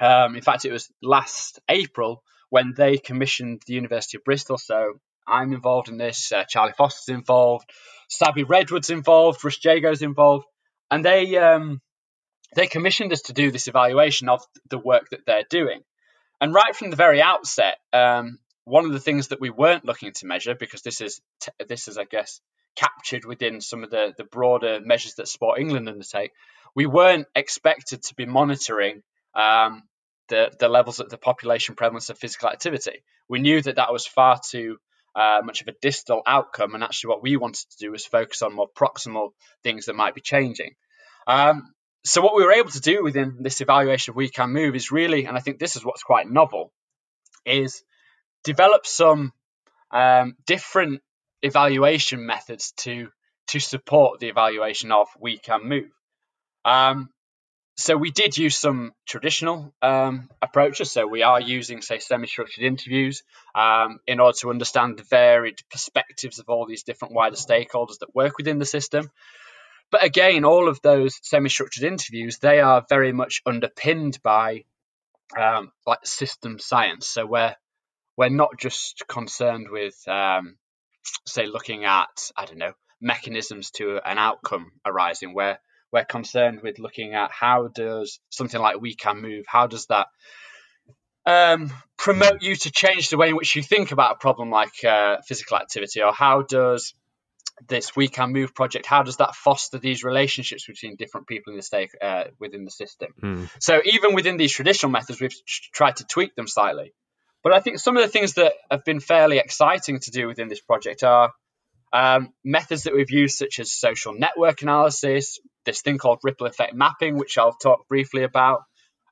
um, 0.01 0.37
in 0.37 0.43
fact, 0.43 0.65
it 0.65 0.73
was 0.73 0.91
last 1.03 1.61
April 1.69 2.23
when 2.51 2.75
they 2.77 2.97
commissioned 2.99 3.63
the 3.67 3.75
University 3.75 4.17
of 4.17 4.25
Bristol. 4.25 4.59
So 4.59 5.01
I'm 5.27 5.53
involved 5.53 5.89
in 5.89 5.99
this, 5.99 6.33
uh, 6.33 6.45
Charlie 6.45 6.73
Foster's 6.73 7.15
involved, 7.15 7.71
Sabi 8.09 8.45
Redwood's 8.45 8.91
involved, 8.91 9.45
Russ 9.45 9.59
Jago's 9.59 10.03
involved, 10.03 10.47
and 10.91 11.05
they 11.05 11.37
um, 11.37 11.81
they 12.55 12.67
commissioned 12.67 13.13
us 13.13 13.23
to 13.23 13.35
do 13.35 13.51
this 13.51 13.69
evaluation 13.69 14.29
of 14.29 14.43
the 14.71 14.79
work 14.79 15.11
that 15.11 15.27
they're 15.27 15.45
doing. 15.51 15.83
And 16.41 16.55
right 16.55 16.75
from 16.75 16.91
the 16.91 16.97
very 16.97 17.21
outset, 17.21 17.79
um, 17.93 18.39
one 18.65 18.87
of 18.87 18.93
the 18.93 19.01
things 19.01 19.29
that 19.29 19.41
we 19.41 19.51
weren't 19.51 19.85
looking 19.85 20.13
to 20.13 20.27
measure, 20.27 20.55
because 20.55 20.83
this 20.83 21.01
is 21.01 21.21
t- 21.41 21.53
this 21.69 21.89
is, 21.89 21.99
I 21.99 22.05
guess, 22.05 22.41
captured 22.77 23.25
within 23.27 23.61
some 23.61 23.85
of 23.85 23.91
the 23.91 24.15
the 24.17 24.25
broader 24.25 24.81
measures 24.81 25.15
that 25.15 25.29
Sport 25.29 25.61
England 25.61 25.89
undertake, 25.89 26.33
we 26.75 26.87
weren't 26.87 27.27
expected 27.35 28.03
to 28.05 28.15
be 28.15 28.25
monitoring 28.25 29.03
um, 29.39 29.85
the 30.29 30.51
the 30.59 30.69
levels 30.69 31.01
of 31.01 31.09
the 31.09 31.17
population 31.17 31.75
prevalence 31.75 32.11
of 32.11 32.19
physical 32.19 32.51
activity. 32.51 33.03
We 33.29 33.41
knew 33.41 33.63
that 33.63 33.77
that 33.77 33.93
was 33.93 34.07
far 34.07 34.39
too 34.45 34.79
uh, 35.15 35.41
much 35.43 35.61
of 35.61 35.69
a 35.69 35.75
distal 35.81 36.23
outcome. 36.27 36.75
And 36.75 36.85
actually, 36.85 37.09
what 37.09 37.23
we 37.23 37.37
wanted 37.37 37.69
to 37.71 37.79
do 37.79 37.91
was 37.91 38.07
focus 38.07 38.43
on 38.43 38.55
more 38.55 38.69
proximal 38.69 39.31
things 39.63 39.87
that 39.87 39.97
might 39.97 40.15
be 40.15 40.21
changing. 40.21 40.75
Um, 41.27 41.75
so, 42.05 42.21
what 42.21 42.37
we 42.37 42.45
were 42.45 42.53
able 42.53 42.71
to 42.71 42.81
do 42.81 43.03
within 43.03 43.39
this 43.41 43.61
evaluation 43.61 44.13
of 44.13 44.17
We 44.17 44.29
Can 44.29 44.51
Move 44.51 44.75
is 44.77 44.93
really, 44.93 45.25
and 45.25 45.37
I 45.37 45.41
think 45.41 45.59
this 45.59 45.77
is 45.77 45.85
what's 45.85 46.03
quite 46.03 46.31
novel, 46.31 46.73
is 47.45 47.83
develop 48.45 48.87
some 48.87 49.33
um, 49.91 50.37
different 50.47 51.03
evaluation 51.43 52.25
methods 52.25 52.73
to 52.79 53.09
to 53.49 53.61
support 53.61 54.21
the 54.21 54.29
evaluation 54.29 54.93
of 54.93 55.09
We 55.19 55.39
Can 55.39 55.67
Move. 55.67 55.91
Um, 56.65 57.09
so 57.79 57.97
we 57.97 58.11
did 58.11 58.37
use 58.37 58.57
some 58.57 58.93
traditional 59.07 59.73
um, 59.83 60.29
approaches. 60.43 60.91
So 60.91 61.07
we 61.07 61.23
are 61.23 61.41
using, 61.41 61.81
say, 61.81 62.01
semi-structured 62.01 62.65
interviews 62.65 63.23
um, 63.55 64.01
in 64.05 64.19
order 64.19 64.37
to 64.39 64.51
understand 64.51 64.99
the 64.99 65.05
varied 65.05 65.61
perspectives 65.71 66.41
of 66.41 66.49
all 66.49 66.67
these 66.67 66.83
different 66.83 67.15
wider 67.15 67.37
stakeholders 67.37 68.01
that 68.01 68.13
work 68.17 68.37
within 68.37 68.59
the 68.59 68.65
system. 68.65 69.09
But 69.93 70.03
again, 70.03 70.45
all 70.45 70.69
of 70.69 70.83
those 70.83 71.21
semi-structured 71.23 71.85
interviews, 71.85 72.39
they 72.39 72.59
are 72.59 72.85
very 72.89 73.13
much 73.13 73.43
underpinned 73.47 74.21
by 74.25 74.65
um, 75.39 75.71
like 75.87 76.05
system 76.05 76.59
science. 76.59 77.07
So 77.07 77.27
we're 77.27 77.55
we're 78.17 78.29
not 78.29 78.59
just 78.59 79.05
concerned 79.07 79.69
with, 79.71 79.97
um, 80.09 80.57
say, 81.29 81.47
looking 81.47 81.85
at 81.85 82.33
I 82.37 82.45
don't 82.45 82.59
know 82.59 82.73
mechanisms 83.01 83.71
to 83.73 84.01
an 84.05 84.19
outcome 84.19 84.73
arising. 84.85 85.33
Where 85.33 85.61
we're 85.93 86.05
concerned 86.05 86.61
with 86.63 86.79
looking 86.79 87.15
at 87.15 87.31
how 87.31 87.69
does 87.69 88.21
something 88.31 88.61
like 88.61 88.81
we 88.81 88.95
can 88.95 89.21
move 89.21 89.45
how 89.49 89.67
does 89.67 89.87
that 89.87 90.09
um, 91.29 91.71
promote 91.99 92.43
you 92.43 92.57
to 92.57 92.71
change 92.71 93.11
the 93.11 93.19
way 93.19 93.29
in 93.29 93.37
which 93.37 93.55
you 93.55 93.63
think 93.63 93.93
about 93.93 94.13
a 94.13 94.19
problem 94.19 94.51
like 94.51 94.83
uh, 94.83 95.19
physical 95.27 95.59
activity? 95.59 96.03
Or 96.03 96.13
how 96.13 96.43
does 96.43 96.95
this 97.67 97.95
we 97.97 98.07
can 98.07 98.33
move 98.33 98.55
project 98.55 98.87
how 98.87 99.03
does 99.03 99.17
that 99.17 99.35
foster 99.35 99.79
these 99.79 100.05
relationships 100.05 100.65
between 100.65 100.95
different 100.95 101.27
people 101.27 101.53
in 101.53 101.57
the 101.57 101.63
state 101.63 101.91
uh, 102.01 102.25
within 102.39 102.65
the 102.65 102.71
system? 102.71 103.13
Mm. 103.21 103.51
so 103.59 103.81
even 103.85 104.15
within 104.15 104.37
these 104.37 104.53
traditional 104.53 104.93
methods 104.93 105.21
we've 105.21 105.35
tried 105.75 105.97
to 105.97 106.05
tweak 106.05 106.37
them 106.37 106.47
slightly. 106.47 106.95
But 107.43 107.55
i 107.55 107.59
think 107.59 107.81
some 107.81 107.97
of 107.97 108.05
the 108.05 108.09
things 108.09 108.35
that 108.35 108.53
have 108.71 108.85
been 108.85 109.01
fairly 109.01 109.39
exciting 109.39 109.99
to 109.99 110.11
do 110.13 110.29
within 110.29 110.47
this 110.47 110.61
project 110.61 111.03
are 111.03 111.33
um, 111.93 112.33
methods 112.45 112.85
that 112.85 112.95
we've 112.95 113.11
used, 113.11 113.37
such 113.37 113.59
as 113.59 113.73
social 113.73 114.13
network 114.13 114.63
analysis, 114.63 115.41
this 115.65 115.83
thing 115.83 115.99
called 115.99 116.21
ripple 116.23 116.47
effect 116.47 116.75
mapping, 116.75 117.17
which 117.17 117.39
I'll 117.39 117.53
talk 117.53 117.89
briefly 117.89 118.23
about. 118.23 118.63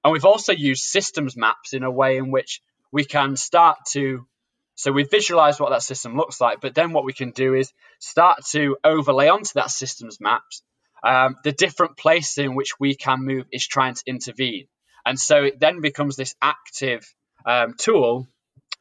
And 0.04 0.12
we've 0.12 0.24
also 0.24 0.52
used 0.52 0.84
systems 0.84 1.36
maps 1.36 1.72
in 1.72 1.82
a 1.82 1.90
way 1.90 2.16
in 2.16 2.30
which 2.30 2.60
we 2.92 3.04
can 3.04 3.36
start 3.36 3.78
to, 3.92 4.26
so 4.74 4.92
we 4.92 5.04
visualize 5.04 5.58
what 5.58 5.70
that 5.70 5.82
system 5.82 6.16
looks 6.16 6.40
like, 6.40 6.60
but 6.60 6.74
then 6.74 6.92
what 6.92 7.04
we 7.04 7.12
can 7.12 7.30
do 7.30 7.54
is 7.54 7.72
start 7.98 8.44
to 8.50 8.76
overlay 8.84 9.28
onto 9.28 9.52
that 9.54 9.70
systems 9.70 10.18
maps 10.20 10.62
um, 11.06 11.36
the 11.44 11.52
different 11.52 11.96
places 11.96 12.38
in 12.38 12.54
which 12.54 12.80
we 12.80 12.94
can 12.94 13.24
move 13.24 13.46
is 13.52 13.66
trying 13.66 13.94
to 13.94 14.02
intervene. 14.06 14.66
And 15.04 15.18
so 15.18 15.44
it 15.44 15.60
then 15.60 15.80
becomes 15.80 16.16
this 16.16 16.34
active 16.42 17.06
um, 17.44 17.74
tool 17.78 18.26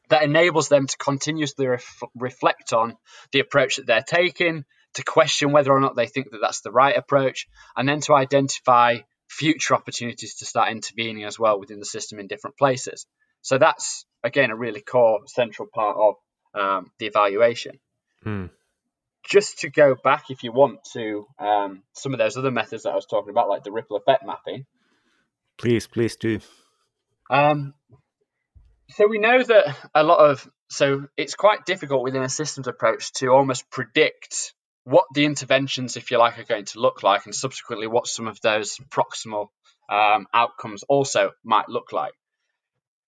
that 0.08 0.22
enables 0.22 0.68
them 0.68 0.86
to 0.86 0.96
continuously 0.98 1.66
ref- 1.66 2.02
reflect 2.14 2.72
on 2.72 2.96
the 3.32 3.40
approach 3.40 3.76
that 3.76 3.86
they're 3.86 4.02
taking, 4.02 4.64
to 4.94 5.04
question 5.04 5.52
whether 5.52 5.72
or 5.72 5.80
not 5.80 5.96
they 5.96 6.06
think 6.06 6.30
that 6.30 6.40
that's 6.40 6.60
the 6.60 6.70
right 6.70 6.96
approach, 6.96 7.46
and 7.76 7.88
then 7.88 8.00
to 8.00 8.14
identify 8.14 8.98
future 9.28 9.74
opportunities 9.74 10.36
to 10.36 10.46
start 10.46 10.70
intervening 10.70 11.24
as 11.24 11.38
well 11.38 11.58
within 11.58 11.80
the 11.80 11.84
system 11.84 12.18
in 12.18 12.26
different 12.26 12.56
places. 12.56 13.06
So 13.42 13.58
that's 13.58 14.06
again 14.24 14.50
a 14.50 14.56
really 14.56 14.80
core 14.80 15.20
central 15.26 15.68
part 15.72 15.96
of 15.96 16.14
um, 16.54 16.90
the 16.98 17.06
evaluation. 17.06 17.78
Hmm. 18.22 18.46
Just 19.28 19.60
to 19.60 19.70
go 19.70 19.96
back, 20.02 20.30
if 20.30 20.44
you 20.44 20.52
want 20.52 20.84
to, 20.92 21.26
um, 21.38 21.82
some 21.92 22.14
of 22.14 22.18
those 22.18 22.36
other 22.36 22.52
methods 22.52 22.84
that 22.84 22.90
I 22.90 22.94
was 22.94 23.06
talking 23.06 23.30
about, 23.30 23.48
like 23.48 23.64
the 23.64 23.72
ripple 23.72 23.96
effect 23.96 24.24
mapping. 24.24 24.66
Please, 25.58 25.86
please 25.88 26.16
do. 26.16 26.38
Um, 27.28 27.74
so 28.90 29.06
we 29.06 29.18
know 29.18 29.42
that 29.42 29.76
a 29.94 30.02
lot 30.02 30.18
of 30.18 30.48
so 30.68 31.06
it's 31.16 31.34
quite 31.34 31.64
difficult 31.64 32.02
within 32.02 32.22
a 32.22 32.28
systems 32.28 32.66
approach 32.66 33.12
to 33.14 33.28
almost 33.28 33.70
predict 33.70 34.54
what 34.84 35.04
the 35.14 35.24
interventions, 35.24 35.96
if 35.96 36.10
you 36.10 36.18
like, 36.18 36.38
are 36.38 36.44
going 36.44 36.64
to 36.64 36.80
look 36.80 37.02
like, 37.02 37.24
and 37.26 37.34
subsequently 37.34 37.88
what 37.88 38.06
some 38.06 38.28
of 38.28 38.40
those 38.40 38.78
proximal 38.88 39.48
um, 39.90 40.26
outcomes 40.32 40.84
also 40.84 41.32
might 41.44 41.68
look 41.68 41.92
like. 41.92 42.12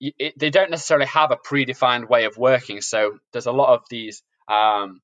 It, 0.01 0.35
they 0.39 0.51
don't 0.51 0.71
necessarily 0.71 1.07
have 1.07 1.31
a 1.31 1.37
predefined 1.37 2.09
way 2.09 2.25
of 2.25 2.37
working, 2.37 2.81
so 2.81 3.19
there's 3.33 3.47
a 3.47 3.53
lot 3.53 3.75
of 3.75 3.83
these 3.91 4.23
um, 4.49 5.01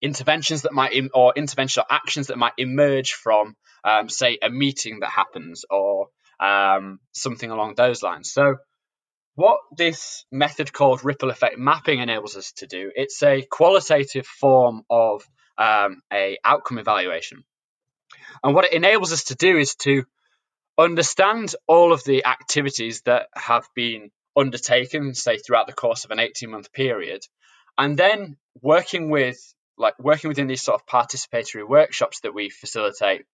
interventions 0.00 0.62
that 0.62 0.72
might 0.72 0.92
Im- 0.92 1.10
or 1.12 1.34
interventional 1.34 1.84
actions 1.90 2.28
that 2.28 2.38
might 2.38 2.54
emerge 2.56 3.12
from, 3.12 3.56
um, 3.84 4.08
say, 4.08 4.38
a 4.42 4.50
meeting 4.50 5.00
that 5.00 5.10
happens 5.10 5.64
or 5.70 6.08
um, 6.38 7.00
something 7.12 7.50
along 7.50 7.74
those 7.74 8.02
lines. 8.02 8.32
So 8.32 8.56
what 9.34 9.60
this 9.76 10.24
method 10.30 10.72
called 10.72 11.04
ripple 11.04 11.30
effect 11.30 11.58
mapping 11.58 12.00
enables 12.00 12.36
us 12.36 12.52
to 12.52 12.66
do, 12.66 12.90
it's 12.94 13.22
a 13.22 13.42
qualitative 13.42 14.26
form 14.26 14.82
of 14.90 15.26
um, 15.56 16.02
a 16.12 16.38
outcome 16.44 16.78
evaluation. 16.78 17.44
And 18.42 18.54
what 18.54 18.64
it 18.64 18.72
enables 18.72 19.12
us 19.12 19.24
to 19.24 19.34
do 19.34 19.56
is 19.56 19.74
to 19.76 20.04
understand 20.78 21.54
all 21.66 21.92
of 21.92 22.04
the 22.04 22.24
activities 22.24 23.02
that 23.02 23.28
have 23.34 23.66
been 23.74 24.10
undertaken, 24.36 25.14
say 25.14 25.36
throughout 25.36 25.66
the 25.66 25.72
course 25.72 26.04
of 26.04 26.10
an 26.10 26.20
18 26.20 26.50
month 26.50 26.72
period, 26.72 27.22
and 27.76 27.96
then 27.96 28.36
working 28.62 29.10
with 29.10 29.38
like 29.76 29.98
working 29.98 30.28
within 30.28 30.46
these 30.46 30.62
sort 30.62 30.80
of 30.80 30.86
participatory 30.86 31.66
workshops 31.66 32.20
that 32.20 32.34
we 32.34 32.50
facilitate, 32.50 33.24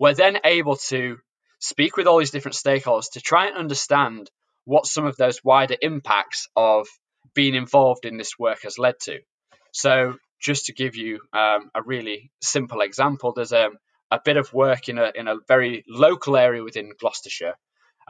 we're 0.00 0.14
then 0.14 0.38
able 0.44 0.76
to 0.76 1.18
speak 1.60 1.96
with 1.96 2.06
all 2.06 2.18
these 2.18 2.32
different 2.32 2.56
stakeholders 2.56 3.12
to 3.12 3.20
try 3.20 3.46
and 3.46 3.56
understand 3.56 4.30
what 4.64 4.86
some 4.86 5.06
of 5.06 5.16
those 5.16 5.42
wider 5.44 5.76
impacts 5.80 6.48
of 6.56 6.88
being 7.34 7.54
involved 7.54 8.04
in 8.04 8.16
this 8.16 8.38
work 8.38 8.62
has 8.62 8.78
led 8.78 8.98
to. 9.00 9.18
So, 9.72 10.14
just 10.40 10.66
to 10.66 10.72
give 10.72 10.94
you 10.94 11.20
um, 11.32 11.70
a 11.74 11.82
really 11.82 12.30
simple 12.42 12.80
example, 12.80 13.32
there's 13.32 13.52
a, 13.52 13.70
a 14.10 14.20
bit 14.24 14.36
of 14.36 14.52
work 14.52 14.88
in 14.88 14.98
a, 14.98 15.10
in 15.14 15.26
a 15.26 15.36
very 15.48 15.84
local 15.88 16.36
area 16.36 16.62
within 16.62 16.92
Gloucestershire. 16.98 17.54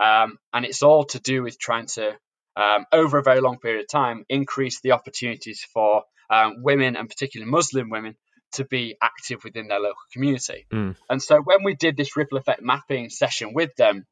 Um, 0.02 0.38
and 0.52 0.64
it's 0.64 0.82
all 0.82 1.04
to 1.06 1.20
do 1.20 1.42
with 1.42 1.58
trying 1.58 1.86
to, 1.94 2.16
um, 2.56 2.86
over 2.92 3.18
a 3.18 3.22
very 3.22 3.40
long 3.40 3.58
period 3.58 3.82
of 3.82 3.88
time, 3.88 4.24
increase 4.28 4.80
the 4.80 4.92
opportunities 4.92 5.64
for 5.72 6.02
um, 6.28 6.62
women 6.62 6.96
and 6.96 7.08
particularly 7.08 7.50
Muslim 7.50 7.88
women 7.88 8.16
to 8.52 8.64
be 8.64 8.96
active 9.00 9.44
within 9.44 9.68
their 9.68 9.80
local 9.80 10.02
community. 10.12 10.66
Mm. 10.72 10.96
And 11.08 11.22
so 11.22 11.40
when 11.42 11.64
we 11.64 11.74
did 11.74 11.96
this 11.96 12.16
ripple 12.16 12.38
effect 12.38 12.62
mapping 12.62 13.10
session 13.10 13.52
with 13.54 13.74
them, 13.76 14.06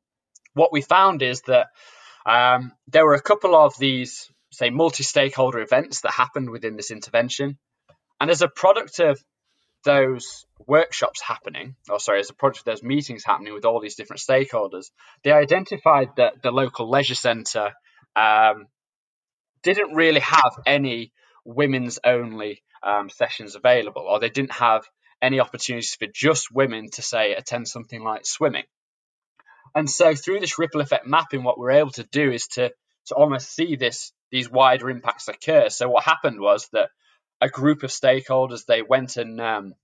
what 0.54 0.72
we 0.72 0.82
found 0.82 1.22
is 1.22 1.42
that 1.42 1.68
um, 2.26 2.72
there 2.88 3.04
were 3.04 3.14
a 3.14 3.20
couple 3.20 3.54
of 3.54 3.76
these, 3.78 4.30
say, 4.50 4.70
multi 4.70 5.02
stakeholder 5.02 5.60
events 5.60 6.02
that 6.02 6.12
happened 6.12 6.50
within 6.50 6.76
this 6.76 6.90
intervention. 6.90 7.58
And 8.20 8.30
as 8.30 8.42
a 8.42 8.48
product 8.48 9.00
of 9.00 9.22
those 9.84 10.46
workshops 10.66 11.20
happening, 11.20 11.74
or 11.88 11.98
sorry, 11.98 12.20
as 12.20 12.30
a 12.30 12.34
product 12.34 12.60
of 12.60 12.64
those 12.66 12.82
meetings 12.82 13.24
happening 13.24 13.52
with 13.52 13.64
all 13.64 13.80
these 13.80 13.96
different 13.96 14.20
stakeholders, 14.20 14.90
they 15.24 15.32
identified 15.32 16.10
that 16.16 16.42
the 16.42 16.52
local 16.52 16.88
leisure 16.88 17.16
centre 17.16 17.72
um, 18.14 18.66
didn't 19.62 19.94
really 19.94 20.20
have 20.20 20.52
any 20.66 21.12
women's 21.44 21.98
only 22.04 22.62
um, 22.82 23.08
sessions 23.08 23.56
available, 23.56 24.02
or 24.02 24.20
they 24.20 24.28
didn't 24.28 24.52
have 24.52 24.84
any 25.20 25.40
opportunities 25.40 25.94
for 25.94 26.06
just 26.12 26.52
women 26.52 26.90
to 26.90 27.02
say 27.02 27.34
attend 27.34 27.68
something 27.68 28.02
like 28.02 28.26
swimming. 28.26 28.64
And 29.74 29.88
so 29.88 30.14
through 30.14 30.40
this 30.40 30.58
ripple 30.58 30.80
effect 30.80 31.06
mapping, 31.06 31.42
what 31.42 31.58
we're 31.58 31.72
able 31.72 31.90
to 31.92 32.04
do 32.04 32.30
is 32.30 32.46
to 32.48 32.72
to 33.06 33.14
almost 33.14 33.50
see 33.50 33.76
this 33.76 34.12
these 34.30 34.50
wider 34.50 34.88
impacts 34.90 35.28
occur. 35.28 35.68
So 35.68 35.88
what 35.88 36.04
happened 36.04 36.40
was 36.40 36.68
that 36.72 36.90
a 37.40 37.48
group 37.48 37.82
of 37.82 37.90
stakeholders 37.90 38.64
they 38.66 38.82
went 38.82 39.16
and 39.16 39.40
um, 39.40 39.74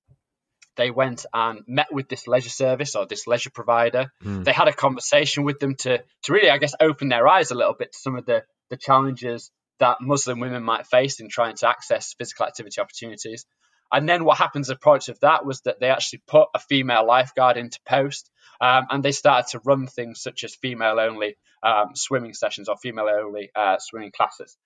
they 0.76 0.90
went 0.90 1.26
and 1.34 1.62
met 1.66 1.92
with 1.92 2.08
this 2.08 2.26
leisure 2.26 2.48
service 2.48 2.94
or 2.94 3.06
this 3.06 3.26
leisure 3.26 3.50
provider. 3.50 4.12
Mm. 4.24 4.44
They 4.44 4.52
had 4.52 4.68
a 4.68 4.72
conversation 4.72 5.44
with 5.44 5.58
them 5.58 5.74
to 5.76 5.98
to 5.98 6.32
really, 6.32 6.50
I 6.50 6.58
guess, 6.58 6.74
open 6.80 7.08
their 7.08 7.26
eyes 7.26 7.50
a 7.50 7.56
little 7.56 7.74
bit 7.74 7.92
to 7.92 7.98
some 7.98 8.16
of 8.16 8.24
the 8.24 8.44
the 8.70 8.76
challenges 8.76 9.50
that 9.80 9.98
Muslim 10.00 10.40
women 10.40 10.62
might 10.62 10.86
face 10.86 11.20
in 11.20 11.28
trying 11.28 11.56
to 11.56 11.68
access 11.68 12.14
physical 12.14 12.46
activity 12.46 12.80
opportunities. 12.80 13.44
And 13.92 14.08
then 14.08 14.24
what 14.24 14.38
happens 14.38 14.68
as 14.68 14.76
a 14.76 14.78
product 14.78 15.08
of 15.08 15.20
that 15.20 15.46
was 15.46 15.62
that 15.62 15.80
they 15.80 15.88
actually 15.88 16.22
put 16.26 16.48
a 16.54 16.58
female 16.58 17.06
lifeguard 17.06 17.56
into 17.56 17.80
post 17.86 18.30
um, 18.60 18.86
and 18.90 19.02
they 19.02 19.12
started 19.12 19.50
to 19.52 19.60
run 19.64 19.86
things 19.86 20.20
such 20.20 20.44
as 20.44 20.54
female 20.54 21.00
only 21.00 21.36
um, 21.62 21.94
swimming 21.94 22.34
sessions 22.34 22.68
or 22.68 22.76
female 22.76 23.08
only 23.08 23.50
uh, 23.54 23.76
swimming 23.78 24.12
classes. 24.12 24.56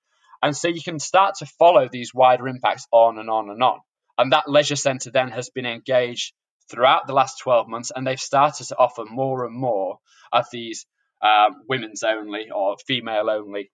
And 0.43 0.57
so 0.57 0.69
you 0.69 0.83
can 0.83 0.99
start 0.99 1.37
to 1.37 1.47
follow 1.47 1.89
these 1.89 2.13
wider 2.13 2.49
impacts 2.49 2.87
on 2.91 3.19
and 3.19 3.31
on 3.31 3.49
and 3.51 3.63
on. 3.63 3.81
And 4.19 4.33
that 4.33 4.49
leisure 4.49 4.77
centre 4.77 5.11
then 5.11 5.31
has 5.31 5.51
been 5.51 5.67
engaged 5.67 6.35
throughout 6.71 7.07
the 7.07 7.13
last 7.13 7.39
12 7.41 7.69
months 7.69 7.93
and 7.95 8.07
they've 8.07 8.21
started 8.21 8.67
to 8.67 8.77
offer 8.77 9.05
more 9.05 9.45
and 9.45 9.55
more 9.55 9.99
of 10.33 10.47
these 10.51 10.87
um, 11.23 11.63
women's 11.69 12.03
only 12.03 12.51
or 12.51 12.77
female 12.87 13.31
only 13.31 13.71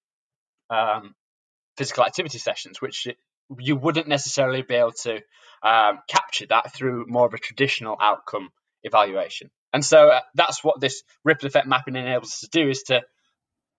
um, 0.69 1.15
physical 1.77 2.05
activity 2.05 2.39
sessions, 2.39 2.81
which 2.83 3.07
you 3.59 3.77
wouldn't 3.77 4.09
necessarily 4.09 4.63
be 4.63 4.75
able 4.75 4.93
to 4.93 5.21
um, 5.63 5.99
capture 6.09 6.47
that 6.47 6.73
through 6.73 7.07
more 7.09 7.27
of 7.27 7.35
a 7.35 7.39
traditional 7.39 7.97
outcome 8.01 8.51
evaluation. 8.83 9.51
And 9.73 9.85
so 9.85 10.09
uh, 10.09 10.21
that's 10.35 10.63
what 10.65 10.81
this 10.81 11.03
ripple 11.25 11.47
effect 11.47 11.67
mapping 11.67 11.97
enables 11.97 12.29
us 12.29 12.41
to 12.41 12.49
do 12.49 12.69
is 12.69 12.85
to 12.85 13.03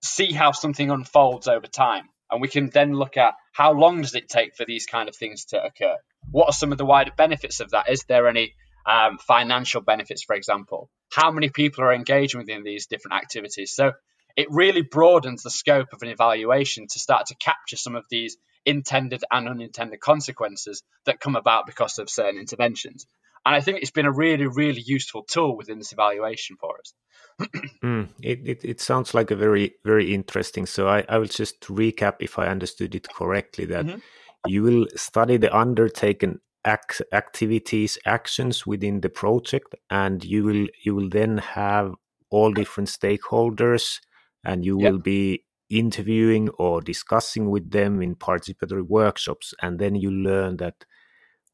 see 0.02 0.32
how 0.32 0.52
something 0.52 0.90
unfolds 0.90 1.48
over 1.48 1.66
time. 1.66 2.08
And 2.30 2.40
we 2.40 2.48
can 2.48 2.70
then 2.70 2.92
look 2.92 3.16
at 3.16 3.34
how 3.52 3.72
long 3.72 4.02
does 4.02 4.14
it 4.14 4.28
take 4.28 4.54
for 4.56 4.64
these 4.64 4.86
kind 4.86 5.08
of 5.08 5.16
things 5.16 5.46
to 5.46 5.62
occur? 5.62 5.96
What 6.30 6.48
are 6.48 6.52
some 6.52 6.70
of 6.70 6.78
the 6.78 6.84
wider 6.84 7.10
benefits 7.16 7.60
of 7.60 7.70
that? 7.70 7.88
Is 7.88 8.04
there 8.04 8.28
any 8.28 8.54
um, 8.86 9.18
financial 9.18 9.80
benefits, 9.80 10.22
for 10.22 10.36
example? 10.36 10.90
How 11.12 11.32
many 11.32 11.48
people 11.48 11.82
are 11.82 11.92
engaging 11.92 12.38
within 12.38 12.62
these 12.62 12.86
different 12.86 13.16
activities? 13.16 13.72
So 13.74 13.92
it 14.36 14.46
really 14.50 14.82
broadens 14.82 15.42
the 15.42 15.50
scope 15.50 15.88
of 15.92 16.02
an 16.02 16.08
evaluation 16.08 16.86
to 16.88 16.98
start 17.00 17.26
to 17.26 17.34
capture 17.34 17.76
some 17.76 17.96
of 17.96 18.04
these 18.08 18.36
intended 18.64 19.24
and 19.30 19.48
unintended 19.48 20.00
consequences 20.00 20.82
that 21.06 21.20
come 21.20 21.36
about 21.36 21.66
because 21.66 21.98
of 21.98 22.10
certain 22.10 22.40
interventions. 22.40 23.06
And 23.46 23.54
I 23.54 23.60
think 23.60 23.78
it's 23.78 23.90
been 23.90 24.06
a 24.06 24.12
really, 24.12 24.46
really 24.46 24.82
useful 24.84 25.24
tool 25.24 25.56
within 25.56 25.78
this 25.78 25.92
evaluation 25.92 26.56
for 26.60 26.78
us. 26.78 26.92
mm, 27.82 28.08
it, 28.22 28.40
it, 28.44 28.64
it, 28.64 28.80
sounds 28.80 29.14
like 29.14 29.30
a 29.30 29.36
very, 29.36 29.72
very 29.84 30.12
interesting. 30.12 30.66
So 30.66 30.88
I, 30.88 31.04
I 31.08 31.16
will 31.16 31.26
just 31.26 31.60
recap 31.62 32.16
if 32.20 32.38
I 32.38 32.48
understood 32.48 32.94
it 32.94 33.08
correctly 33.08 33.64
that 33.66 33.86
mm-hmm. 33.86 33.98
you 34.46 34.62
will 34.62 34.86
study 34.94 35.38
the 35.38 35.56
undertaken 35.56 36.40
ac- 36.66 37.04
activities, 37.12 37.96
actions 38.04 38.66
within 38.66 39.00
the 39.00 39.08
project, 39.08 39.74
and 39.88 40.22
you 40.22 40.44
will 40.44 40.66
you 40.82 40.94
will 40.94 41.08
then 41.08 41.38
have 41.38 41.94
all 42.30 42.52
different 42.52 42.88
stakeholders 42.88 44.00
and 44.44 44.64
you 44.64 44.80
yep. 44.80 44.92
will 44.92 44.98
be 44.98 45.44
interviewing 45.70 46.48
or 46.58 46.80
discussing 46.80 47.48
with 47.48 47.70
them 47.70 48.02
in 48.02 48.16
participatory 48.16 48.86
workshops 48.86 49.54
and 49.62 49.78
then 49.78 49.94
you 49.94 50.10
learn 50.10 50.56
that 50.56 50.84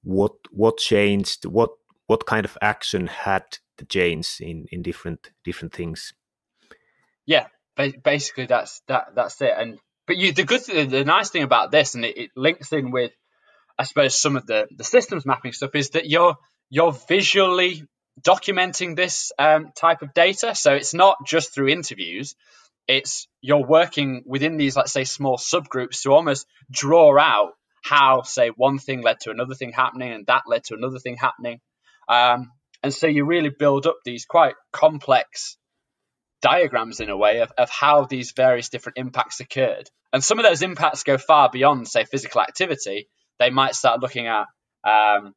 what 0.02 0.32
what 0.50 0.78
changed 0.78 1.44
what 1.44 1.70
what 2.06 2.26
kind 2.26 2.44
of 2.44 2.56
action 2.62 3.06
had 3.06 3.44
the 3.78 3.84
change 3.84 4.38
in 4.40 4.66
in 4.72 4.82
different 4.82 5.30
different 5.44 5.74
things. 5.74 6.14
Yeah 7.26 7.46
basically 8.02 8.46
that's 8.46 8.80
that 8.88 9.14
that's 9.14 9.40
it. 9.42 9.52
And 9.56 9.78
but 10.06 10.16
you 10.16 10.32
the 10.32 10.44
good 10.44 10.62
the 10.64 11.04
nice 11.04 11.30
thing 11.30 11.42
about 11.42 11.70
this 11.70 11.94
and 11.94 12.04
it, 12.04 12.16
it 12.16 12.30
links 12.36 12.72
in 12.72 12.90
with 12.90 13.12
i 13.78 13.82
suppose 13.82 14.14
some 14.14 14.36
of 14.36 14.46
the 14.46 14.66
the 14.74 14.84
systems 14.84 15.26
mapping 15.26 15.52
stuff 15.52 15.74
is 15.74 15.90
that 15.90 16.08
you're 16.08 16.36
you're 16.70 16.92
visually 17.08 17.86
documenting 18.22 18.96
this 18.96 19.32
um, 19.38 19.72
type 19.74 20.02
of 20.02 20.14
data. 20.14 20.54
So 20.54 20.74
it's 20.74 20.94
not 20.94 21.18
just 21.26 21.54
through 21.54 21.68
interviews 21.68 22.34
it's 22.88 23.28
you're 23.40 23.66
working 23.66 24.22
within 24.26 24.56
these, 24.56 24.76
let's 24.76 24.92
say, 24.92 25.04
small 25.04 25.38
subgroups 25.38 26.02
to 26.02 26.12
almost 26.12 26.46
draw 26.70 27.18
out 27.18 27.52
how, 27.82 28.22
say, 28.22 28.48
one 28.48 28.78
thing 28.78 29.02
led 29.02 29.20
to 29.20 29.30
another 29.30 29.54
thing 29.54 29.72
happening 29.72 30.12
and 30.12 30.26
that 30.26 30.42
led 30.46 30.64
to 30.64 30.74
another 30.74 30.98
thing 30.98 31.16
happening. 31.16 31.60
Um, 32.08 32.50
and 32.82 32.92
so 32.92 33.06
you 33.06 33.24
really 33.24 33.50
build 33.50 33.86
up 33.86 33.96
these 34.04 34.24
quite 34.24 34.54
complex 34.72 35.56
diagrams 36.42 37.00
in 37.00 37.10
a 37.10 37.16
way 37.16 37.40
of, 37.40 37.52
of 37.58 37.70
how 37.70 38.04
these 38.04 38.32
various 38.32 38.68
different 38.68 38.98
impacts 38.98 39.40
occurred. 39.40 39.88
And 40.12 40.22
some 40.22 40.38
of 40.38 40.44
those 40.44 40.62
impacts 40.62 41.02
go 41.02 41.18
far 41.18 41.50
beyond, 41.50 41.88
say, 41.88 42.04
physical 42.04 42.40
activity. 42.40 43.08
They 43.38 43.50
might 43.50 43.74
start 43.74 44.00
looking 44.00 44.26
at 44.26 44.46
um, 44.84 45.34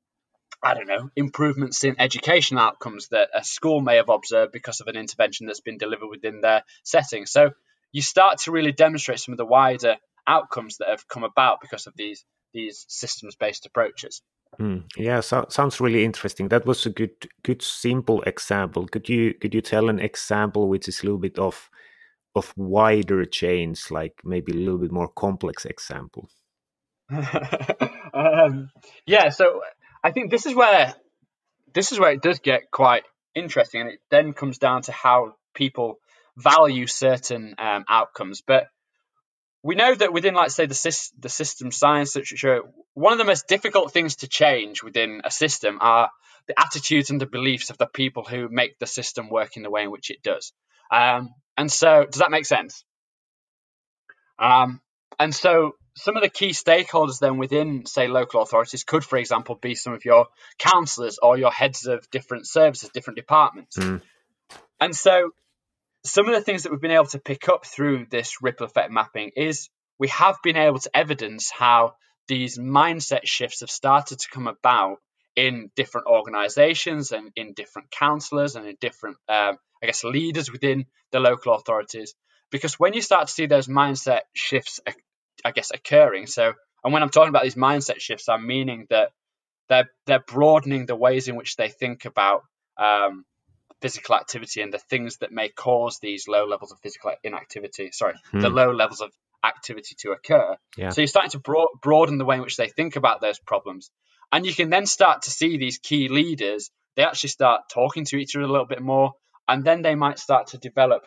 I 0.61 0.73
don't 0.73 0.87
know, 0.87 1.09
improvements 1.15 1.83
in 1.83 1.99
educational 1.99 2.61
outcomes 2.61 3.07
that 3.09 3.29
a 3.33 3.43
school 3.43 3.79
may 3.81 3.95
have 3.95 4.09
observed 4.09 4.51
because 4.51 4.81
of 4.81 4.87
an 4.87 4.97
intervention 4.97 5.47
that's 5.47 5.61
been 5.61 5.77
delivered 5.77 6.09
within 6.09 6.41
their 6.41 6.63
setting. 6.83 7.25
So 7.25 7.51
you 7.91 8.01
start 8.01 8.39
to 8.39 8.51
really 8.51 8.73
demonstrate 8.73 9.19
some 9.19 9.33
of 9.33 9.37
the 9.37 9.45
wider 9.45 9.95
outcomes 10.27 10.77
that 10.77 10.89
have 10.89 11.07
come 11.07 11.23
about 11.23 11.61
because 11.61 11.87
of 11.87 11.93
these 11.95 12.25
these 12.53 12.85
systems 12.87 13.35
based 13.35 13.65
approaches. 13.65 14.21
Mm, 14.59 14.85
yeah, 14.97 15.19
so, 15.21 15.45
sounds 15.49 15.79
really 15.79 16.03
interesting. 16.03 16.49
That 16.49 16.65
was 16.65 16.85
a 16.85 16.89
good 16.89 17.29
good 17.43 17.61
simple 17.61 18.21
example. 18.23 18.87
Could 18.87 19.07
you 19.07 19.33
could 19.35 19.53
you 19.53 19.61
tell 19.61 19.89
an 19.89 19.99
example 19.99 20.67
which 20.67 20.87
is 20.87 21.01
a 21.01 21.05
little 21.05 21.19
bit 21.19 21.37
of 21.37 21.69
of 22.35 22.53
wider 22.57 23.25
chains, 23.25 23.91
like 23.91 24.21
maybe 24.23 24.51
a 24.51 24.55
little 24.55 24.79
bit 24.79 24.91
more 24.91 25.07
complex 25.07 25.65
example? 25.65 26.29
um, 28.13 28.69
yeah, 29.05 29.29
so 29.29 29.61
I 30.03 30.12
think 30.12 30.31
this 30.31 30.45
is 30.45 30.55
where 30.55 30.93
this 31.73 31.91
is 31.91 31.99
where 31.99 32.12
it 32.12 32.21
does 32.21 32.39
get 32.39 32.71
quite 32.71 33.03
interesting, 33.35 33.81
and 33.81 33.89
it 33.91 33.99
then 34.09 34.33
comes 34.33 34.57
down 34.57 34.81
to 34.83 34.91
how 34.91 35.35
people 35.53 35.99
value 36.38 36.88
certain 36.88 37.55
um, 37.57 37.85
outcomes. 37.89 38.41
But 38.41 38.67
we 39.62 39.75
know 39.75 39.93
that 39.93 40.13
within, 40.13 40.33
like 40.33 40.51
say, 40.51 40.65
the 40.65 41.09
the 41.19 41.29
system 41.29 41.71
science 41.71 42.15
literature, 42.15 42.62
one 42.93 43.13
of 43.13 43.19
the 43.19 43.25
most 43.25 43.47
difficult 43.47 43.91
things 43.91 44.17
to 44.17 44.27
change 44.27 44.83
within 44.83 45.21
a 45.23 45.31
system 45.31 45.79
are 45.81 46.09
the 46.47 46.59
attitudes 46.59 47.09
and 47.09 47.21
the 47.21 47.25
beliefs 47.25 47.69
of 47.69 47.77
the 47.77 47.85
people 47.85 48.23
who 48.23 48.49
make 48.49 48.79
the 48.79 48.88
system 48.88 49.29
work 49.29 49.57
in 49.57 49.63
the 49.63 49.69
way 49.69 49.83
in 49.83 49.91
which 49.91 50.09
it 50.09 50.23
does. 50.23 50.53
Um, 50.91 51.33
and 51.57 51.71
so, 51.71 52.05
does 52.05 52.19
that 52.19 52.31
make 52.31 52.45
sense? 52.45 52.83
Um, 54.39 54.81
and 55.19 55.35
so, 55.35 55.73
some 55.99 56.15
of 56.15 56.23
the 56.23 56.29
key 56.29 56.49
stakeholders 56.49 57.19
then 57.19 57.38
within, 57.38 57.85
say, 57.85 58.07
local 58.07 58.41
authorities 58.41 58.83
could, 58.83 59.03
for 59.03 59.17
example, 59.17 59.55
be 59.55 59.75
some 59.75 59.93
of 59.93 60.05
your 60.05 60.27
councillors 60.57 61.19
or 61.21 61.38
your 61.38 61.51
heads 61.51 61.85
of 61.85 62.09
different 62.09 62.47
services, 62.47 62.89
different 62.93 63.17
departments. 63.17 63.77
Mm. 63.77 64.01
And 64.79 64.95
so, 64.95 65.31
some 66.05 66.27
of 66.27 66.33
the 66.33 66.41
things 66.41 66.63
that 66.63 66.71
we've 66.71 66.81
been 66.81 66.91
able 66.91 67.05
to 67.07 67.19
pick 67.19 67.49
up 67.49 67.65
through 67.65 68.05
this 68.09 68.41
ripple 68.41 68.65
effect 68.65 68.91
mapping 68.91 69.31
is 69.35 69.69
we 69.99 70.07
have 70.07 70.38
been 70.41 70.55
able 70.55 70.79
to 70.79 70.89
evidence 70.97 71.51
how 71.51 71.95
these 72.27 72.57
mindset 72.57 73.25
shifts 73.25 73.59
have 73.59 73.69
started 73.69 74.19
to 74.19 74.29
come 74.29 74.47
about 74.47 74.99
in 75.35 75.69
different 75.75 76.07
organizations 76.07 77.12
and 77.12 77.31
in 77.35 77.53
different 77.53 77.91
councillors 77.91 78.55
and 78.55 78.65
in 78.65 78.77
different, 78.79 79.17
um, 79.27 79.57
I 79.83 79.88
guess, 79.88 80.03
leaders 80.03 80.51
within 80.51 80.85
the 81.12 81.19
local 81.19 81.53
authorities. 81.53 82.15
Because 82.51 82.79
when 82.79 82.93
you 82.93 83.01
start 83.01 83.27
to 83.27 83.33
see 83.33 83.45
those 83.45 83.67
mindset 83.67 84.21
shifts 84.33 84.79
I 85.43 85.52
guess, 85.52 85.71
occurring. 85.71 86.28
So, 86.28 86.54
and 86.84 86.93
when 86.93 87.04
I'm 87.04 87.10
talking 87.10 87.30
about 87.30 87.43
these 87.43 87.56
mindset 87.56 87.99
shifts, 87.99 88.30
I'm 88.30 88.45
meaning 88.45 88.88
that 88.89 89.12
they're 89.69 89.89
they're 90.06 90.23
broadening 90.25 90.86
the 90.86 90.95
ways 90.95 91.28
in 91.28 91.36
which 91.36 91.56
they 91.56 91.69
think 91.69 92.06
about 92.06 92.43
um, 92.78 93.25
physical 93.82 94.15
activity 94.15 94.62
and 94.62 94.73
the 94.73 94.80
things 94.80 95.17
that 95.17 95.32
may 95.32 95.49
cause 95.49 95.99
these 95.99 96.28
low 96.28 96.45
levels 96.45 96.71
of 96.71 96.80
physical 96.80 97.13
inactivity. 97.23 97.91
Sorry, 97.91 98.15
hmm. 98.32 98.39
the 98.39 98.49
low 98.49 98.71
levels 98.71 99.02
of 99.02 99.12
activity 99.43 99.95
to 99.99 100.12
occur. 100.12 100.58
Yeah. 100.75 100.89
So 100.89 101.02
you're 101.02 101.08
starting 101.08 101.32
to 101.32 101.39
broad, 101.39 101.69
broaden 101.82 102.17
the 102.17 102.25
way 102.25 102.36
in 102.36 102.41
which 102.41 102.58
they 102.58 102.67
think 102.67 102.95
about 102.95 103.21
those 103.21 103.39
problems, 103.39 103.91
and 104.32 104.45
you 104.45 104.54
can 104.54 104.69
then 104.69 104.86
start 104.86 105.23
to 105.23 105.32
see 105.32 105.58
these 105.58 105.78
key 105.78 106.10
leaders. 106.10 106.71
They 106.95 107.04
actually 107.04 107.30
start 107.30 107.62
talking 107.71 108.06
to 108.06 108.17
each 108.17 108.36
other 108.36 108.43
a 108.43 108.52
little 108.52 108.65
bit 108.65 108.82
more, 108.82 109.13
and 109.47 109.63
then 109.63 109.82
they 109.82 109.95
might 109.95 110.19
start 110.19 110.47
to 110.47 110.58
develop, 110.58 111.04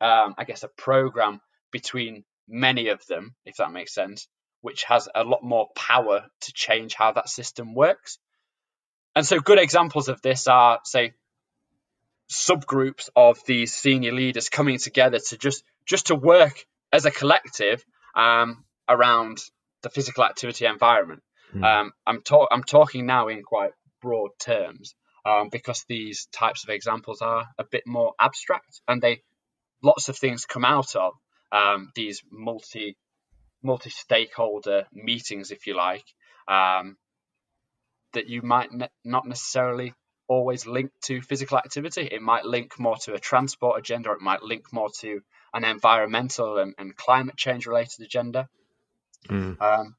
um, 0.00 0.34
I 0.38 0.44
guess, 0.44 0.62
a 0.62 0.68
program 0.68 1.40
between 1.72 2.24
many 2.48 2.88
of 2.88 3.04
them, 3.06 3.34
if 3.44 3.56
that 3.56 3.72
makes 3.72 3.94
sense, 3.94 4.28
which 4.60 4.84
has 4.84 5.08
a 5.14 5.24
lot 5.24 5.42
more 5.42 5.68
power 5.74 6.26
to 6.40 6.52
change 6.52 6.94
how 6.94 7.12
that 7.12 7.28
system 7.28 7.74
works. 7.74 8.18
And 9.14 9.24
so, 9.24 9.40
good 9.40 9.58
examples 9.58 10.08
of 10.08 10.20
this 10.22 10.46
are, 10.46 10.80
say, 10.84 11.14
subgroups 12.30 13.08
of 13.14 13.38
these 13.46 13.72
senior 13.72 14.12
leaders 14.12 14.48
coming 14.48 14.78
together 14.78 15.18
to 15.18 15.38
just 15.38 15.62
just 15.84 16.08
to 16.08 16.14
work 16.14 16.66
as 16.92 17.04
a 17.04 17.10
collective 17.10 17.84
um, 18.14 18.64
around 18.88 19.38
the 19.82 19.90
physical 19.90 20.24
activity 20.24 20.66
environment. 20.66 21.22
Mm. 21.54 21.64
Um, 21.64 21.92
I'm, 22.06 22.22
ta- 22.22 22.48
I'm 22.50 22.64
talking 22.64 23.06
now 23.06 23.28
in 23.28 23.42
quite 23.42 23.70
broad 24.02 24.30
terms 24.40 24.94
um, 25.24 25.48
because 25.50 25.84
these 25.88 26.26
types 26.32 26.64
of 26.64 26.70
examples 26.70 27.22
are 27.22 27.46
a 27.58 27.64
bit 27.64 27.84
more 27.86 28.14
abstract 28.20 28.80
and 28.88 29.00
they 29.00 29.22
lots 29.82 30.08
of 30.08 30.16
things 30.16 30.46
come 30.46 30.64
out 30.64 30.96
of 30.96 31.12
um, 31.52 31.92
these 31.94 32.22
multi 32.30 32.96
multi 33.62 33.90
stakeholder 33.90 34.86
meetings, 34.92 35.50
if 35.50 35.66
you 35.66 35.74
like, 35.74 36.04
um, 36.48 36.96
that 38.12 38.28
you 38.28 38.42
might 38.42 38.72
ne- 38.72 38.88
not 39.04 39.26
necessarily 39.26 39.92
always 40.28 40.66
link 40.66 40.90
to 41.02 41.20
physical 41.22 41.58
activity. 41.58 42.02
It 42.10 42.22
might 42.22 42.44
link 42.44 42.78
more 42.78 42.96
to 43.04 43.14
a 43.14 43.18
transport 43.18 43.78
agenda, 43.78 44.10
or 44.10 44.14
it 44.14 44.20
might 44.20 44.42
link 44.42 44.72
more 44.72 44.90
to 45.00 45.20
an 45.54 45.64
environmental 45.64 46.58
and, 46.58 46.74
and 46.78 46.96
climate 46.96 47.36
change 47.36 47.66
related 47.66 48.04
agenda. 48.04 48.48
Mm. 49.28 49.60
Um, 49.60 49.96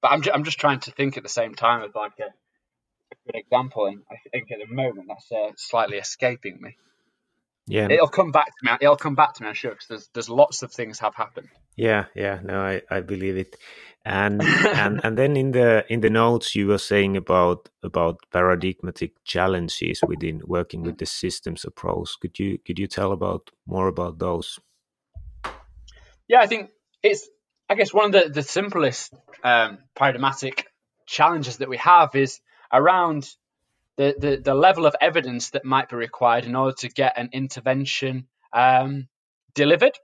but 0.00 0.12
I'm, 0.12 0.22
ju- 0.22 0.30
I'm 0.32 0.44
just 0.44 0.58
trying 0.58 0.80
to 0.80 0.90
think 0.90 1.16
at 1.16 1.22
the 1.22 1.28
same 1.28 1.54
time 1.54 1.82
of 1.82 1.94
like 1.94 2.12
a, 2.20 2.24
a 2.24 3.16
good 3.26 3.38
example, 3.40 3.86
and 3.86 4.02
I 4.10 4.16
think 4.30 4.50
at 4.50 4.58
the 4.66 4.72
moment 4.72 5.08
that's 5.08 5.30
uh, 5.32 5.52
slightly 5.56 5.98
escaping 5.98 6.58
me. 6.60 6.76
Yeah, 7.68 7.88
it'll 7.90 8.08
come 8.08 8.32
back 8.32 8.46
to 8.46 8.64
me. 8.64 8.72
It'll 8.80 8.96
come 8.96 9.14
back 9.14 9.34
to 9.34 9.42
me, 9.42 9.48
I'm 9.48 9.54
sure, 9.54 9.72
because 9.72 9.86
there's 9.88 10.08
there's 10.14 10.30
lots 10.30 10.62
of 10.62 10.72
things 10.72 10.98
have 11.00 11.14
happened. 11.14 11.48
Yeah, 11.76 12.06
yeah, 12.14 12.40
no, 12.42 12.60
I, 12.60 12.82
I 12.90 13.00
believe 13.00 13.36
it, 13.36 13.56
and 14.04 14.42
and 14.74 15.00
and 15.04 15.18
then 15.18 15.36
in 15.36 15.52
the 15.52 15.84
in 15.88 16.00
the 16.00 16.10
notes 16.10 16.56
you 16.56 16.66
were 16.66 16.78
saying 16.78 17.16
about 17.16 17.68
about 17.82 18.20
paradigmatic 18.32 19.12
challenges 19.24 20.00
within 20.06 20.40
working 20.46 20.82
with 20.82 20.98
the 20.98 21.06
systems 21.06 21.64
approach. 21.64 22.18
Could 22.20 22.38
you 22.38 22.58
could 22.66 22.78
you 22.78 22.86
tell 22.86 23.12
about 23.12 23.50
more 23.66 23.88
about 23.88 24.18
those? 24.18 24.58
Yeah, 26.26 26.40
I 26.40 26.46
think 26.46 26.70
it's 27.02 27.28
I 27.68 27.74
guess 27.74 27.92
one 27.92 28.06
of 28.06 28.12
the 28.12 28.30
the 28.30 28.42
simplest 28.42 29.12
um, 29.44 29.78
paradigmatic 29.94 30.66
challenges 31.06 31.58
that 31.58 31.68
we 31.68 31.76
have 31.76 32.14
is 32.14 32.40
around 32.72 33.28
the, 33.98 34.14
the, 34.16 34.36
the 34.36 34.54
level 34.54 34.86
of 34.86 34.94
evidence 35.00 35.50
that 35.50 35.64
might 35.64 35.88
be 35.88 35.96
required 35.96 36.44
in 36.44 36.54
order 36.54 36.74
to 36.78 36.88
get 36.88 37.18
an 37.18 37.30
intervention 37.32 38.28
um, 38.52 39.08
delivered. 39.54 39.98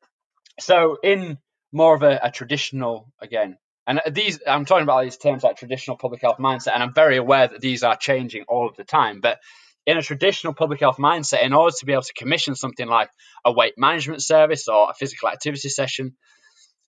So, 0.60 0.98
in 1.02 1.38
more 1.72 1.94
of 1.94 2.02
a, 2.02 2.20
a, 2.24 2.30
traditional, 2.30 3.08
again, 3.20 3.56
and 3.86 4.00
these, 4.12 4.40
I'm 4.46 4.64
talking 4.64 4.82
about 4.82 5.04
these 5.04 5.16
terms 5.16 5.44
like 5.44 5.56
traditional 5.56 5.96
public 5.96 6.20
health 6.20 6.38
mindset, 6.38 6.74
and 6.74 6.82
I'm 6.82 6.92
very 6.92 7.16
aware 7.16 7.46
that 7.46 7.60
these 7.60 7.82
are 7.84 7.96
changing 7.96 8.44
all 8.48 8.68
of 8.68 8.76
the 8.76 8.84
time. 8.84 9.20
But 9.20 9.38
in 9.86 9.96
a 9.96 10.02
traditional 10.02 10.54
public 10.54 10.80
health 10.80 10.96
mindset, 10.96 11.44
in 11.44 11.52
order 11.52 11.74
to 11.78 11.86
be 11.86 11.92
able 11.92 12.02
to 12.02 12.12
commission 12.14 12.56
something 12.56 12.86
like 12.86 13.10
a 13.44 13.52
weight 13.52 13.74
management 13.76 14.22
service 14.22 14.66
or 14.68 14.90
a 14.90 14.94
physical 14.94 15.28
activity 15.28 15.68
session, 15.68 16.16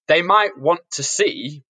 they 0.08 0.22
might 0.22 0.58
want 0.58 0.80
to 0.92 1.02
see 1.02 1.62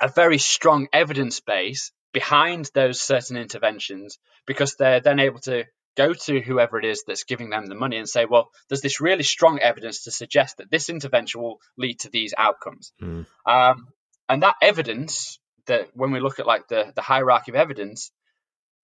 a 0.00 0.08
very 0.08 0.38
strong 0.38 0.88
evidence 0.92 1.40
base 1.40 1.92
behind 2.12 2.70
those 2.74 3.00
certain 3.00 3.36
interventions 3.36 4.18
because 4.46 4.76
they're 4.76 5.00
then 5.00 5.20
able 5.20 5.40
to 5.40 5.64
go 5.96 6.14
to 6.14 6.40
whoever 6.40 6.78
it 6.78 6.84
is 6.84 7.04
that's 7.06 7.24
giving 7.24 7.50
them 7.50 7.66
the 7.66 7.74
money 7.74 7.96
and 7.96 8.08
say, 8.08 8.24
well, 8.24 8.50
there's 8.68 8.80
this 8.80 9.00
really 9.00 9.22
strong 9.22 9.58
evidence 9.58 10.04
to 10.04 10.10
suggest 10.10 10.56
that 10.56 10.70
this 10.70 10.88
intervention 10.88 11.42
will 11.42 11.58
lead 11.76 11.98
to 12.00 12.10
these 12.10 12.34
outcomes. 12.36 12.92
Mm. 13.02 13.26
Um, 13.46 13.88
and 14.28 14.42
that 14.42 14.56
evidence, 14.62 15.38
that 15.66 15.88
when 15.94 16.12
we 16.12 16.20
look 16.20 16.38
at 16.38 16.46
like 16.46 16.68
the, 16.68 16.92
the 16.94 17.02
hierarchy 17.02 17.52
of 17.52 17.56
evidence, 17.56 18.10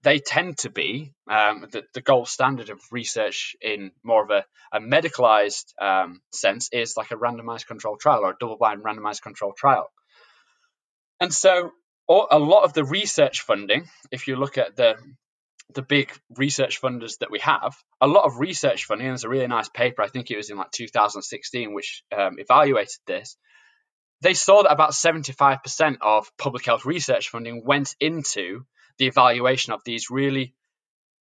they 0.03 0.19
tend 0.19 0.59
to 0.59 0.71
be 0.71 1.13
um, 1.29 1.67
the, 1.73 1.83
the, 1.95 2.01
gold 2.01 2.29
standard 2.29 2.71
of 2.71 2.81
research 2.93 3.57
in 3.61 3.91
more 4.05 4.23
of 4.23 4.31
a, 4.31 4.45
a 4.73 4.81
medicalized 4.81 5.73
um, 5.81 6.21
sense 6.33 6.69
is 6.73 6.97
like 6.97 7.11
a 7.11 7.17
randomized 7.17 7.67
controlled 7.67 7.99
trial 7.99 8.21
or 8.21 8.31
a 8.31 8.37
double 8.39 8.57
blind 8.57 8.85
randomized 8.85 9.23
controlled 9.23 9.57
trial. 9.57 9.91
And 11.21 11.35
so 11.35 11.73
a 12.09 12.39
lot 12.39 12.65
of 12.65 12.73
the 12.73 12.85
research 12.85 13.43
funding, 13.43 13.87
if 14.11 14.29
you 14.29 14.37
look 14.37 14.59
at 14.59 14.77
the 14.77 14.97
the 15.75 15.83
big 15.83 16.11
research 16.37 16.81
funders 16.81 17.19
that 17.19 17.31
we 17.31 17.39
have, 17.41 17.77
a 18.01 18.07
lot 18.07 18.25
of 18.25 18.39
research 18.39 18.87
funding, 18.87 19.09
there's 19.09 19.25
a 19.25 19.29
really 19.29 19.47
nice 19.47 19.69
paper, 19.69 20.03
I 20.03 20.09
think 20.09 20.31
it 20.31 20.37
was 20.37 20.49
in 20.49 20.57
like 20.57 20.71
2016, 20.71 21.75
which 21.75 22.03
um, 22.17 22.37
evaluated 22.39 22.97
this. 23.07 23.37
They 24.23 24.33
saw 24.33 24.63
that 24.63 24.73
about 24.73 24.93
75% 24.93 25.99
of 26.01 26.31
public 26.39 26.65
health 26.65 26.87
research 26.87 27.29
funding 27.29 27.65
went 27.65 27.95
into 28.01 28.65
the 28.97 29.07
evaluation 29.07 29.75
of 29.75 29.83
these 29.85 30.11
really 30.11 30.55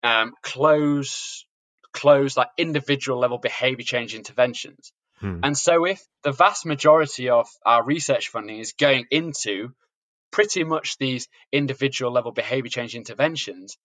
um, 0.02 0.34
close, 0.42 1.46
close, 1.92 2.38
like 2.38 2.48
individual 2.58 3.20
level 3.20 3.38
behavior 3.38 3.86
change 3.86 4.16
interventions. 4.16 4.94
Hmm. 5.20 5.40
And 5.44 5.58
so, 5.58 5.86
if 5.86 6.02
the 6.24 6.32
vast 6.32 6.66
majority 6.66 7.30
of 7.30 7.48
our 7.66 7.84
research 7.84 8.30
funding 8.30 8.60
is 8.60 8.74
going 8.74 9.06
into 9.12 9.74
pretty 10.38 10.64
much 10.64 11.00
these 11.00 11.28
individual 11.52 12.12
level 12.12 12.32
behavior 12.32 12.70
change 12.70 12.94
interventions, 12.94 13.76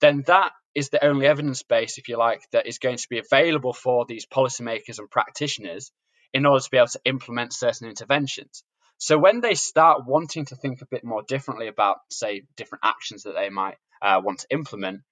then 0.00 0.24
that 0.26 0.50
is 0.74 0.88
the 0.88 1.04
only 1.04 1.24
evidence 1.24 1.62
base, 1.62 1.98
if 1.98 2.08
you 2.08 2.18
like, 2.18 2.40
that 2.50 2.66
is 2.66 2.80
going 2.80 2.96
to 2.96 3.06
be 3.08 3.20
available 3.20 3.72
for 3.72 4.04
these 4.04 4.26
policymakers 4.26 4.98
and 4.98 5.08
practitioners 5.08 5.92
in 6.34 6.46
order 6.46 6.64
to 6.64 6.68
be 6.68 6.78
able 6.78 6.88
to 6.88 7.00
implement 7.04 7.52
certain 7.52 7.88
interventions. 7.88 8.64
So 8.98 9.18
when 9.18 9.40
they 9.40 9.54
start 9.54 10.04
wanting 10.04 10.46
to 10.46 10.56
think 10.56 10.82
a 10.82 10.86
bit 10.90 11.04
more 11.04 11.22
differently 11.22 11.68
about, 11.68 11.98
say, 12.10 12.42
different 12.56 12.82
actions 12.84 13.22
that 13.22 13.36
they 13.36 13.48
might 13.48 13.76
uh, 14.02 14.20
want 14.20 14.40
to 14.40 14.48
implement, 14.50 15.02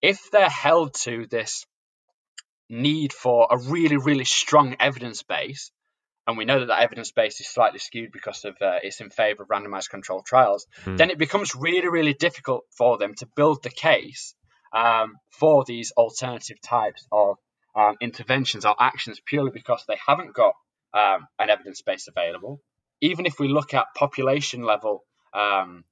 if 0.00 0.30
they're 0.30 0.48
held 0.48 0.94
to 1.02 1.26
this 1.28 1.66
need 2.70 3.12
for 3.12 3.48
a 3.50 3.58
really, 3.58 3.96
really 3.96 4.24
strong 4.24 4.76
evidence 4.78 5.24
base, 5.24 5.72
and 6.26 6.38
we 6.38 6.44
know 6.44 6.60
that 6.60 6.66
that 6.66 6.82
evidence 6.82 7.12
base 7.12 7.40
is 7.40 7.48
slightly 7.48 7.78
skewed 7.78 8.12
because 8.12 8.44
of 8.44 8.54
uh, 8.60 8.78
it's 8.82 9.00
in 9.00 9.10
favor 9.10 9.42
of 9.42 9.48
randomized 9.48 9.90
controlled 9.90 10.24
trials, 10.24 10.66
mm. 10.84 10.96
then 10.96 11.10
it 11.10 11.18
becomes 11.18 11.54
really, 11.54 11.88
really 11.88 12.14
difficult 12.14 12.64
for 12.76 12.98
them 12.98 13.14
to 13.16 13.28
build 13.36 13.62
the 13.62 13.70
case 13.70 14.34
um, 14.72 15.16
for 15.30 15.64
these 15.64 15.92
alternative 15.92 16.60
types 16.60 17.06
of 17.12 17.36
um, 17.76 17.96
interventions 18.00 18.64
or 18.64 18.74
actions 18.78 19.20
purely 19.24 19.50
because 19.50 19.84
they 19.86 19.98
haven't 20.06 20.34
got 20.34 20.54
um, 20.94 21.26
an 21.38 21.50
evidence 21.50 21.82
base 21.82 22.08
available. 22.08 22.60
Even 23.00 23.26
if 23.26 23.38
we 23.38 23.48
look 23.48 23.74
at 23.74 23.86
population 23.94 24.62
level, 24.62 25.04
um, 25.34 25.84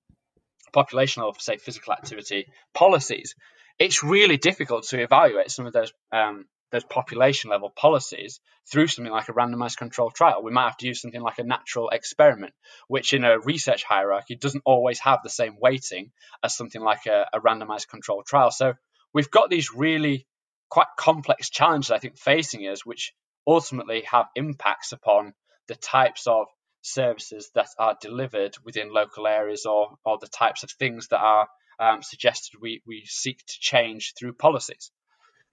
population 0.73 1.23
level, 1.23 1.35
say, 1.39 1.59
physical 1.59 1.93
activity 1.93 2.47
policies, 2.73 3.35
it's 3.79 4.03
really 4.03 4.37
difficult 4.37 4.85
to 4.85 5.03
evaluate 5.03 5.51
some 5.51 5.67
of 5.67 5.73
those 5.73 5.93
um, 6.13 6.47
those 6.73 6.85
population 6.85 7.51
level 7.51 7.71
policies 7.71 8.41
through 8.71 8.89
something 8.89 9.13
like 9.13 9.29
a 9.29 9.33
randomized 9.33 9.77
controlled 9.77 10.15
trial. 10.15 10.43
We 10.43 10.51
might 10.51 10.65
have 10.65 10.77
to 10.79 10.87
use 10.87 11.01
something 11.01 11.21
like 11.21 11.39
a 11.39 11.45
natural 11.45 11.91
experiment, 11.91 12.55
which 12.89 13.13
in 13.13 13.25
a 13.25 13.39
research 13.39 13.85
hierarchy 13.85 14.35
doesn't 14.35 14.63
always 14.65 14.99
have 15.01 15.21
the 15.23 15.31
same 15.31 15.57
weighting 15.61 16.11
as 16.43 16.57
something 16.57 16.81
like 16.81 17.07
a, 17.07 17.27
a 17.33 17.41
randomized 17.41 17.89
controlled 17.89 18.27
trial. 18.27 18.51
So 18.51 18.75
we've 19.13 19.31
got 19.31 19.51
these 19.51 19.73
really 19.73 20.27
quite 20.71 20.89
complex 20.99 21.51
challenges, 21.51 21.91
I 21.91 21.99
think, 21.99 22.17
facing 22.17 22.63
us, 22.63 22.85
which 22.87 23.13
ultimately 23.47 24.03
have 24.11 24.27
impacts 24.35 24.93
upon 24.93 25.35
the 25.69 25.75
types 25.75 26.27
of 26.27 26.47
services 26.81 27.51
that 27.55 27.69
are 27.79 27.97
delivered 28.01 28.57
within 28.65 28.93
local 28.93 29.27
areas 29.27 29.67
or, 29.67 29.97
or 30.05 30.19
the 30.19 30.27
types 30.27 30.63
of 30.63 30.71
things 30.71 31.09
that 31.09 31.21
are 31.21 31.49
um, 31.79 32.03
suggested 32.03 32.59
we, 32.61 32.83
we 32.87 33.05
seek 33.07 33.39
to 33.39 33.59
change 33.61 34.15
through 34.19 34.33
policies. 34.33 34.91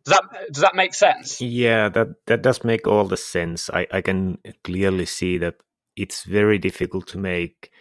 Does 0.05 0.17
that 0.17 0.53
does 0.53 0.61
that 0.61 0.75
make 0.75 0.93
sense? 0.93 1.41
Yeah, 1.41 1.89
that 1.89 2.07
that 2.27 2.41
does 2.41 2.63
make 2.63 2.87
all 2.87 3.05
the 3.05 3.17
sense. 3.17 3.69
I, 3.69 3.87
I 3.91 4.01
can 4.01 4.39
clearly 4.63 5.05
see 5.05 5.37
that 5.39 5.55
it's 5.95 6.23
very 6.23 6.57
difficult 6.57 7.07
to 7.07 7.17
make 7.17 7.71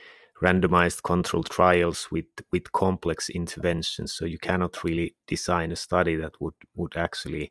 randomized 0.42 1.02
controlled 1.02 1.50
trials 1.50 2.08
with 2.10 2.26
with 2.52 2.72
complex 2.72 3.30
interventions. 3.30 4.12
So 4.12 4.24
you 4.24 4.38
cannot 4.38 4.84
really 4.84 5.14
design 5.26 5.72
a 5.72 5.76
study 5.76 6.16
that 6.16 6.40
would 6.40 6.54
would 6.74 6.96
actually 6.96 7.50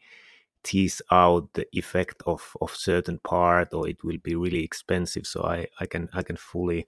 tease 0.64 1.02
out 1.12 1.54
the 1.54 1.68
effect 1.74 2.22
of 2.26 2.56
of 2.62 2.76
certain 2.76 3.20
part, 3.20 3.74
or 3.74 3.88
it 3.88 4.04
will 4.04 4.20
be 4.24 4.36
really 4.36 4.64
expensive. 4.64 5.26
So 5.26 5.44
I 5.44 5.68
I 5.80 5.86
can 5.88 6.10
I 6.14 6.24
can 6.24 6.38
fully 6.38 6.88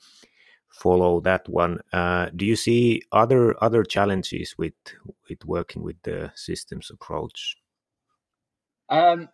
follow 0.70 1.22
that 1.22 1.48
one. 1.50 1.80
Uh, 1.94 2.30
do 2.36 2.46
you 2.46 2.56
see 2.56 3.02
other 3.12 3.56
other 3.64 3.84
challenges 3.84 4.56
with 4.58 4.74
with 5.30 5.46
working 5.46 5.84
with 5.84 5.98
the 6.04 6.32
systems 6.36 6.92
approach? 6.92 7.58
Um, 8.90 9.30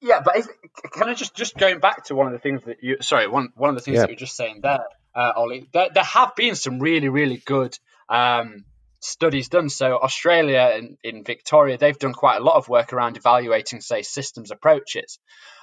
yeah, 0.00 0.20
but 0.24 0.36
if, 0.36 0.46
can 0.92 1.08
I 1.08 1.14
just 1.14 1.34
just 1.34 1.56
going 1.56 1.80
back 1.80 2.04
to 2.04 2.14
one 2.14 2.26
of 2.26 2.32
the 2.32 2.38
things 2.38 2.62
that 2.64 2.78
you 2.82 2.98
sorry 3.00 3.26
one 3.26 3.48
one 3.56 3.70
of 3.70 3.76
the 3.76 3.82
things 3.82 3.96
yeah. 3.96 4.02
that 4.02 4.10
you're 4.10 4.16
just 4.16 4.36
saying 4.36 4.60
there, 4.62 4.84
uh, 5.14 5.32
Olli. 5.36 5.68
There, 5.72 5.88
there 5.92 6.04
have 6.04 6.36
been 6.36 6.54
some 6.54 6.78
really 6.78 7.08
really 7.08 7.42
good 7.44 7.76
um, 8.08 8.64
studies 9.00 9.48
done. 9.48 9.68
So 9.68 9.98
Australia 9.98 10.72
and 10.74 10.96
in 11.02 11.24
Victoria, 11.24 11.78
they've 11.78 11.98
done 11.98 12.12
quite 12.12 12.40
a 12.40 12.44
lot 12.44 12.56
of 12.56 12.68
work 12.68 12.92
around 12.92 13.16
evaluating, 13.16 13.80
say, 13.80 14.02
systems 14.02 14.50
approaches 14.50 15.18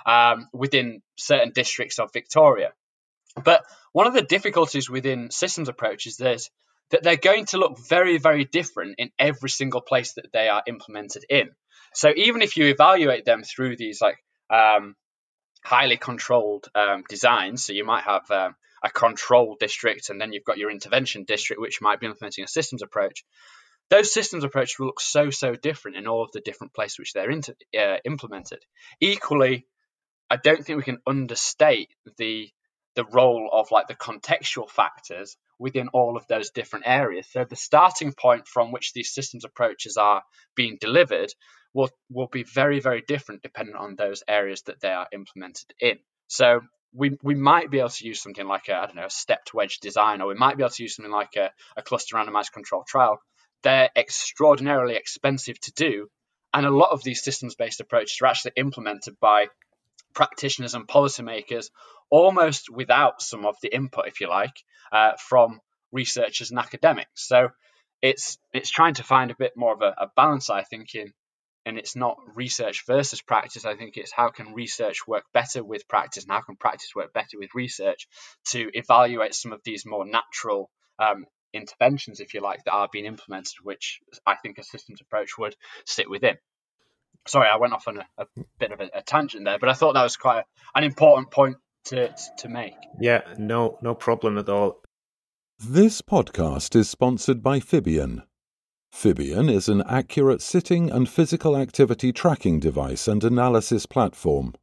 um, 0.06 0.48
within 0.54 1.02
certain 1.18 1.52
districts 1.54 2.00
of 2.00 2.14
Victoria. 2.14 2.74
But 3.44 3.64
one 3.92 4.08
of 4.08 4.14
the 4.14 4.22
difficulties 4.22 4.90
within 4.90 5.32
systems 5.32 5.70
approaches 5.70 6.20
is 6.20 6.50
that 6.92 7.04
they're 7.04 7.18
going 7.18 7.46
to 7.48 7.58
look 7.58 7.78
very, 7.90 8.18
very 8.18 8.46
different 8.46 8.96
in 8.98 9.12
every 9.20 9.50
single 9.50 9.82
place 9.82 10.14
that 10.14 10.32
they 10.32 10.48
are 10.48 10.64
implemented 10.68 11.26
in. 11.30 11.50
So 11.96 12.12
even 12.16 12.42
if 12.42 12.58
you 12.58 12.66
evaluate 12.68 13.24
them 13.26 13.44
through 13.44 13.78
these 13.78 14.02
like 14.02 14.18
um, 14.50 14.96
highly 15.64 15.98
controlled 15.98 16.68
um, 16.76 17.04
designs, 17.08 17.66
so 17.66 17.74
you 17.74 17.86
might 17.86 18.04
have 18.04 18.30
um, 18.30 18.56
a 18.84 18.90
control 18.90 19.56
district 19.60 20.10
and 20.10 20.20
then 20.20 20.34
you've 20.34 20.44
got 20.44 20.58
your 20.58 20.70
intervention 20.70 21.24
district, 21.24 21.62
which 21.62 21.82
might 21.82 22.02
be 22.02 22.06
implementing 22.06 22.44
a 22.44 22.48
systems 22.48 22.82
approach. 22.82 23.24
Those 23.90 24.12
systems 24.12 24.44
approaches 24.44 24.78
will 24.78 24.88
look 24.88 25.00
so 25.00 25.30
so 25.30 25.56
different 25.56 25.96
in 25.96 26.08
all 26.08 26.24
of 26.24 26.32
the 26.34 26.42
different 26.42 26.74
places 26.74 27.00
which 27.00 27.14
they're 27.14 27.32
into, 27.32 27.56
uh, 27.80 27.98
implemented. 28.04 28.60
Equally, 29.00 29.66
I 30.30 30.36
don't 30.36 30.66
think 30.66 30.78
we 30.78 30.84
can 30.84 31.02
understate 31.08 31.90
the 32.18 32.50
the 32.96 33.06
role 33.06 33.50
of 33.52 33.72
like 33.72 33.88
the 33.88 33.96
contextual 33.96 34.70
factors 34.70 35.38
within 35.60 35.90
all 35.90 36.18
of 36.18 36.26
those 36.28 36.50
different 36.52 36.86
areas. 36.88 37.28
So 37.30 37.46
the 37.46 37.56
starting 37.56 38.14
point 38.14 38.48
from 38.48 38.72
which 38.72 38.94
these 38.94 39.14
systems 39.14 39.46
approaches 39.46 39.98
are 39.98 40.24
being 40.56 40.78
delivered 40.80 41.30
will 41.76 41.90
will 42.10 42.30
be 42.32 42.44
very 42.44 42.80
very 42.80 43.04
different 43.08 43.44
depending 43.44 43.76
on 43.76 43.96
those 43.96 44.24
areas 44.28 44.64
that 44.64 44.80
they 44.80 44.90
are 44.90 45.08
implemented 45.12 45.68
in. 45.80 46.00
So 46.28 46.62
we, 46.94 47.18
we 47.22 47.36
might 47.36 47.70
be 47.70 47.80
able 47.80 47.90
to 47.90 48.08
use 48.08 48.22
something 48.22 48.48
like 48.48 48.70
a 48.70 48.76
I 48.76 48.86
don't 48.86 48.96
know 48.96 49.06
a 49.06 49.10
stepped 49.10 49.54
wedge 49.54 49.80
design, 49.80 50.22
or 50.22 50.28
we 50.28 50.36
might 50.36 50.58
be 50.58 50.64
able 50.64 50.72
to 50.72 50.84
use 50.84 50.96
something 50.96 51.12
like 51.12 51.36
a, 51.36 51.52
a 51.78 51.84
cluster 51.84 52.16
randomized 52.16 52.54
control 52.54 52.84
trial. 52.88 53.20
They're 53.64 53.90
extraordinarily 53.96 54.96
expensive 54.96 55.60
to 55.62 55.74
do, 55.74 56.08
and 56.54 56.66
a 56.66 56.72
lot 56.72 56.92
of 56.92 57.04
these 57.04 57.22
systems 57.22 57.56
based 57.56 57.82
approaches 57.82 58.18
are 58.22 58.28
actually 58.28 58.54
implemented 58.56 59.20
by 59.20 59.48
practitioners 60.14 60.76
and 60.76 60.88
policymakers 60.88 61.70
almost 62.10 62.70
without 62.70 63.22
some 63.22 63.46
of 63.46 63.56
the 63.62 63.76
input, 63.76 64.08
if 64.08 64.22
you 64.22 64.30
like, 64.30 64.56
uh, 64.92 65.14
from 65.20 65.60
researchers 65.92 66.52
and 66.52 66.60
academics. 66.60 67.28
So 67.28 67.50
it's 68.02 68.38
it's 68.54 68.70
trying 68.70 68.94
to 68.94 69.04
find 69.04 69.32
a 69.32 69.36
bit 69.38 69.54
more 69.58 69.74
of 69.74 69.82
a, 69.82 69.94
a 69.98 70.08
balance, 70.16 70.50
I 70.50 70.64
think, 70.64 70.96
in 70.96 71.12
and 71.66 71.78
it's 71.78 71.96
not 71.96 72.18
research 72.36 72.84
versus 72.86 73.22
practice. 73.22 73.66
I 73.66 73.76
think 73.76 73.98
it's 73.98 74.12
how 74.12 74.30
can 74.30 74.54
research 74.54 75.08
work 75.08 75.24
better 75.34 75.64
with 75.64 75.88
practice 75.88 76.24
and 76.24 76.32
how 76.32 76.42
can 76.42 76.56
practice 76.56 76.92
work 76.96 77.14
better 77.14 77.38
with 77.40 77.56
research 77.56 78.08
to 78.50 78.70
evaluate 78.74 79.34
some 79.34 79.52
of 79.52 79.62
these 79.64 79.86
more 79.86 80.06
natural 80.06 80.70
um, 81.00 81.26
interventions, 81.54 82.20
if 82.20 82.34
you 82.34 82.42
like, 82.42 82.64
that 82.66 82.74
are 82.74 82.90
being 82.92 83.06
implemented, 83.06 83.56
which 83.64 84.00
I 84.26 84.36
think 84.36 84.58
a 84.58 84.64
systems 84.64 85.02
approach 85.02 85.38
would 85.38 85.56
sit 85.86 86.10
within 86.10 86.38
sorry, 87.28 87.50
I 87.52 87.58
went 87.58 87.74
off 87.74 87.88
on 87.88 87.98
a, 87.98 88.06
a 88.18 88.26
bit 88.60 88.72
of 88.72 88.80
a, 88.80 88.90
a, 88.94 89.02
tangent 89.02 89.46
there, 89.46 89.60
but 89.60 89.70
I 89.70 89.74
thought 89.74 89.94
that 89.94 90.04
was 90.04 90.18
quite 90.18 90.44
an 90.74 90.84
important 90.84 91.32
point 91.32 91.58
to 91.86 92.14
to 92.40 92.50
make. 92.50 92.76
Yeah, 93.00 93.22
no, 93.38 93.78
no 93.82 93.96
problem 93.96 94.38
at 94.38 94.50
all. 94.50 94.82
This 95.60 96.02
podcast 96.02 96.76
is 96.76 96.90
sponsored 96.90 97.42
by 97.42 97.60
Fibion. 97.60 98.24
Fibion 98.96 99.52
is 99.52 99.68
an 99.68 99.84
accurate 99.88 100.42
sitting 100.42 100.90
and 100.90 101.10
physical 101.10 101.58
activity 101.58 102.14
tracking 102.14 102.62
device 102.62 103.10
and 103.10 103.26
analysis 103.26 103.86
platform. 103.86 104.54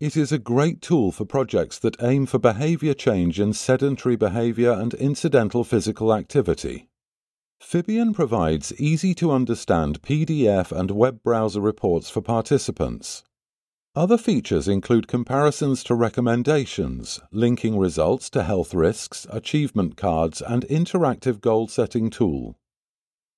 It 0.00 0.16
is 0.16 0.32
a 0.32 0.38
great 0.38 0.80
tool 0.80 1.12
for 1.12 1.26
projects 1.26 1.78
that 1.80 2.02
aim 2.02 2.24
for 2.24 2.38
behavior 2.38 2.94
change 2.94 3.38
in 3.38 3.52
sedentary 3.52 4.16
behavior 4.16 4.72
and 4.72 4.94
incidental 4.94 5.64
physical 5.64 6.14
activity. 6.14 6.88
Fibion 7.62 8.14
provides 8.14 8.72
easy 8.80 9.12
to 9.16 9.30
understand 9.30 10.00
PDF 10.00 10.72
and 10.72 10.90
web 10.90 11.22
browser 11.22 11.60
reports 11.60 12.08
for 12.08 12.22
participants. 12.22 13.22
Other 13.94 14.16
features 14.16 14.66
include 14.66 15.08
comparisons 15.08 15.84
to 15.84 15.94
recommendations, 15.94 17.20
linking 17.30 17.78
results 17.78 18.30
to 18.30 18.44
health 18.44 18.72
risks, 18.72 19.26
achievement 19.28 19.98
cards, 19.98 20.40
and 20.40 20.66
interactive 20.68 21.42
goal 21.42 21.68
setting 21.68 22.08
tool. 22.08 22.56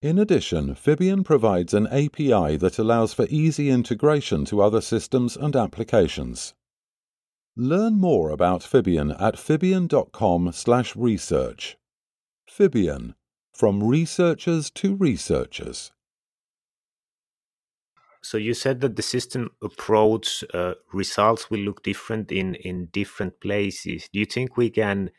In 0.07 0.18
addition, 0.20 0.76
Fibion 0.76 1.24
provides 1.24 1.74
an 1.74 1.88
API 1.88 2.57
that 2.59 2.78
allows 2.78 3.12
for 3.12 3.26
easy 3.28 3.70
integration 3.70 4.44
to 4.44 4.62
other 4.62 4.80
systems 4.80 5.36
and 5.36 5.57
applications. 5.57 6.54
Learn 7.57 7.98
more 7.98 8.30
about 8.30 8.62
Fibion 8.62 9.20
at 9.20 9.34
fibion.com/research. 9.34 11.76
Fibion 12.48 13.16
from 13.52 13.82
researchers 13.82 14.70
to 14.70 14.94
researchers. 14.94 15.90
So 18.22 18.38
you 18.38 18.54
said 18.54 18.80
that 18.82 18.94
the 18.94 19.02
system 19.02 19.50
approach 19.61 20.44
uh, 20.54 20.74
results 20.92 21.50
will 21.50 21.59
look 21.59 21.82
different 21.82 22.30
in 22.30 22.54
in 22.54 22.90
different 22.92 23.40
places. 23.40 24.09
Do 24.12 24.20
you 24.20 24.26
think 24.26 24.57
we 24.57 24.70
can 24.70 25.11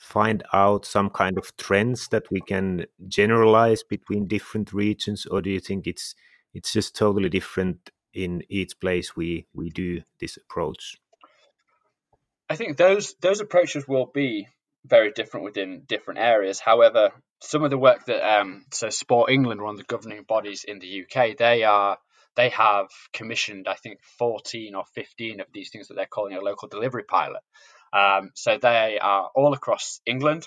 find 0.00 0.42
out 0.54 0.86
some 0.86 1.10
kind 1.10 1.36
of 1.36 1.54
trends 1.58 2.08
that 2.08 2.24
we 2.30 2.40
can 2.40 2.86
generalize 3.06 3.82
between 3.82 4.26
different 4.26 4.72
regions, 4.72 5.26
or 5.26 5.42
do 5.42 5.50
you 5.50 5.60
think 5.60 5.86
it's 5.86 6.14
it's 6.54 6.72
just 6.72 6.96
totally 6.96 7.28
different 7.28 7.90
in 8.14 8.42
each 8.48 8.80
place 8.80 9.14
we 9.14 9.46
we 9.54 9.68
do 9.68 10.00
this 10.18 10.38
approach? 10.38 10.96
I 12.48 12.56
think 12.56 12.78
those 12.78 13.14
those 13.20 13.40
approaches 13.40 13.86
will 13.86 14.06
be 14.06 14.48
very 14.86 15.12
different 15.12 15.44
within 15.44 15.82
different 15.86 16.18
areas. 16.18 16.58
However, 16.58 17.10
some 17.42 17.62
of 17.62 17.70
the 17.70 17.78
work 17.78 18.06
that 18.06 18.40
um, 18.40 18.64
so 18.72 18.88
Sport 18.88 19.30
England, 19.30 19.60
one 19.60 19.74
of 19.74 19.78
the 19.78 19.84
governing 19.84 20.22
bodies 20.22 20.64
in 20.64 20.78
the 20.78 21.04
UK, 21.04 21.36
they 21.36 21.62
are 21.64 21.98
they 22.36 22.48
have 22.48 22.88
commissioned 23.12 23.68
I 23.68 23.74
think 23.74 24.00
14 24.18 24.74
or 24.74 24.84
15 24.94 25.40
of 25.40 25.46
these 25.52 25.68
things 25.70 25.88
that 25.88 25.94
they're 25.94 26.06
calling 26.06 26.34
a 26.34 26.40
local 26.40 26.68
delivery 26.68 27.04
pilot. 27.04 27.42
Um, 27.92 28.30
so 28.34 28.58
they 28.60 28.98
are 29.00 29.30
all 29.34 29.52
across 29.52 30.00
England. 30.06 30.46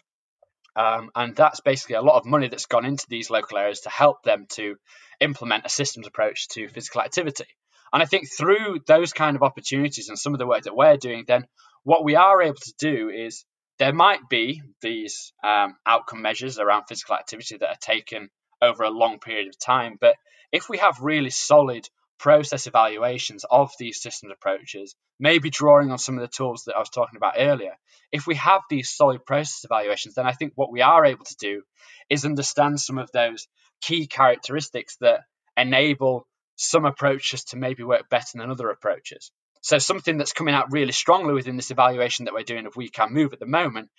Um, 0.75 1.11
and 1.15 1.35
that's 1.35 1.59
basically 1.59 1.95
a 1.95 2.01
lot 2.01 2.17
of 2.17 2.25
money 2.25 2.47
that's 2.47 2.65
gone 2.65 2.85
into 2.85 3.05
these 3.07 3.29
local 3.29 3.57
areas 3.57 3.81
to 3.81 3.89
help 3.89 4.23
them 4.23 4.47
to 4.53 4.75
implement 5.19 5.65
a 5.65 5.69
systems 5.69 6.07
approach 6.07 6.47
to 6.49 6.67
physical 6.67 7.01
activity. 7.01 7.45
And 7.91 8.01
I 8.01 8.05
think 8.05 8.27
through 8.31 8.79
those 8.87 9.13
kind 9.13 9.35
of 9.35 9.43
opportunities 9.43 10.09
and 10.09 10.17
some 10.17 10.33
of 10.33 10.39
the 10.39 10.47
work 10.47 10.63
that 10.63 10.75
we're 10.75 10.97
doing, 10.97 11.25
then 11.27 11.45
what 11.83 12.03
we 12.03 12.15
are 12.15 12.41
able 12.41 12.55
to 12.55 12.73
do 12.79 13.09
is 13.09 13.45
there 13.77 13.93
might 13.93 14.27
be 14.29 14.61
these 14.81 15.33
um, 15.43 15.75
outcome 15.85 16.21
measures 16.21 16.57
around 16.57 16.85
physical 16.87 17.15
activity 17.15 17.57
that 17.57 17.69
are 17.69 17.77
taken 17.79 18.29
over 18.61 18.83
a 18.83 18.89
long 18.89 19.19
period 19.19 19.47
of 19.47 19.59
time. 19.59 19.97
But 19.99 20.15
if 20.51 20.69
we 20.69 20.79
have 20.79 21.01
really 21.01 21.29
solid 21.29 21.87
process 22.23 22.67
evaluations 22.67 23.43
of 23.51 23.73
these 23.77 24.01
systems 24.01 24.31
approaches, 24.31 24.95
maybe 25.19 25.49
drawing 25.49 25.91
on 25.91 25.97
some 25.97 26.15
of 26.17 26.21
the 26.21 26.29
tools 26.29 26.63
that 26.63 26.73
I 26.73 26.79
was 26.79 26.89
talking 26.89 27.17
about 27.17 27.33
earlier, 27.37 27.73
if 28.13 28.25
we 28.25 28.35
have 28.35 28.61
these 28.69 28.89
solid 28.89 29.25
process 29.25 29.65
evaluations, 29.65 30.15
then 30.15 30.25
I 30.25 30.31
think 30.31 30.53
what 30.55 30.71
we 30.71 30.79
are 30.79 31.03
able 31.03 31.25
to 31.25 31.35
do 31.37 31.63
is 32.09 32.23
understand 32.23 32.79
some 32.79 32.97
of 32.97 33.11
those 33.11 33.49
key 33.81 34.07
characteristics 34.07 34.95
that 35.01 35.25
enable 35.57 36.25
some 36.55 36.85
approaches 36.85 37.43
to 37.43 37.57
maybe 37.57 37.83
work 37.83 38.09
better 38.09 38.37
than 38.37 38.49
other 38.49 38.69
approaches. 38.69 39.29
So 39.59 39.77
something 39.77 40.17
that's 40.17 40.31
coming 40.31 40.55
out 40.55 40.71
really 40.71 40.93
strongly 40.93 41.33
within 41.33 41.57
this 41.57 41.71
evaluation 41.71 42.23
that 42.23 42.33
we're 42.33 42.43
doing 42.43 42.65
of 42.67 42.77
We 42.77 42.87
Can 42.87 43.11
Move 43.11 43.33
at 43.33 43.39
the 43.41 43.45
moment 43.45 43.89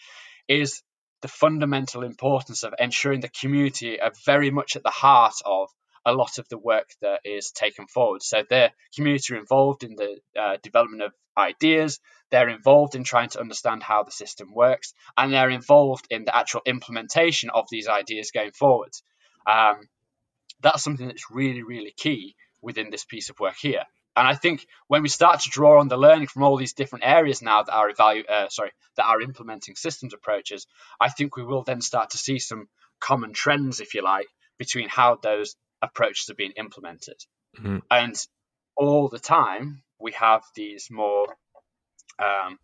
is 0.48 0.82
the 1.20 1.28
fundamental 1.28 2.02
importance 2.02 2.62
of 2.62 2.72
ensuring 2.78 3.20
the 3.20 3.28
community 3.28 4.00
are 4.00 4.12
very 4.24 4.50
much 4.50 4.76
at 4.76 4.82
the 4.82 4.88
heart 4.88 5.34
of 5.44 5.68
a 6.06 6.12
lot 6.12 6.38
of 6.38 6.48
the 6.48 6.58
work 6.58 6.88
that 7.00 7.20
is 7.24 7.50
taken 7.50 7.86
forward. 7.86 8.22
So 8.22 8.42
the 8.48 8.72
community 8.94 9.34
are 9.34 9.38
involved 9.38 9.84
in 9.84 9.96
the 9.96 10.18
uh, 10.38 10.56
development 10.62 11.02
of 11.02 11.12
ideas, 11.36 12.00
they're 12.30 12.48
involved 12.48 12.94
in 12.94 13.04
trying 13.04 13.28
to 13.30 13.40
understand 13.40 13.82
how 13.82 14.02
the 14.02 14.10
system 14.10 14.52
works, 14.54 14.92
and 15.16 15.32
they're 15.32 15.50
involved 15.50 16.06
in 16.10 16.24
the 16.24 16.36
actual 16.36 16.62
implementation 16.66 17.50
of 17.50 17.66
these 17.70 17.88
ideas 17.88 18.30
going 18.30 18.52
forward. 18.52 18.92
Um, 19.46 19.88
that's 20.60 20.82
something 20.82 21.06
that's 21.06 21.30
really, 21.30 21.62
really 21.62 21.92
key 21.96 22.36
within 22.62 22.90
this 22.90 23.04
piece 23.04 23.30
of 23.30 23.38
work 23.38 23.56
here. 23.60 23.84
And 24.16 24.26
I 24.28 24.34
think 24.34 24.66
when 24.86 25.02
we 25.02 25.08
start 25.08 25.40
to 25.40 25.50
draw 25.50 25.80
on 25.80 25.88
the 25.88 25.96
learning 25.96 26.28
from 26.28 26.44
all 26.44 26.56
these 26.56 26.72
different 26.72 27.04
areas 27.04 27.42
now 27.42 27.62
that 27.62 27.74
are 27.74 27.90
evalu- 27.90 28.30
uh, 28.30 28.48
sorry 28.48 28.70
that 28.96 29.06
are 29.06 29.20
implementing 29.20 29.74
systems 29.74 30.14
approaches, 30.14 30.66
I 31.00 31.08
think 31.08 31.36
we 31.36 31.44
will 31.44 31.64
then 31.64 31.80
start 31.80 32.10
to 32.10 32.18
see 32.18 32.38
some 32.38 32.68
common 33.00 33.32
trends, 33.32 33.80
if 33.80 33.94
you 33.94 34.02
like, 34.02 34.28
between 34.56 34.88
how 34.88 35.16
those 35.16 35.56
approaches 35.84 36.28
are 36.30 36.34
being 36.34 36.52
implemented. 36.56 37.16
Mm-hmm. 37.58 37.78
And 37.90 38.14
all 38.76 39.08
the 39.08 39.18
time 39.18 39.82
we 40.00 40.12
have 40.12 40.42
these 40.56 40.88
more 40.90 41.26
um, 42.18 42.58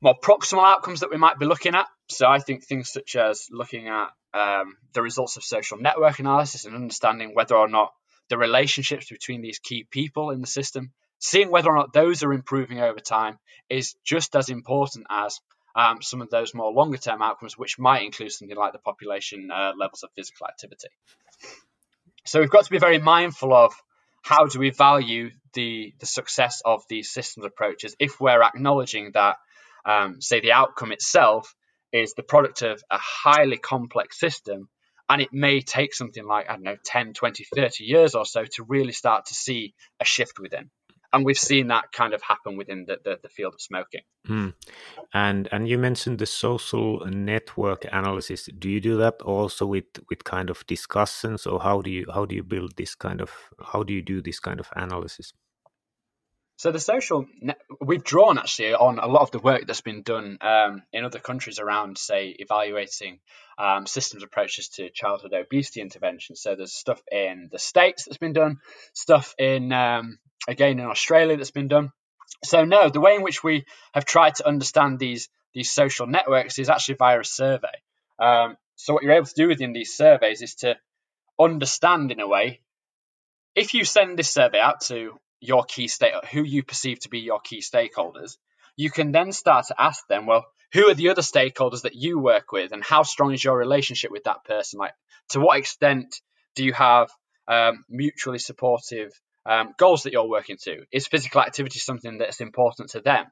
more 0.00 0.16
proximal 0.18 0.64
outcomes 0.64 1.00
that 1.00 1.10
we 1.10 1.16
might 1.16 1.38
be 1.38 1.46
looking 1.46 1.74
at. 1.74 1.86
so 2.08 2.26
I 2.26 2.38
think 2.38 2.64
things 2.64 2.90
such 2.90 3.14
as 3.14 3.46
looking 3.50 3.88
at 3.88 4.10
um, 4.34 4.76
the 4.92 5.02
results 5.02 5.36
of 5.36 5.44
social 5.44 5.78
network 5.78 6.18
analysis 6.18 6.64
and 6.64 6.74
understanding 6.74 7.32
whether 7.34 7.56
or 7.56 7.68
not 7.68 7.92
the 8.28 8.38
relationships 8.38 9.08
between 9.08 9.42
these 9.42 9.58
key 9.58 9.86
people 9.90 10.30
in 10.30 10.40
the 10.40 10.46
system, 10.46 10.92
seeing 11.18 11.50
whether 11.50 11.70
or 11.70 11.76
not 11.76 11.92
those 11.92 12.22
are 12.22 12.32
improving 12.32 12.80
over 12.80 12.98
time, 12.98 13.38
is 13.68 13.94
just 14.04 14.34
as 14.34 14.48
important 14.48 15.06
as 15.10 15.38
um, 15.74 16.02
some 16.02 16.20
of 16.22 16.30
those 16.30 16.54
more 16.54 16.72
longer 16.72 16.98
term 16.98 17.22
outcomes, 17.22 17.56
which 17.56 17.78
might 17.78 18.02
include 18.02 18.32
something 18.32 18.56
like 18.56 18.72
the 18.72 18.78
population 18.78 19.50
uh, 19.50 19.72
levels 19.78 20.02
of 20.02 20.10
physical 20.16 20.46
activity. 20.46 20.88
So 22.24 22.40
we've 22.40 22.50
got 22.50 22.64
to 22.64 22.70
be 22.70 22.78
very 22.78 22.98
mindful 22.98 23.52
of 23.52 23.74
how 24.22 24.46
do 24.46 24.58
we 24.58 24.70
value 24.70 25.30
the, 25.54 25.92
the 25.98 26.06
success 26.06 26.62
of 26.64 26.82
these 26.88 27.10
systems 27.10 27.46
approaches 27.46 27.96
if 27.98 28.20
we're 28.20 28.42
acknowledging 28.42 29.10
that, 29.14 29.36
um, 29.84 30.20
say, 30.20 30.40
the 30.40 30.52
outcome 30.52 30.92
itself 30.92 31.54
is 31.92 32.14
the 32.14 32.22
product 32.22 32.62
of 32.62 32.82
a 32.90 32.98
highly 32.98 33.58
complex 33.58 34.18
system 34.18 34.68
and 35.08 35.20
it 35.20 35.32
may 35.32 35.60
take 35.60 35.94
something 35.94 36.24
like 36.24 36.48
i 36.48 36.54
don't 36.54 36.62
know 36.62 36.76
10 36.84 37.12
20 37.12 37.44
30 37.54 37.84
years 37.84 38.14
or 38.14 38.24
so 38.24 38.44
to 38.44 38.64
really 38.64 38.92
start 38.92 39.26
to 39.26 39.34
see 39.34 39.74
a 40.00 40.04
shift 40.04 40.38
within 40.38 40.70
and 41.12 41.24
we've 41.24 41.38
seen 41.38 41.68
that 41.68 41.92
kind 41.92 42.14
of 42.14 42.22
happen 42.22 42.56
within 42.56 42.86
the, 42.86 42.98
the, 43.04 43.18
the 43.22 43.28
field 43.28 43.54
of 43.54 43.60
smoking. 43.60 44.02
Mm. 44.28 44.54
And 45.12 45.48
and 45.52 45.68
you 45.68 45.78
mentioned 45.78 46.18
the 46.18 46.26
social 46.26 47.04
network 47.06 47.84
analysis. 47.92 48.48
Do 48.58 48.70
you 48.70 48.80
do 48.80 48.96
that 48.98 49.20
also 49.22 49.66
with 49.66 49.84
with 50.08 50.24
kind 50.24 50.50
of 50.50 50.66
discussions, 50.66 51.46
or 51.46 51.60
how 51.60 51.82
do 51.82 51.90
you 51.90 52.06
how 52.12 52.24
do 52.24 52.34
you 52.34 52.42
build 52.42 52.76
this 52.76 52.94
kind 52.94 53.20
of 53.20 53.30
how 53.72 53.82
do 53.82 53.92
you 53.92 54.02
do 54.02 54.22
this 54.22 54.40
kind 54.40 54.60
of 54.60 54.68
analysis? 54.76 55.32
So 56.62 56.70
the 56.70 56.78
social 56.78 57.26
we've 57.80 58.04
drawn 58.04 58.38
actually 58.38 58.74
on 58.74 59.00
a 59.00 59.08
lot 59.08 59.22
of 59.22 59.32
the 59.32 59.40
work 59.40 59.66
that's 59.66 59.80
been 59.80 60.02
done 60.02 60.38
um, 60.40 60.84
in 60.92 61.04
other 61.04 61.18
countries 61.18 61.58
around, 61.58 61.98
say, 61.98 62.36
evaluating 62.38 63.18
um, 63.58 63.84
systems 63.84 64.22
approaches 64.22 64.68
to 64.76 64.88
childhood 64.88 65.32
obesity 65.32 65.80
intervention. 65.80 66.36
So 66.36 66.54
there's 66.54 66.72
stuff 66.72 67.02
in 67.10 67.48
the 67.50 67.58
states 67.58 68.04
that's 68.04 68.18
been 68.18 68.32
done, 68.32 68.60
stuff 68.92 69.34
in 69.40 69.72
um, 69.72 70.20
again 70.46 70.78
in 70.78 70.86
Australia 70.86 71.36
that's 71.36 71.50
been 71.50 71.66
done. 71.66 71.90
So 72.44 72.64
no, 72.64 72.90
the 72.90 73.00
way 73.00 73.16
in 73.16 73.24
which 73.24 73.42
we 73.42 73.64
have 73.92 74.04
tried 74.04 74.36
to 74.36 74.46
understand 74.46 75.00
these 75.00 75.30
these 75.54 75.68
social 75.68 76.06
networks 76.06 76.60
is 76.60 76.68
actually 76.68 76.94
via 76.94 77.18
a 77.18 77.24
survey. 77.24 77.74
Um, 78.20 78.56
so 78.76 78.94
what 78.94 79.02
you're 79.02 79.14
able 79.14 79.26
to 79.26 79.34
do 79.34 79.48
within 79.48 79.72
these 79.72 79.96
surveys 79.96 80.42
is 80.42 80.54
to 80.60 80.76
understand 81.40 82.12
in 82.12 82.20
a 82.20 82.28
way. 82.28 82.60
If 83.56 83.74
you 83.74 83.84
send 83.84 84.16
this 84.16 84.30
survey 84.30 84.60
out 84.60 84.82
to 84.82 85.18
your 85.42 85.64
key 85.64 85.88
state, 85.88 86.14
who 86.30 86.42
you 86.42 86.62
perceive 86.62 87.00
to 87.00 87.08
be 87.08 87.18
your 87.18 87.40
key 87.40 87.60
stakeholders, 87.60 88.36
you 88.76 88.90
can 88.90 89.10
then 89.10 89.32
start 89.32 89.66
to 89.66 89.74
ask 89.78 90.06
them, 90.06 90.24
well, 90.24 90.46
who 90.72 90.88
are 90.88 90.94
the 90.94 91.10
other 91.10 91.20
stakeholders 91.20 91.82
that 91.82 91.94
you 91.94 92.18
work 92.18 92.52
with, 92.52 92.72
and 92.72 92.82
how 92.82 93.02
strong 93.02 93.34
is 93.34 93.44
your 93.44 93.58
relationship 93.58 94.10
with 94.10 94.24
that 94.24 94.44
person? 94.44 94.78
Like, 94.78 94.94
to 95.30 95.40
what 95.40 95.58
extent 95.58 96.14
do 96.54 96.64
you 96.64 96.72
have 96.72 97.10
um, 97.48 97.84
mutually 97.90 98.38
supportive 98.38 99.10
um, 99.44 99.74
goals 99.76 100.04
that 100.04 100.12
you're 100.12 100.28
working 100.28 100.56
to? 100.62 100.84
Is 100.92 101.08
physical 101.08 101.42
activity 101.42 101.80
something 101.80 102.18
that's 102.18 102.40
important 102.40 102.90
to 102.90 103.00
them? 103.00 103.26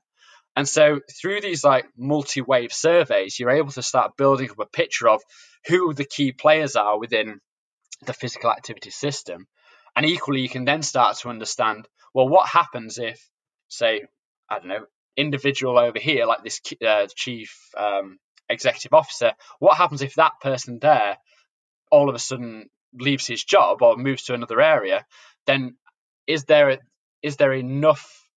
And 0.57 0.69
so 0.69 1.01
through 1.21 1.41
these 1.41 1.63
like 1.63 1.87
multi-wave 1.97 2.73
surveys, 2.73 3.39
you're 3.39 3.51
able 3.51 3.71
to 3.71 3.83
start 3.83 4.17
building 4.17 4.51
up 4.51 4.59
a 4.59 4.67
picture 4.67 5.09
of 5.09 5.23
who 5.69 5.95
the 5.95 6.05
key 6.05 6.33
players 6.33 6.75
are 6.75 6.99
within 6.99 7.41
the 8.05 8.13
physical 8.13 8.51
activity 8.51 8.91
system. 8.91 9.47
And 9.97 10.07
equally, 10.07 10.41
you 10.41 10.49
can 10.49 10.65
then 10.65 10.83
start 10.83 11.17
to 11.19 11.29
understand, 11.29 11.89
well, 12.15 12.29
what 12.29 12.49
happens 12.49 12.99
if, 12.99 13.21
say, 13.69 14.03
I 14.49 14.59
don't 14.59 14.69
know, 14.69 14.87
individual 15.17 15.79
over 15.79 15.99
here, 15.99 16.27
like 16.27 16.43
this 16.43 16.61
uh, 16.87 17.07
chief 17.15 17.57
um, 17.77 18.19
executive 18.49 18.93
officer, 18.93 19.33
what 19.59 19.77
happens 19.77 20.03
if 20.03 20.15
that 20.15 20.41
person 20.41 20.79
there 20.81 21.17
all 21.91 22.09
of 22.09 22.15
a 22.15 22.19
sudden 22.19 22.71
leaves 22.95 23.27
his 23.27 23.45
job 23.45 23.83
or 23.83 23.97
moves 23.97 24.25
to 24.25 24.35
another 24.35 24.61
area? 24.61 25.05
Then 25.47 25.77
is 26.27 26.45
there 26.45 26.79
is 27.23 27.37
there 27.37 27.53
enough? 27.53 28.29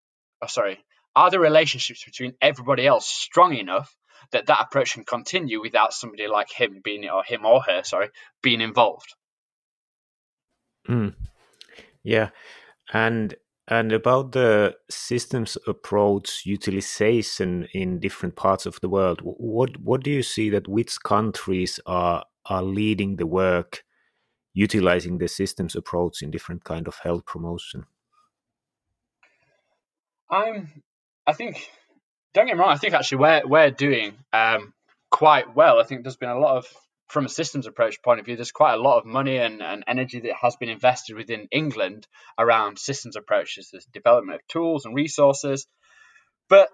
Oh, 0.41 0.47
sorry, 0.47 0.79
are 1.15 1.31
the 1.31 1.39
relationships 1.39 2.03
between 2.03 2.33
everybody 2.41 2.85
else 2.85 3.07
strong 3.07 3.55
enough 3.55 3.95
that 4.31 4.47
that 4.47 4.61
approach 4.61 4.93
can 4.93 5.03
continue 5.03 5.61
without 5.61 5.93
somebody 5.93 6.27
like 6.27 6.51
him 6.51 6.81
being 6.83 7.07
or 7.09 7.23
him 7.23 7.45
or 7.45 7.61
her, 7.61 7.83
sorry, 7.83 8.09
being 8.41 8.61
involved? 8.61 9.13
Mm. 10.87 11.13
Yeah, 12.03 12.29
and 12.93 13.35
and 13.67 13.93
about 13.93 14.33
the 14.33 14.75
systems 14.89 15.57
approach 15.67 16.45
utilization 16.45 17.67
in 17.73 17.99
different 17.99 18.35
parts 18.35 18.65
of 18.65 18.79
the 18.81 18.89
world, 18.89 19.21
what 19.23 19.77
what 19.77 20.03
do 20.03 20.11
you 20.11 20.23
see 20.23 20.49
that 20.49 20.67
which 20.67 21.01
countries 21.03 21.79
are 21.85 22.25
are 22.45 22.63
leading 22.63 23.15
the 23.15 23.27
work 23.27 23.83
utilizing 24.53 25.17
the 25.17 25.27
systems 25.27 25.75
approach 25.75 26.21
in 26.21 26.29
different 26.29 26.63
kind 26.63 26.87
of 26.87 26.95
health 26.97 27.25
promotion? 27.25 27.85
I'm, 30.29 30.83
I 31.25 31.33
think, 31.33 31.69
don't 32.33 32.47
get 32.47 32.55
me 32.55 32.59
wrong. 32.59 32.71
I 32.71 32.77
think 32.77 32.93
actually 32.93 33.19
we're 33.19 33.41
we're 33.45 33.71
doing 33.71 34.13
um, 34.33 34.73
quite 35.09 35.55
well. 35.55 35.79
I 35.79 35.83
think 35.83 36.03
there's 36.03 36.17
been 36.17 36.29
a 36.29 36.39
lot 36.39 36.57
of, 36.57 36.65
from 37.13 37.25
a 37.25 37.29
systems 37.29 37.67
approach 37.67 38.01
point 38.01 38.19
of 38.19 38.25
view, 38.25 38.35
there's 38.35 38.51
quite 38.51 38.73
a 38.73 38.81
lot 38.81 38.97
of 38.97 39.05
money 39.05 39.37
and, 39.37 39.61
and 39.61 39.83
energy 39.87 40.19
that 40.19 40.33
has 40.41 40.55
been 40.55 40.69
invested 40.69 41.15
within 41.15 41.47
England 41.51 42.07
around 42.37 42.79
systems 42.79 43.15
approaches, 43.15 43.69
the 43.69 43.81
development 43.93 44.41
of 44.41 44.47
tools 44.47 44.85
and 44.85 44.95
resources. 44.95 45.67
But 46.49 46.69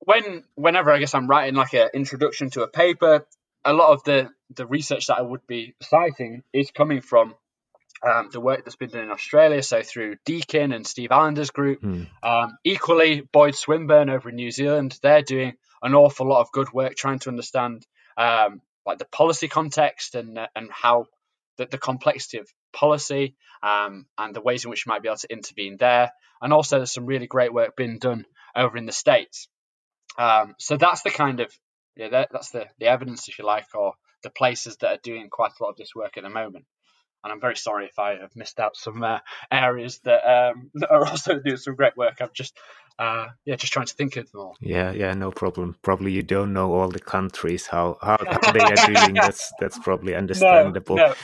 when 0.00 0.44
whenever 0.56 0.90
I 0.90 0.98
guess 0.98 1.14
I'm 1.14 1.28
writing 1.28 1.54
like 1.54 1.74
an 1.74 1.90
introduction 1.94 2.50
to 2.50 2.62
a 2.62 2.68
paper, 2.68 3.26
a 3.64 3.72
lot 3.72 3.92
of 3.92 4.02
the 4.04 4.30
the 4.54 4.66
research 4.66 5.06
that 5.06 5.18
I 5.18 5.22
would 5.22 5.46
be 5.46 5.74
citing 5.80 6.42
is 6.52 6.70
coming 6.72 7.00
from 7.00 7.34
um, 8.02 8.30
the 8.32 8.40
work 8.40 8.64
that's 8.64 8.76
been 8.76 8.90
done 8.90 9.04
in 9.04 9.10
Australia, 9.10 9.62
so 9.62 9.82
through 9.82 10.16
Deakin 10.24 10.72
and 10.72 10.86
Steve 10.86 11.12
Allender's 11.12 11.50
group. 11.50 11.82
Mm. 11.82 12.08
Um, 12.22 12.58
equally, 12.64 13.20
Boyd 13.20 13.54
Swinburn 13.54 14.10
over 14.10 14.30
in 14.30 14.36
New 14.36 14.50
Zealand, 14.50 14.98
they're 15.02 15.22
doing 15.22 15.54
an 15.82 15.94
awful 15.94 16.26
lot 16.26 16.40
of 16.40 16.50
good 16.50 16.72
work 16.72 16.96
trying 16.96 17.18
to 17.20 17.28
understand 17.28 17.86
um, 18.16 18.60
like 18.90 18.98
the 18.98 19.04
policy 19.06 19.48
context 19.48 20.14
and 20.14 20.38
uh, 20.38 20.48
and 20.54 20.68
how 20.70 21.06
the, 21.56 21.66
the, 21.66 21.78
complexity 21.78 22.38
of 22.38 22.48
policy 22.72 23.34
um, 23.62 24.06
and 24.18 24.34
the 24.34 24.40
ways 24.40 24.64
in 24.64 24.70
which 24.70 24.84
you 24.86 24.90
might 24.90 25.02
be 25.02 25.08
able 25.08 25.16
to 25.18 25.32
intervene 25.32 25.76
there. 25.78 26.10
And 26.42 26.52
also, 26.52 26.78
there's 26.78 26.92
some 26.92 27.06
really 27.06 27.26
great 27.26 27.52
work 27.52 27.76
being 27.76 27.98
done 27.98 28.24
over 28.56 28.76
in 28.76 28.86
the 28.86 28.92
states. 28.92 29.48
Um, 30.18 30.54
so 30.58 30.76
that's 30.76 31.02
the 31.02 31.10
kind 31.10 31.40
of 31.40 31.52
yeah, 31.96 32.08
that, 32.08 32.28
that's 32.32 32.50
the 32.50 32.66
the 32.78 32.86
evidence, 32.86 33.28
if 33.28 33.38
you 33.38 33.44
like, 33.44 33.66
or 33.74 33.94
the 34.22 34.30
places 34.30 34.76
that 34.78 34.92
are 34.92 35.00
doing 35.02 35.28
quite 35.30 35.52
a 35.58 35.62
lot 35.62 35.70
of 35.70 35.76
this 35.76 35.94
work 35.94 36.16
at 36.16 36.24
the 36.24 36.30
moment 36.30 36.64
and 37.22 37.32
I'm 37.32 37.40
very 37.40 37.56
sorry 37.56 37.86
if 37.86 37.98
I 37.98 38.16
have 38.16 38.34
missed 38.36 38.60
out 38.60 38.76
some 38.76 39.02
uh, 39.02 39.18
areas 39.50 40.00
that, 40.04 40.24
um, 40.24 40.70
that 40.74 40.90
are 40.90 41.06
also 41.06 41.38
doing 41.38 41.56
some 41.56 41.74
great 41.74 41.96
work. 41.96 42.18
I'm 42.20 42.30
just, 42.32 42.56
uh, 42.98 43.28
yeah, 43.44 43.56
just 43.56 43.72
trying 43.72 43.86
to 43.86 43.94
think 43.94 44.16
of 44.16 44.30
them 44.30 44.40
all. 44.40 44.56
Yeah, 44.60 44.92
yeah, 44.92 45.14
no 45.14 45.30
problem. 45.30 45.76
Probably 45.82 46.12
you 46.12 46.22
don't 46.22 46.52
know 46.52 46.72
all 46.72 46.88
the 46.88 47.00
countries 47.00 47.66
how 47.66 47.96
how, 48.02 48.18
they 48.52 48.60
are 48.60 48.86
doing. 48.86 49.14
That's 49.20 49.52
that's 49.58 49.78
probably 49.78 50.14
understandable. 50.14 50.96
No, 50.96 51.08
no. 51.08 51.14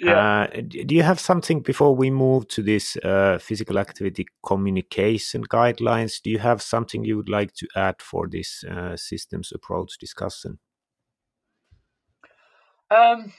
Yeah. 0.00 0.46
Uh, 0.54 0.60
do 0.68 0.94
you 0.94 1.02
have 1.02 1.18
something 1.18 1.60
before 1.60 1.94
we 1.94 2.10
move 2.10 2.46
to 2.48 2.62
this 2.62 2.96
uh, 2.98 3.38
physical 3.40 3.78
activity 3.78 4.26
communication 4.46 5.44
guidelines? 5.44 6.22
Do 6.22 6.30
you 6.30 6.38
have 6.38 6.62
something 6.62 7.04
you 7.04 7.16
would 7.16 7.28
like 7.28 7.52
to 7.54 7.66
add 7.74 8.00
for 8.00 8.28
this 8.28 8.64
uh, 8.64 8.96
systems 8.96 9.52
approach 9.52 9.98
discussion? 9.98 10.58
Um, 12.90 13.32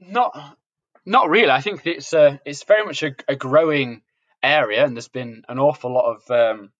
not, 0.00 0.56
not 1.04 1.28
really. 1.28 1.50
I 1.50 1.60
think 1.60 1.86
it's 1.86 2.12
uh, 2.12 2.38
it's 2.44 2.64
very 2.64 2.84
much 2.84 3.02
a, 3.02 3.14
a 3.28 3.36
growing 3.36 4.02
area, 4.42 4.84
and 4.84 4.96
there's 4.96 5.08
been 5.08 5.42
an 5.48 5.58
awful 5.58 5.92
lot 5.92 6.16
of 6.16 6.30
um, 6.30 6.70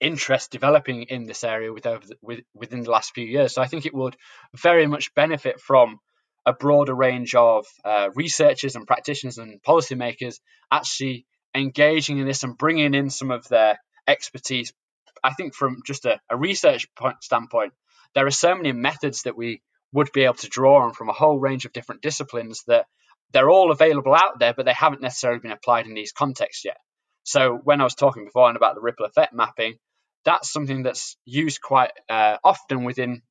interest 0.00 0.50
developing 0.50 1.04
in 1.04 1.26
this 1.26 1.44
area 1.44 1.72
with 1.72 1.86
over 1.86 2.06
the, 2.06 2.16
with, 2.20 2.40
within 2.54 2.82
the 2.82 2.90
last 2.90 3.14
few 3.14 3.24
years. 3.24 3.54
So 3.54 3.62
I 3.62 3.66
think 3.66 3.86
it 3.86 3.94
would 3.94 4.16
very 4.54 4.86
much 4.86 5.14
benefit 5.14 5.60
from 5.60 5.98
a 6.44 6.52
broader 6.52 6.94
range 6.94 7.34
of 7.34 7.66
uh, 7.84 8.10
researchers 8.14 8.76
and 8.76 8.86
practitioners 8.86 9.38
and 9.38 9.62
policymakers 9.62 10.38
actually 10.70 11.26
engaging 11.54 12.18
in 12.18 12.26
this 12.26 12.44
and 12.44 12.56
bringing 12.56 12.94
in 12.94 13.10
some 13.10 13.30
of 13.30 13.48
their 13.48 13.78
expertise. 14.06 14.72
I 15.24 15.32
think 15.32 15.54
from 15.54 15.82
just 15.84 16.04
a, 16.04 16.20
a 16.30 16.36
research 16.36 16.88
point, 16.94 17.16
standpoint, 17.22 17.72
there 18.14 18.26
are 18.26 18.30
so 18.30 18.54
many 18.54 18.72
methods 18.72 19.22
that 19.22 19.36
we 19.36 19.60
would 19.92 20.10
be 20.12 20.24
able 20.24 20.34
to 20.34 20.48
draw 20.48 20.82
on 20.82 20.92
from 20.92 21.08
a 21.08 21.14
whole 21.14 21.38
range 21.38 21.64
of 21.64 21.72
different 21.72 22.02
disciplines 22.02 22.62
that 22.66 22.86
they're 23.32 23.50
all 23.50 23.72
available 23.72 24.14
out 24.14 24.38
there, 24.38 24.54
but 24.54 24.66
they 24.66 24.72
haven't 24.72 25.02
necessarily 25.02 25.40
been 25.40 25.52
applied 25.52 25.86
in 25.86 25.94
these 25.94 26.12
contexts 26.12 26.64
yet. 26.64 26.78
So 27.24 27.58
when 27.64 27.80
I 27.80 27.84
was 27.84 27.94
talking 27.94 28.24
before 28.24 28.50
about 28.50 28.74
the 28.74 28.80
ripple 28.80 29.06
effect 29.06 29.32
mapping, 29.32 29.78
that's 30.24 30.52
something 30.52 30.82
that's 30.82 31.16
used 31.24 31.60
quite 31.60 31.90
uh, 32.08 32.36
often 32.44 32.84
within 32.84 33.22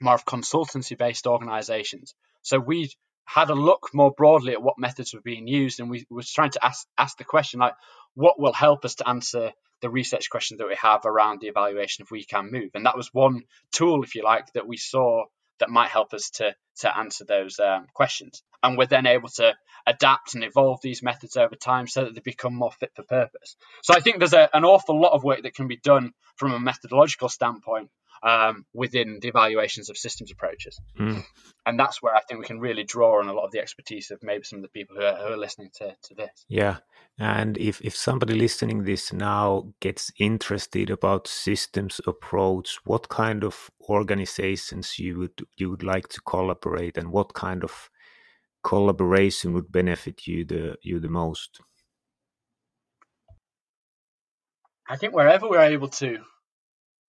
more 0.00 0.14
of 0.14 0.24
consultancy 0.24 0.96
based 0.96 1.26
organizations. 1.26 2.14
So 2.42 2.58
we 2.58 2.90
had 3.24 3.50
a 3.50 3.54
look 3.54 3.90
more 3.92 4.12
broadly 4.12 4.52
at 4.52 4.62
what 4.62 4.78
methods 4.78 5.14
were 5.14 5.20
being 5.20 5.46
used 5.46 5.78
and 5.78 5.90
we 5.90 6.04
was 6.10 6.30
trying 6.30 6.50
to 6.50 6.64
ask 6.64 6.86
ask 6.98 7.16
the 7.16 7.24
question 7.24 7.60
like 7.60 7.74
what 8.14 8.40
will 8.40 8.52
help 8.52 8.84
us 8.84 8.96
to 8.96 9.08
answer 9.08 9.52
the 9.80 9.90
research 9.90 10.30
questions 10.30 10.58
that 10.58 10.68
we 10.68 10.76
have 10.80 11.06
around 11.06 11.40
the 11.40 11.48
evaluation 11.48 12.02
of 12.02 12.10
we 12.10 12.24
can 12.24 12.50
move. 12.50 12.70
And 12.74 12.86
that 12.86 12.96
was 12.96 13.12
one 13.12 13.42
tool, 13.72 14.02
if 14.02 14.14
you 14.14 14.22
like, 14.22 14.52
that 14.52 14.66
we 14.66 14.76
saw 14.76 15.24
that 15.60 15.70
might 15.70 15.90
help 15.90 16.12
us 16.12 16.30
to 16.30 16.54
to 16.80 16.98
answer 16.98 17.24
those 17.24 17.58
um, 17.58 17.86
questions. 17.94 18.42
And 18.62 18.76
we're 18.76 18.86
then 18.86 19.06
able 19.06 19.28
to 19.36 19.54
adapt 19.86 20.34
and 20.34 20.44
evolve 20.44 20.80
these 20.82 21.02
methods 21.02 21.36
over 21.36 21.54
time 21.54 21.86
so 21.86 22.04
that 22.04 22.14
they 22.14 22.20
become 22.20 22.54
more 22.54 22.72
fit 22.72 22.90
for 22.94 23.02
purpose. 23.02 23.56
So 23.82 23.94
I 23.94 24.00
think 24.00 24.18
there's 24.18 24.34
a, 24.34 24.48
an 24.52 24.64
awful 24.64 25.00
lot 25.00 25.12
of 25.12 25.24
work 25.24 25.42
that 25.42 25.54
can 25.54 25.68
be 25.68 25.78
done 25.78 26.12
from 26.36 26.52
a 26.52 26.60
methodological 26.60 27.28
standpoint 27.28 27.90
um, 28.22 28.66
within 28.74 29.18
the 29.20 29.28
evaluations 29.28 29.88
of 29.88 29.96
systems 29.96 30.30
approaches. 30.30 30.80
Mm. 30.98 31.24
And 31.64 31.78
that's 31.78 32.02
where 32.02 32.14
I 32.14 32.20
think 32.20 32.40
we 32.40 32.46
can 32.46 32.60
really 32.60 32.84
draw 32.84 33.20
on 33.20 33.28
a 33.28 33.32
lot 33.32 33.44
of 33.44 33.52
the 33.52 33.60
expertise 33.60 34.10
of 34.10 34.22
maybe 34.22 34.44
some 34.44 34.58
of 34.58 34.62
the 34.62 34.68
people 34.68 34.96
who 34.96 35.02
are, 35.02 35.16
who 35.16 35.32
are 35.32 35.38
listening 35.38 35.70
to, 35.74 35.96
to 36.02 36.14
this. 36.14 36.44
Yeah. 36.48 36.78
And 37.18 37.56
if, 37.58 37.80
if 37.82 37.96
somebody 37.96 38.34
listening 38.34 38.84
this 38.84 39.12
now 39.12 39.72
gets 39.80 40.10
interested 40.18 40.90
about 40.90 41.26
systems 41.26 42.00
approach, 42.06 42.78
what 42.84 43.08
kind 43.08 43.44
of 43.44 43.70
organizations 43.88 44.98
you 44.98 45.18
would 45.18 45.46
you 45.56 45.70
would 45.70 45.82
like 45.82 46.08
to 46.08 46.20
collaborate 46.22 46.96
and 46.96 47.12
what 47.12 47.34
kind 47.34 47.64
of 47.64 47.90
collaboration 48.62 49.52
would 49.52 49.70
benefit 49.72 50.26
you 50.26 50.44
the 50.44 50.76
you 50.82 51.00
the 51.00 51.08
most? 51.08 51.60
I 54.88 54.96
think 54.96 55.14
wherever 55.14 55.48
we're 55.48 55.60
able 55.60 55.88
to 55.88 56.18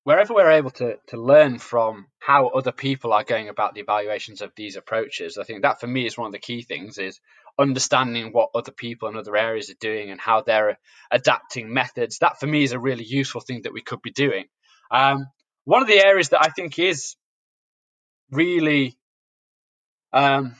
wherever 0.03 0.33
we're 0.33 0.51
able 0.51 0.71
to, 0.71 0.97
to 1.07 1.21
learn 1.21 1.59
from 1.59 2.07
how 2.19 2.47
other 2.47 2.71
people 2.71 3.13
are 3.13 3.23
going 3.23 3.49
about 3.49 3.73
the 3.73 3.81
evaluations 3.81 4.41
of 4.41 4.51
these 4.55 4.75
approaches, 4.75 5.37
I 5.37 5.43
think 5.43 5.61
that 5.61 5.79
for 5.79 5.87
me 5.87 6.05
is 6.05 6.17
one 6.17 6.27
of 6.27 6.33
the 6.33 6.39
key 6.39 6.63
things 6.63 6.97
is 6.97 7.19
understanding 7.59 8.31
what 8.31 8.49
other 8.55 8.71
people 8.71 9.09
in 9.09 9.17
other 9.17 9.35
areas 9.35 9.69
are 9.69 9.75
doing 9.79 10.09
and 10.09 10.19
how 10.19 10.41
they're 10.41 10.79
adapting 11.11 11.73
methods. 11.73 12.19
That 12.19 12.39
for 12.39 12.47
me 12.47 12.63
is 12.63 12.71
a 12.71 12.79
really 12.79 13.03
useful 13.03 13.41
thing 13.41 13.61
that 13.63 13.73
we 13.73 13.81
could 13.81 14.01
be 14.01 14.11
doing. 14.11 14.45
Um, 14.89 15.27
one 15.65 15.81
of 15.81 15.87
the 15.87 16.03
areas 16.03 16.29
that 16.29 16.43
I 16.43 16.49
think 16.49 16.79
is 16.79 17.15
really 18.31 18.97
um, 20.13 20.55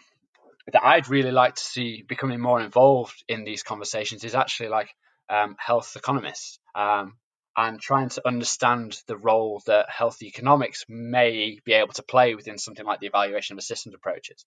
that 0.72 0.84
I'd 0.84 1.10
really 1.10 1.32
like 1.32 1.56
to 1.56 1.64
see 1.64 2.04
becoming 2.08 2.40
more 2.40 2.62
involved 2.62 3.24
in 3.28 3.44
these 3.44 3.64
conversations 3.64 4.24
is 4.24 4.36
actually 4.36 4.70
like 4.70 4.90
um, 5.30 5.56
health 5.58 5.94
economists. 5.96 6.60
Um, 6.76 7.16
and 7.58 7.80
trying 7.80 8.10
to 8.10 8.26
understand 8.26 8.98
the 9.08 9.18
role 9.18 9.62
that 9.66 9.90
health 9.90 10.22
economics 10.22 10.86
may 10.88 11.60
be 11.66 11.74
able 11.74 11.94
to 11.94 12.04
play 12.04 12.34
within 12.36 12.58
something 12.58 12.86
like 12.86 13.00
the 13.00 13.08
evaluation 13.08 13.58
of 13.58 13.64
systems 13.64 13.96
approaches. 13.96 14.46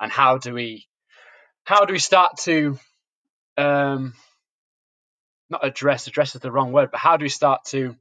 And 0.00 0.12
how 0.12 0.38
do 0.38 0.54
we 0.54 0.86
how 1.64 1.84
do 1.84 1.92
we 1.92 1.98
start 1.98 2.36
to 2.42 2.78
um, 3.56 4.14
not 5.50 5.64
address 5.64 6.06
address 6.06 6.34
is 6.34 6.40
the 6.40 6.52
wrong 6.52 6.72
word 6.72 6.90
but 6.90 7.00
how 7.00 7.16
do 7.16 7.24
we 7.24 7.28
start 7.28 7.64
to 7.66 7.96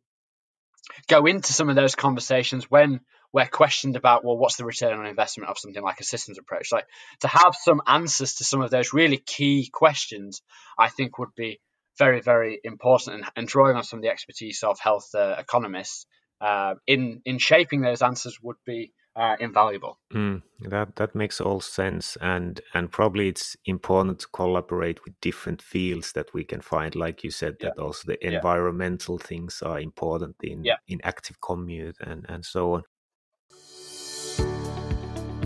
go 1.07 1.25
into 1.25 1.53
some 1.53 1.69
of 1.69 1.75
those 1.75 1.95
conversations 1.95 2.69
when 2.69 2.99
we're 3.31 3.45
questioned 3.45 3.95
about 3.95 4.23
well 4.23 4.37
what's 4.37 4.57
the 4.57 4.65
return 4.65 4.99
on 4.99 5.05
investment 5.05 5.49
of 5.49 5.57
something 5.57 5.81
like 5.81 5.99
a 5.99 6.03
systems 6.03 6.37
approach? 6.37 6.71
Like 6.71 6.87
to 7.21 7.27
have 7.27 7.55
some 7.55 7.81
answers 7.87 8.35
to 8.35 8.43
some 8.43 8.61
of 8.61 8.69
those 8.69 8.93
really 8.93 9.17
key 9.17 9.69
questions 9.71 10.41
i 10.77 10.89
think 10.89 11.17
would 11.17 11.33
be 11.35 11.59
very, 11.97 12.21
very 12.21 12.59
important 12.63 13.15
and, 13.15 13.25
and 13.35 13.47
drawing 13.47 13.75
on 13.75 13.83
some 13.83 13.99
of 13.99 14.03
the 14.03 14.09
expertise 14.09 14.63
of 14.63 14.79
health 14.79 15.09
uh, 15.15 15.35
economists 15.37 16.05
uh, 16.41 16.75
in 16.87 17.21
in 17.25 17.37
shaping 17.37 17.81
those 17.81 18.01
answers 18.01 18.37
would 18.41 18.57
be 18.65 18.91
uh, 19.15 19.35
invaluable. 19.39 19.99
Mm, 20.13 20.41
that 20.61 20.95
that 20.95 21.15
makes 21.15 21.39
all 21.39 21.61
sense, 21.61 22.17
and 22.19 22.59
and 22.73 22.91
probably 22.91 23.29
it's 23.29 23.55
important 23.65 24.19
to 24.19 24.27
collaborate 24.33 25.03
with 25.05 25.13
different 25.21 25.61
fields 25.61 26.11
that 26.13 26.33
we 26.33 26.43
can 26.43 26.61
find, 26.61 26.95
like 26.95 27.23
you 27.23 27.31
said, 27.31 27.55
yeah. 27.59 27.69
that 27.69 27.81
also 27.81 28.03
the 28.07 28.27
environmental 28.27 29.17
yeah. 29.19 29.27
things 29.27 29.61
are 29.61 29.79
important 29.79 30.35
in 30.43 30.63
yeah. 30.63 30.77
in 30.87 30.99
active 31.03 31.39
commute 31.41 31.97
and 32.01 32.25
and 32.27 32.43
so 32.43 32.73
on. 32.73 32.83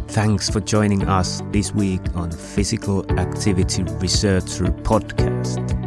Thanks 0.07 0.49
for 0.49 0.61
joining 0.61 1.03
us 1.07 1.43
this 1.51 1.75
week 1.75 2.01
on 2.15 2.31
Physical 2.31 3.05
Activity 3.19 3.83
Researcher 3.83 4.65
Podcast. 4.65 5.86